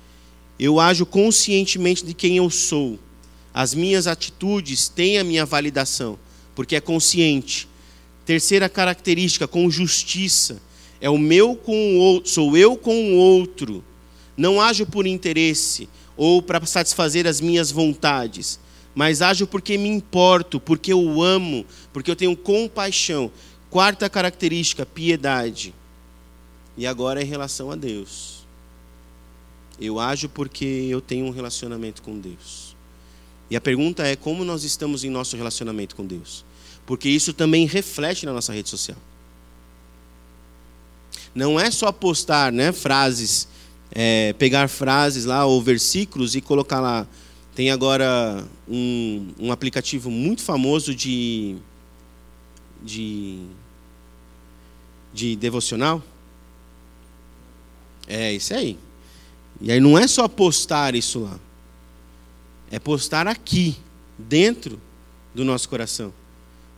Eu 0.58 0.80
ajo 0.80 1.06
conscientemente 1.06 2.04
de 2.04 2.16
quem 2.16 2.38
eu 2.38 2.50
sou 2.50 2.98
as 3.54 3.74
minhas 3.74 4.08
atitudes 4.08 4.88
têm 4.88 5.18
a 5.18 5.24
minha 5.24 5.46
validação, 5.46 6.18
porque 6.56 6.76
é 6.76 6.82
consciente. 6.82 7.68
Terceira 8.26 8.70
característica, 8.70 9.48
com 9.48 9.70
justiça. 9.70 10.62
É 11.02 11.10
o 11.10 11.18
meu 11.18 11.56
com 11.56 11.96
o 11.96 11.98
outro, 11.98 12.30
sou 12.30 12.56
eu 12.56 12.78
com 12.78 13.14
o 13.14 13.16
outro. 13.16 13.84
Não 14.38 14.62
ajo 14.62 14.86
por 14.86 15.08
interesse 15.08 15.90
ou 16.16 16.42
para 16.42 16.66
satisfazer 16.66 17.26
as 17.26 17.42
minhas 17.42 17.72
vontades, 17.72 18.60
mas 18.94 19.22
ajo 19.22 19.48
porque 19.48 19.78
me 19.78 19.90
importo, 19.90 20.60
porque 20.60 20.92
eu 20.92 21.22
amo, 21.22 21.66
porque 21.92 22.12
eu 22.12 22.16
tenho 22.16 22.36
compaixão. 22.36 23.32
Quarta 23.70 24.10
característica, 24.10 24.86
piedade. 24.86 25.74
E 26.76 26.88
agora 26.88 27.22
é 27.22 27.24
em 27.24 27.28
relação 27.28 27.70
a 27.72 27.76
Deus. 27.76 28.46
Eu 29.80 30.00
ajo 30.00 30.28
porque 30.28 30.66
eu 30.66 31.00
tenho 31.00 31.26
um 31.26 31.30
relacionamento 31.30 32.02
com 32.02 32.18
Deus. 32.18 32.76
E 33.50 33.56
a 33.56 33.62
pergunta 33.62 34.06
é 34.06 34.16
como 34.16 34.44
nós 34.44 34.64
estamos 34.64 35.04
em 35.04 35.10
nosso 35.10 35.36
relacionamento 35.36 35.96
com 35.96 36.06
Deus? 36.06 36.46
Porque 36.86 37.10
isso 37.10 37.34
também 37.34 37.66
reflete 37.66 38.26
na 38.26 38.34
nossa 38.34 38.54
rede 38.54 38.70
social. 38.70 38.98
Não 41.34 41.60
é 41.60 41.70
só 41.70 41.92
postar 41.92 42.52
né, 42.52 42.72
frases, 42.72 43.48
é, 43.92 44.34
pegar 44.34 44.68
frases 44.68 45.26
lá 45.26 45.46
ou 45.46 45.62
versículos 45.62 46.36
e 46.36 46.42
colocar 46.42 46.80
lá. 46.80 47.08
Tem 47.56 47.72
agora 47.72 48.44
um, 48.68 49.28
um 49.40 49.52
aplicativo 49.52 50.10
muito 50.10 50.42
famoso 50.42 50.96
de, 50.96 51.58
de, 52.84 53.40
de 55.14 55.36
devocional. 55.36 56.02
É 58.08 58.34
isso 58.34 58.54
aí. 58.54 58.78
E 59.62 59.72
aí 59.72 59.80
não 59.80 59.98
é 59.98 60.08
só 60.08 60.28
postar 60.28 60.96
isso 60.96 61.20
lá. 61.20 61.40
É 62.72 62.80
postar 62.80 63.28
aqui, 63.28 63.76
dentro 64.18 64.80
do 65.34 65.44
nosso 65.44 65.68
coração. 65.70 66.14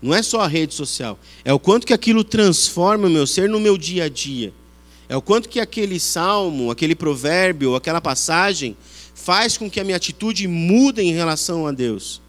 Não 0.01 0.13
é 0.13 0.23
só 0.23 0.41
a 0.41 0.47
rede 0.47 0.73
social. 0.73 1.19
É 1.45 1.53
o 1.53 1.59
quanto 1.59 1.85
que 1.85 1.93
aquilo 1.93 2.23
transforma 2.23 3.07
o 3.07 3.09
meu 3.09 3.27
ser 3.27 3.49
no 3.49 3.59
meu 3.59 3.77
dia 3.77 4.05
a 4.05 4.09
dia. 4.09 4.53
É 5.07 5.15
o 5.15 5.21
quanto 5.21 5.49
que 5.49 5.59
aquele 5.59 5.99
salmo, 5.99 6.71
aquele 6.71 6.95
provérbio, 6.95 7.75
aquela 7.75 7.99
passagem 7.99 8.75
faz 9.13 9.57
com 9.57 9.69
que 9.69 9.79
a 9.79 9.83
minha 9.83 9.97
atitude 9.97 10.47
mude 10.47 11.01
em 11.01 11.11
relação 11.11 11.67
a 11.67 11.71
Deus. 11.71 12.20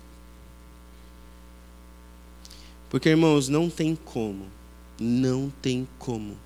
Porque, 2.92 3.08
irmãos, 3.08 3.48
não 3.48 3.70
tem 3.70 3.96
como, 3.96 4.44
não 5.00 5.50
tem 5.62 5.88
como 5.98 6.36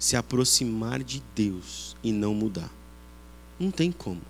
se 0.00 0.16
aproximar 0.16 1.00
de 1.00 1.22
Deus 1.32 1.94
e 2.02 2.10
não 2.10 2.34
mudar. 2.34 2.72
Não 3.56 3.70
tem 3.70 3.92
como. 3.92 4.20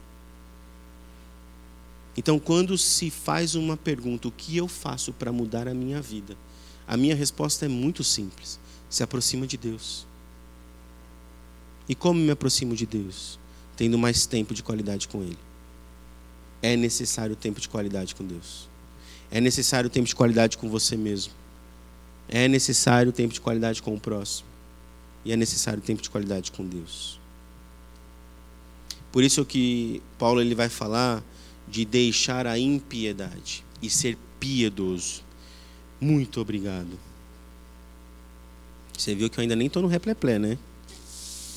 Então, 2.15 2.39
quando 2.39 2.77
se 2.77 3.09
faz 3.09 3.55
uma 3.55 3.75
pergunta, 3.75 4.29
o 4.29 4.31
que 4.31 4.55
eu 4.55 4.69
faço 4.69 5.15
para 5.15 5.33
mudar 5.33 5.67
a 5.67 5.73
minha 5.73 6.03
vida? 6.03 6.37
A 6.87 6.95
minha 6.95 7.17
resposta 7.17 7.65
é 7.65 7.69
muito 7.69 8.05
simples: 8.05 8.61
se 8.91 9.03
aproxima 9.03 9.47
de 9.47 9.57
Deus. 9.57 10.07
E 11.89 11.95
como 11.95 12.21
me 12.21 12.33
aproximo 12.33 12.77
de 12.77 12.85
Deus? 12.85 13.39
Tendo 13.79 13.97
mais 13.97 14.27
tempo 14.27 14.53
de 14.53 14.63
qualidade 14.63 15.09
com 15.09 15.23
Ele. 15.23 15.39
É 16.61 16.77
necessário 16.77 17.35
tempo 17.35 17.63
de 17.63 17.69
qualidade 17.71 18.15
com 18.15 18.27
Deus. 18.27 18.69
É 19.31 19.41
necessário 19.41 19.89
tempo 19.89 20.07
de 20.07 20.15
qualidade 20.15 20.59
com 20.59 20.69
você 20.69 20.99
mesmo. 20.99 21.46
É 22.29 22.49
necessário 22.49 23.13
tempo 23.13 23.33
de 23.33 23.41
qualidade 23.41 23.83
com 23.83 23.95
o 23.95 24.01
próximo. 24.01 24.49
E 25.25 25.33
é 25.33 25.37
necessário 25.37 25.81
tempo 25.81 26.03
de 26.03 26.11
qualidade 26.11 26.53
com 26.53 26.67
Deus. 26.67 27.21
Por 29.13 29.25
isso 29.25 29.45
que 29.45 30.03
Paulo 30.19 30.41
ele 30.41 30.55
vai 30.55 30.69
falar 30.69 31.23
de 31.69 31.85
deixar 31.85 32.47
a 32.47 32.59
impiedade 32.59 33.65
e 33.83 33.89
ser 33.89 34.17
piedoso. 34.39 35.23
Muito 36.01 36.41
obrigado. 36.41 36.99
Você 38.97 39.15
viu 39.15 39.29
que 39.29 39.39
eu 39.39 39.43
ainda 39.43 39.57
nem 39.57 39.67
estou 39.67 39.83
no 39.83 39.89
repleplé, 39.89 40.39
né? 40.39 40.59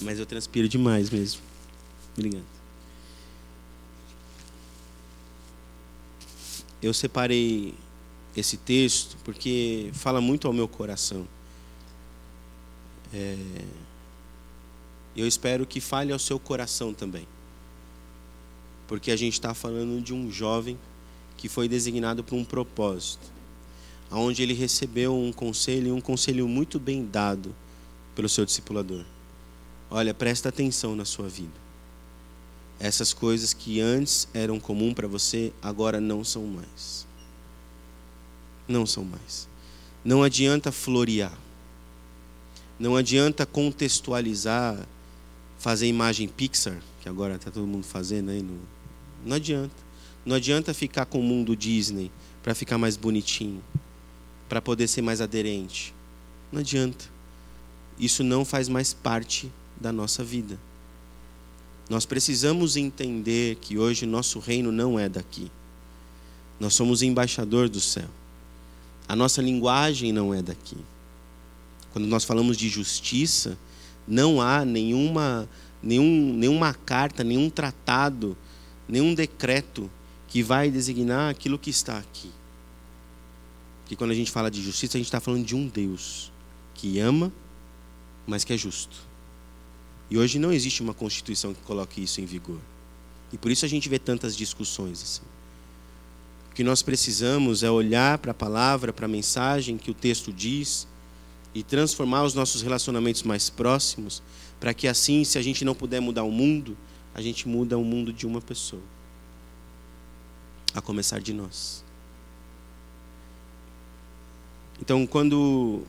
Mas 0.01 0.19
eu 0.19 0.25
transpiro 0.25 0.67
demais 0.67 1.09
mesmo. 1.09 1.41
Obrigado. 2.17 2.45
Eu 6.81 6.93
separei 6.93 7.75
esse 8.35 8.57
texto 8.57 9.17
porque 9.23 9.89
fala 9.93 10.21
muito 10.21 10.47
ao 10.47 10.53
meu 10.53 10.67
coração. 10.67 11.27
É... 13.13 13.37
Eu 15.15 15.27
espero 15.27 15.65
que 15.65 15.81
fale 15.81 16.13
ao 16.13 16.19
seu 16.19 16.39
coração 16.39 16.93
também 16.93 17.27
porque 18.89 19.11
a 19.11 19.15
gente 19.15 19.33
está 19.33 19.53
falando 19.53 20.01
de 20.01 20.15
um 20.15 20.31
jovem 20.31 20.75
que 21.37 21.47
foi 21.47 21.67
designado 21.67 22.23
para 22.23 22.35
um 22.35 22.43
propósito, 22.43 23.31
onde 24.11 24.41
ele 24.41 24.55
recebeu 24.55 25.15
um 25.15 25.31
conselho, 25.31 25.89
e 25.89 25.91
um 25.91 26.01
conselho 26.01 26.47
muito 26.47 26.79
bem 26.79 27.05
dado 27.05 27.55
pelo 28.15 28.27
seu 28.27 28.43
discipulador. 28.45 29.05
Olha, 29.91 30.11
presta 30.11 30.49
atenção 30.49 30.95
na 30.95 31.05
sua 31.05 31.29
vida. 31.29 31.53
Essas 32.79 33.13
coisas 33.13 33.53
que 33.53 33.79
antes 33.79 34.27
eram 34.33 34.59
comum 34.59 34.91
para 34.91 35.07
você, 35.07 35.53
agora 35.61 36.01
não 36.01 36.23
são 36.23 36.47
mais. 36.47 37.05
Não 38.69 38.85
são 38.85 39.03
mais. 39.03 39.49
Não 40.05 40.21
adianta 40.21 40.71
florear. 40.71 41.35
Não 42.79 42.95
adianta 42.95 43.45
contextualizar, 43.45 44.77
fazer 45.57 45.87
imagem 45.87 46.27
Pixar, 46.27 46.77
que 47.01 47.09
agora 47.09 47.35
está 47.35 47.49
todo 47.49 47.67
mundo 47.67 47.83
fazendo 47.83 48.29
aí 48.29 48.41
no, 48.41 48.57
não 49.25 49.35
adianta. 49.35 49.75
Não 50.23 50.35
adianta 50.35 50.73
ficar 50.73 51.05
com 51.05 51.19
o 51.19 51.23
mundo 51.23 51.55
Disney 51.55 52.11
para 52.43 52.53
ficar 52.53 52.77
mais 52.77 52.95
bonitinho, 52.95 53.61
para 54.47 54.61
poder 54.61 54.87
ser 54.87 55.01
mais 55.01 55.19
aderente. 55.19 55.93
Não 56.51 56.61
adianta. 56.61 57.05
Isso 57.97 58.23
não 58.23 58.45
faz 58.45 58.69
mais 58.69 58.93
parte 58.93 59.51
da 59.81 59.91
nossa 59.91 60.23
vida. 60.23 60.59
Nós 61.89 62.05
precisamos 62.05 62.77
entender 62.77 63.55
que 63.55 63.77
hoje 63.79 64.05
nosso 64.05 64.39
reino 64.39 64.71
não 64.71 64.99
é 64.99 65.09
daqui. 65.09 65.51
Nós 66.59 66.75
somos 66.75 67.01
embaixador 67.01 67.67
do 67.67 67.81
céu. 67.81 68.07
A 69.09 69.15
nossa 69.15 69.41
linguagem 69.41 70.13
não 70.13 70.33
é 70.33 70.41
daqui. 70.41 70.77
Quando 71.91 72.07
nós 72.07 72.23
falamos 72.23 72.55
de 72.55 72.69
justiça, 72.69 73.57
não 74.07 74.39
há 74.39 74.63
nenhuma, 74.63 75.49
nenhum, 75.83 76.33
nenhuma 76.33 76.73
carta, 76.73 77.25
nenhum 77.25 77.49
tratado 77.49 78.37
nenhum 78.89 79.13
decreto 79.13 79.89
que 80.27 80.41
vai 80.41 80.71
designar 80.71 81.29
aquilo 81.29 81.59
que 81.59 81.69
está 81.69 81.97
aqui. 81.99 82.31
Porque 83.81 83.95
quando 83.95 84.11
a 84.11 84.15
gente 84.15 84.31
fala 84.31 84.49
de 84.49 84.61
justiça, 84.61 84.97
a 84.97 84.99
gente 84.99 85.07
está 85.07 85.19
falando 85.19 85.45
de 85.45 85.55
um 85.55 85.67
Deus 85.67 86.31
que 86.73 86.99
ama, 86.99 87.31
mas 88.25 88.43
que 88.43 88.51
é 88.51 88.57
justo. 88.57 88.97
E 90.09 90.17
hoje 90.17 90.39
não 90.39 90.51
existe 90.51 90.81
uma 90.81 90.93
constituição 90.93 91.53
que 91.53 91.61
coloque 91.61 92.01
isso 92.01 92.19
em 92.19 92.25
vigor. 92.25 92.59
E 93.31 93.37
por 93.37 93.51
isso 93.51 93.63
a 93.63 93.67
gente 93.67 93.87
vê 93.87 93.99
tantas 93.99 94.35
discussões 94.35 95.03
assim. 95.03 95.21
Que 96.59 96.63
nós 96.65 96.81
precisamos 96.81 97.63
é 97.63 97.71
olhar 97.71 98.17
para 98.17 98.31
a 98.31 98.33
palavra, 98.33 98.91
para 98.91 99.05
a 99.05 99.07
mensagem 99.07 99.77
que 99.77 99.89
o 99.89 99.93
texto 99.93 100.33
diz 100.33 100.85
e 101.55 101.63
transformar 101.63 102.23
os 102.23 102.33
nossos 102.33 102.61
relacionamentos 102.61 103.23
mais 103.23 103.49
próximos, 103.49 104.21
para 104.59 104.73
que 104.73 104.85
assim, 104.85 105.23
se 105.23 105.37
a 105.37 105.41
gente 105.41 105.63
não 105.63 105.73
puder 105.73 106.01
mudar 106.01 106.23
o 106.23 106.31
mundo, 106.31 106.77
a 107.15 107.21
gente 107.21 107.47
muda 107.47 107.77
o 107.77 107.83
mundo 107.85 108.11
de 108.11 108.27
uma 108.27 108.41
pessoa. 108.41 108.81
A 110.73 110.81
começar 110.81 111.21
de 111.21 111.31
nós. 111.31 111.81
Então, 114.81 115.07
quando 115.07 115.83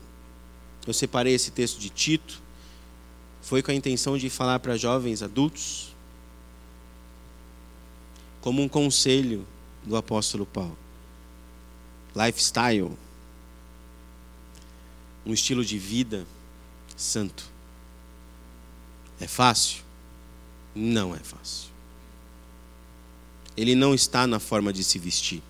eu 0.87 0.93
separei 0.93 1.33
esse 1.33 1.51
texto 1.51 1.81
de 1.81 1.89
Tito, 1.89 2.41
foi 3.41 3.61
com 3.61 3.71
a 3.71 3.75
intenção 3.75 4.17
de 4.17 4.29
falar 4.29 4.59
para 4.59 4.77
jovens 4.77 5.21
adultos, 5.21 5.93
como 8.39 8.61
um 8.61 8.69
conselho 8.69 9.45
do 9.83 9.95
apóstolo 9.95 10.45
Paulo. 10.45 10.77
Lifestyle. 12.15 12.97
Um 15.25 15.33
estilo 15.33 15.63
de 15.63 15.77
vida 15.77 16.25
santo. 16.95 17.49
É 19.19 19.27
fácil? 19.27 19.83
Não 20.73 21.13
é 21.15 21.19
fácil. 21.19 21.69
Ele 23.55 23.75
não 23.75 23.93
está 23.93 24.25
na 24.25 24.39
forma 24.39 24.71
de 24.71 24.83
se 24.83 24.97
vestir. 24.97 25.43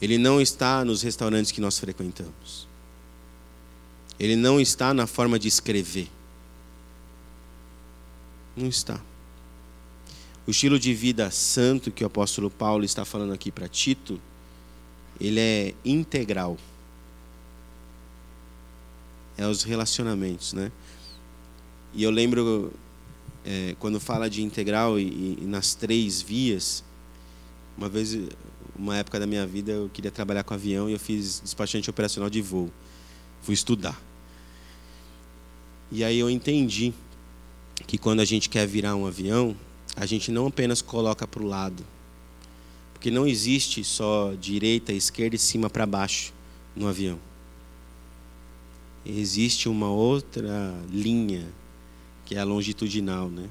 Ele 0.00 0.18
não 0.18 0.40
está 0.40 0.84
nos 0.84 1.02
restaurantes 1.02 1.50
que 1.50 1.60
nós 1.60 1.78
frequentamos. 1.78 2.68
Ele 4.18 4.36
não 4.36 4.60
está 4.60 4.92
na 4.92 5.06
forma 5.06 5.38
de 5.38 5.48
escrever. 5.48 6.10
Não 8.56 8.68
está. 8.68 9.00
O 10.46 10.50
estilo 10.50 10.78
de 10.78 10.92
vida 10.92 11.30
santo 11.30 11.90
que 11.90 12.04
o 12.04 12.06
apóstolo 12.06 12.50
Paulo 12.50 12.84
está 12.84 13.04
falando 13.04 13.32
aqui 13.32 13.50
para 13.50 13.66
Tito, 13.66 14.20
ele 15.20 15.40
é 15.40 15.74
integral. 15.84 16.58
É 19.36 19.46
os 19.46 19.62
relacionamentos, 19.62 20.52
né? 20.52 20.70
E 21.94 22.02
eu 22.02 22.10
lembro 22.10 22.72
é, 23.44 23.74
quando 23.78 24.00
fala 24.00 24.28
de 24.28 24.42
integral 24.42 24.98
e, 24.98 25.38
e, 25.40 25.44
nas 25.44 25.74
três 25.74 26.20
vias, 26.22 26.84
Uma 27.76 27.88
vez, 27.88 28.16
uma 28.76 28.96
época 28.96 29.18
da 29.18 29.26
minha 29.26 29.46
vida, 29.46 29.72
eu 29.72 29.90
queria 29.92 30.10
trabalhar 30.10 30.44
com 30.44 30.54
avião 30.54 30.88
e 30.88 30.92
eu 30.92 30.98
fiz 30.98 31.40
despachante 31.40 31.90
operacional 31.90 32.30
de 32.30 32.40
voo. 32.40 32.70
Fui 33.42 33.54
estudar. 33.54 34.00
E 35.90 36.04
aí 36.04 36.18
eu 36.18 36.30
entendi 36.30 36.92
que 37.86 37.98
quando 37.98 38.20
a 38.20 38.24
gente 38.24 38.48
quer 38.48 38.66
virar 38.66 38.94
um 38.94 39.06
avião, 39.06 39.56
a 39.96 40.06
gente 40.06 40.30
não 40.30 40.46
apenas 40.46 40.82
coloca 40.82 41.26
para 41.26 41.42
o 41.42 41.46
lado. 41.46 41.84
Porque 42.92 43.10
não 43.10 43.26
existe 43.26 43.84
só 43.84 44.32
direita, 44.34 44.92
esquerda 44.92 45.36
e 45.36 45.38
cima 45.38 45.68
para 45.70 45.86
baixo 45.86 46.32
no 46.74 46.88
avião. 46.88 47.18
Existe 49.04 49.68
uma 49.68 49.90
outra 49.90 50.74
linha, 50.90 51.46
que 52.24 52.34
é 52.34 52.38
a 52.38 52.44
longitudinal, 52.44 53.28
né? 53.28 53.50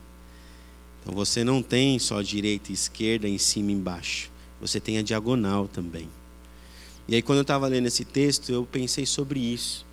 Então 1.02 1.14
você 1.14 1.44
não 1.44 1.62
tem 1.62 2.00
só 2.00 2.22
direita 2.22 2.72
e 2.72 2.74
esquerda 2.74 3.28
em 3.28 3.38
cima 3.38 3.72
e 3.72 3.76
embaixo. 3.76 4.32
Você 4.60 4.80
tem 4.80 4.98
a 4.98 5.04
diagonal 5.04 5.68
também. 5.68 6.10
E 7.08 7.16
aí 7.16 7.22
quando 7.22 7.40
eu 7.40 7.44
estava 7.44 7.68
lendo 7.68 7.88
esse 7.88 8.04
texto, 8.04 8.52
eu 8.52 8.66
pensei 8.66 9.06
sobre 9.06 9.40
isso. 9.40 9.86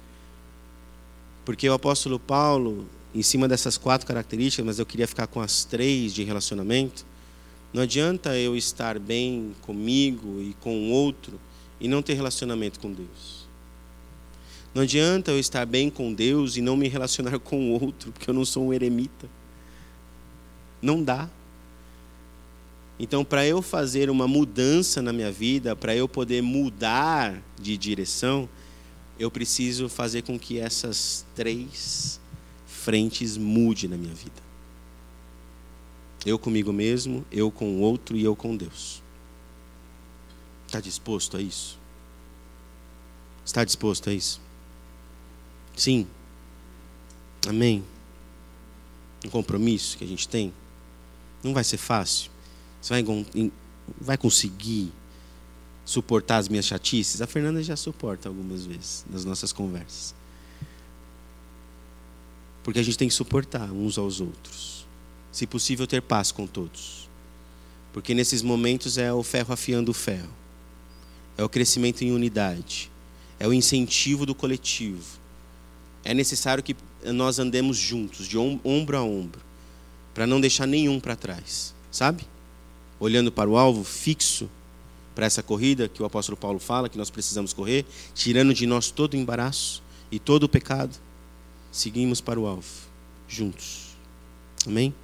Porque 1.45 1.69
o 1.69 1.75
apóstolo 1.75 2.19
Paulo, 2.19 2.87
em 3.15 3.23
cima 3.23 3.49
dessas 3.49 3.77
quatro 3.77 4.07
características, 4.07 4.65
mas 4.65 4.79
eu 4.79 4.87
queria 4.87 5.07
ficar 5.07 5.27
com 5.27 5.41
as 5.41 5.65
três 5.65 6.15
de 6.15 6.23
relacionamento. 6.23 7.05
Não 7.73 7.83
adianta 7.83 8.37
eu 8.37 8.57
estar 8.57 8.99
bem 8.99 9.55
comigo 9.63 10.41
e 10.41 10.55
com 10.61 10.77
o 10.77 10.91
outro 10.91 11.41
e 11.81 11.89
não 11.89 12.03
ter 12.03 12.15
relacionamento 12.15 12.79
com 12.79 12.93
Deus. 12.93 13.49
Não 14.73 14.83
adianta 14.83 15.33
eu 15.33 15.39
estar 15.39 15.67
bem 15.67 15.91
com 15.91 16.13
Deus 16.13 16.57
e 16.57 16.61
não 16.61 16.77
me 16.77 16.89
relacionar 16.89 17.39
com 17.41 17.71
o 17.71 17.83
outro, 17.83 18.13
porque 18.13 18.31
eu 18.31 18.35
não 18.35 18.45
sou 18.45 18.69
um 18.69 18.73
eremita. 18.73 19.29
Não 20.81 21.03
dá. 21.03 21.29
Então, 22.99 23.25
para 23.25 23.47
eu 23.47 23.63
fazer 23.63 24.11
uma 24.11 24.29
mudança 24.29 25.01
na 25.01 25.13
minha 25.13 25.33
vida, 25.33 25.75
para 25.75 25.97
eu 25.97 26.07
poder 26.07 26.43
mudar 26.43 27.43
de 27.59 27.77
direção, 27.77 28.49
eu 29.19 29.31
preciso 29.31 29.89
fazer 29.89 30.23
com 30.23 30.39
que 30.39 30.59
essas 30.59 31.25
três 31.35 32.20
frentes 32.81 33.37
mude 33.37 33.87
na 33.87 33.97
minha 33.97 34.15
vida. 34.15 34.43
Eu 36.25 36.39
comigo 36.39 36.73
mesmo, 36.73 37.25
eu 37.31 37.51
com 37.51 37.77
o 37.77 37.81
outro 37.81 38.17
e 38.17 38.25
eu 38.25 38.35
com 38.35 38.57
Deus. 38.57 39.03
Está 40.67 40.81
disposto 40.81 41.37
a 41.37 41.43
isso? 41.43 41.79
Está 43.45 43.65
disposto 43.65 44.09
a 44.09 44.13
isso? 44.15 44.41
Sim. 45.77 46.07
Amém. 47.47 47.85
Um 49.25 49.29
compromisso 49.29 49.99
que 49.99 50.05
a 50.05 50.07
gente 50.07 50.29
tem. 50.29 50.53
Não 51.43 51.53
vai 51.53 51.65
ser 51.65 51.79
fácil. 51.79 52.31
Você 52.81 53.03
vai, 53.03 53.53
vai 54.01 54.17
conseguir 54.17 54.93
suportar 55.85 56.39
as 56.39 56.49
minhas 56.49 56.67
chatices? 56.67 57.21
A 57.21 57.27
Fernanda 57.27 57.63
já 57.63 57.77
suporta 57.77 58.29
algumas 58.29 58.65
vezes 58.65 59.05
nas 59.11 59.25
nossas 59.25 59.53
conversas. 59.53 60.15
Porque 62.63 62.79
a 62.79 62.83
gente 62.83 62.99
tem 62.99 63.09
que 63.09 63.15
suportar 63.15 63.71
uns 63.71 63.97
aos 63.99 64.21
outros. 64.21 64.87
Se 65.33 65.47
possível, 65.47 65.87
ter 65.87 66.03
paz 66.03 66.33
com 66.33 66.47
todos. 66.47 67.09
Porque 67.93 68.15
nesses 68.15 68.43
momentos 68.43 68.99
é 68.99 69.13
o 69.13 69.23
ferro 69.23 69.53
afiando 69.53 69.91
o 69.91 69.95
ferro. 69.95 70.31
É 71.37 71.45
o 71.45 71.49
crescimento 71.49 72.03
em 72.03 72.13
unidade. 72.13 72.91
É 73.39 73.47
o 73.47 73.53
incentivo 73.53 74.27
do 74.27 74.35
coletivo. 74.35 75.19
É 76.05 76.13
necessário 76.13 76.63
que 76.63 76.77
nós 77.05 77.39
andemos 77.39 77.77
juntos, 77.77 78.27
de 78.27 78.37
ombro 78.37 78.97
a 78.97 79.03
ombro, 79.03 79.41
para 80.13 80.27
não 80.27 80.41
deixar 80.41 80.67
nenhum 80.67 81.01
para 81.01 81.17
trás. 81.17 81.75
Sabe? 81.91 82.25
Olhando 82.99 83.33
para 83.33 83.49
o 83.49 83.57
alvo 83.57 83.85
fixo 83.85 84.49
para 85.15 85.27
essa 85.27 85.43
corrida 85.43 85.89
que 85.89 86.03
o 86.03 86.07
apóstolo 86.07 86.37
Paulo 86.37 86.59
fala 86.59 86.89
que 86.89 86.99
nós 86.99 87.11
precisamos 87.11 87.53
correr, 87.53 87.85
tirando 88.15 88.55
de 88.55 88.67
nós 88.67 88.91
todo 88.91 89.15
o 89.15 89.17
embaraço 89.17 89.83
e 90.11 90.19
todo 90.19 90.45
o 90.45 90.49
pecado 90.49 90.97
seguimos 91.71 92.21
para 92.21 92.39
o 92.41 92.47
alvo, 92.47 92.69
juntos. 93.29 93.97
Amém? 94.67 94.95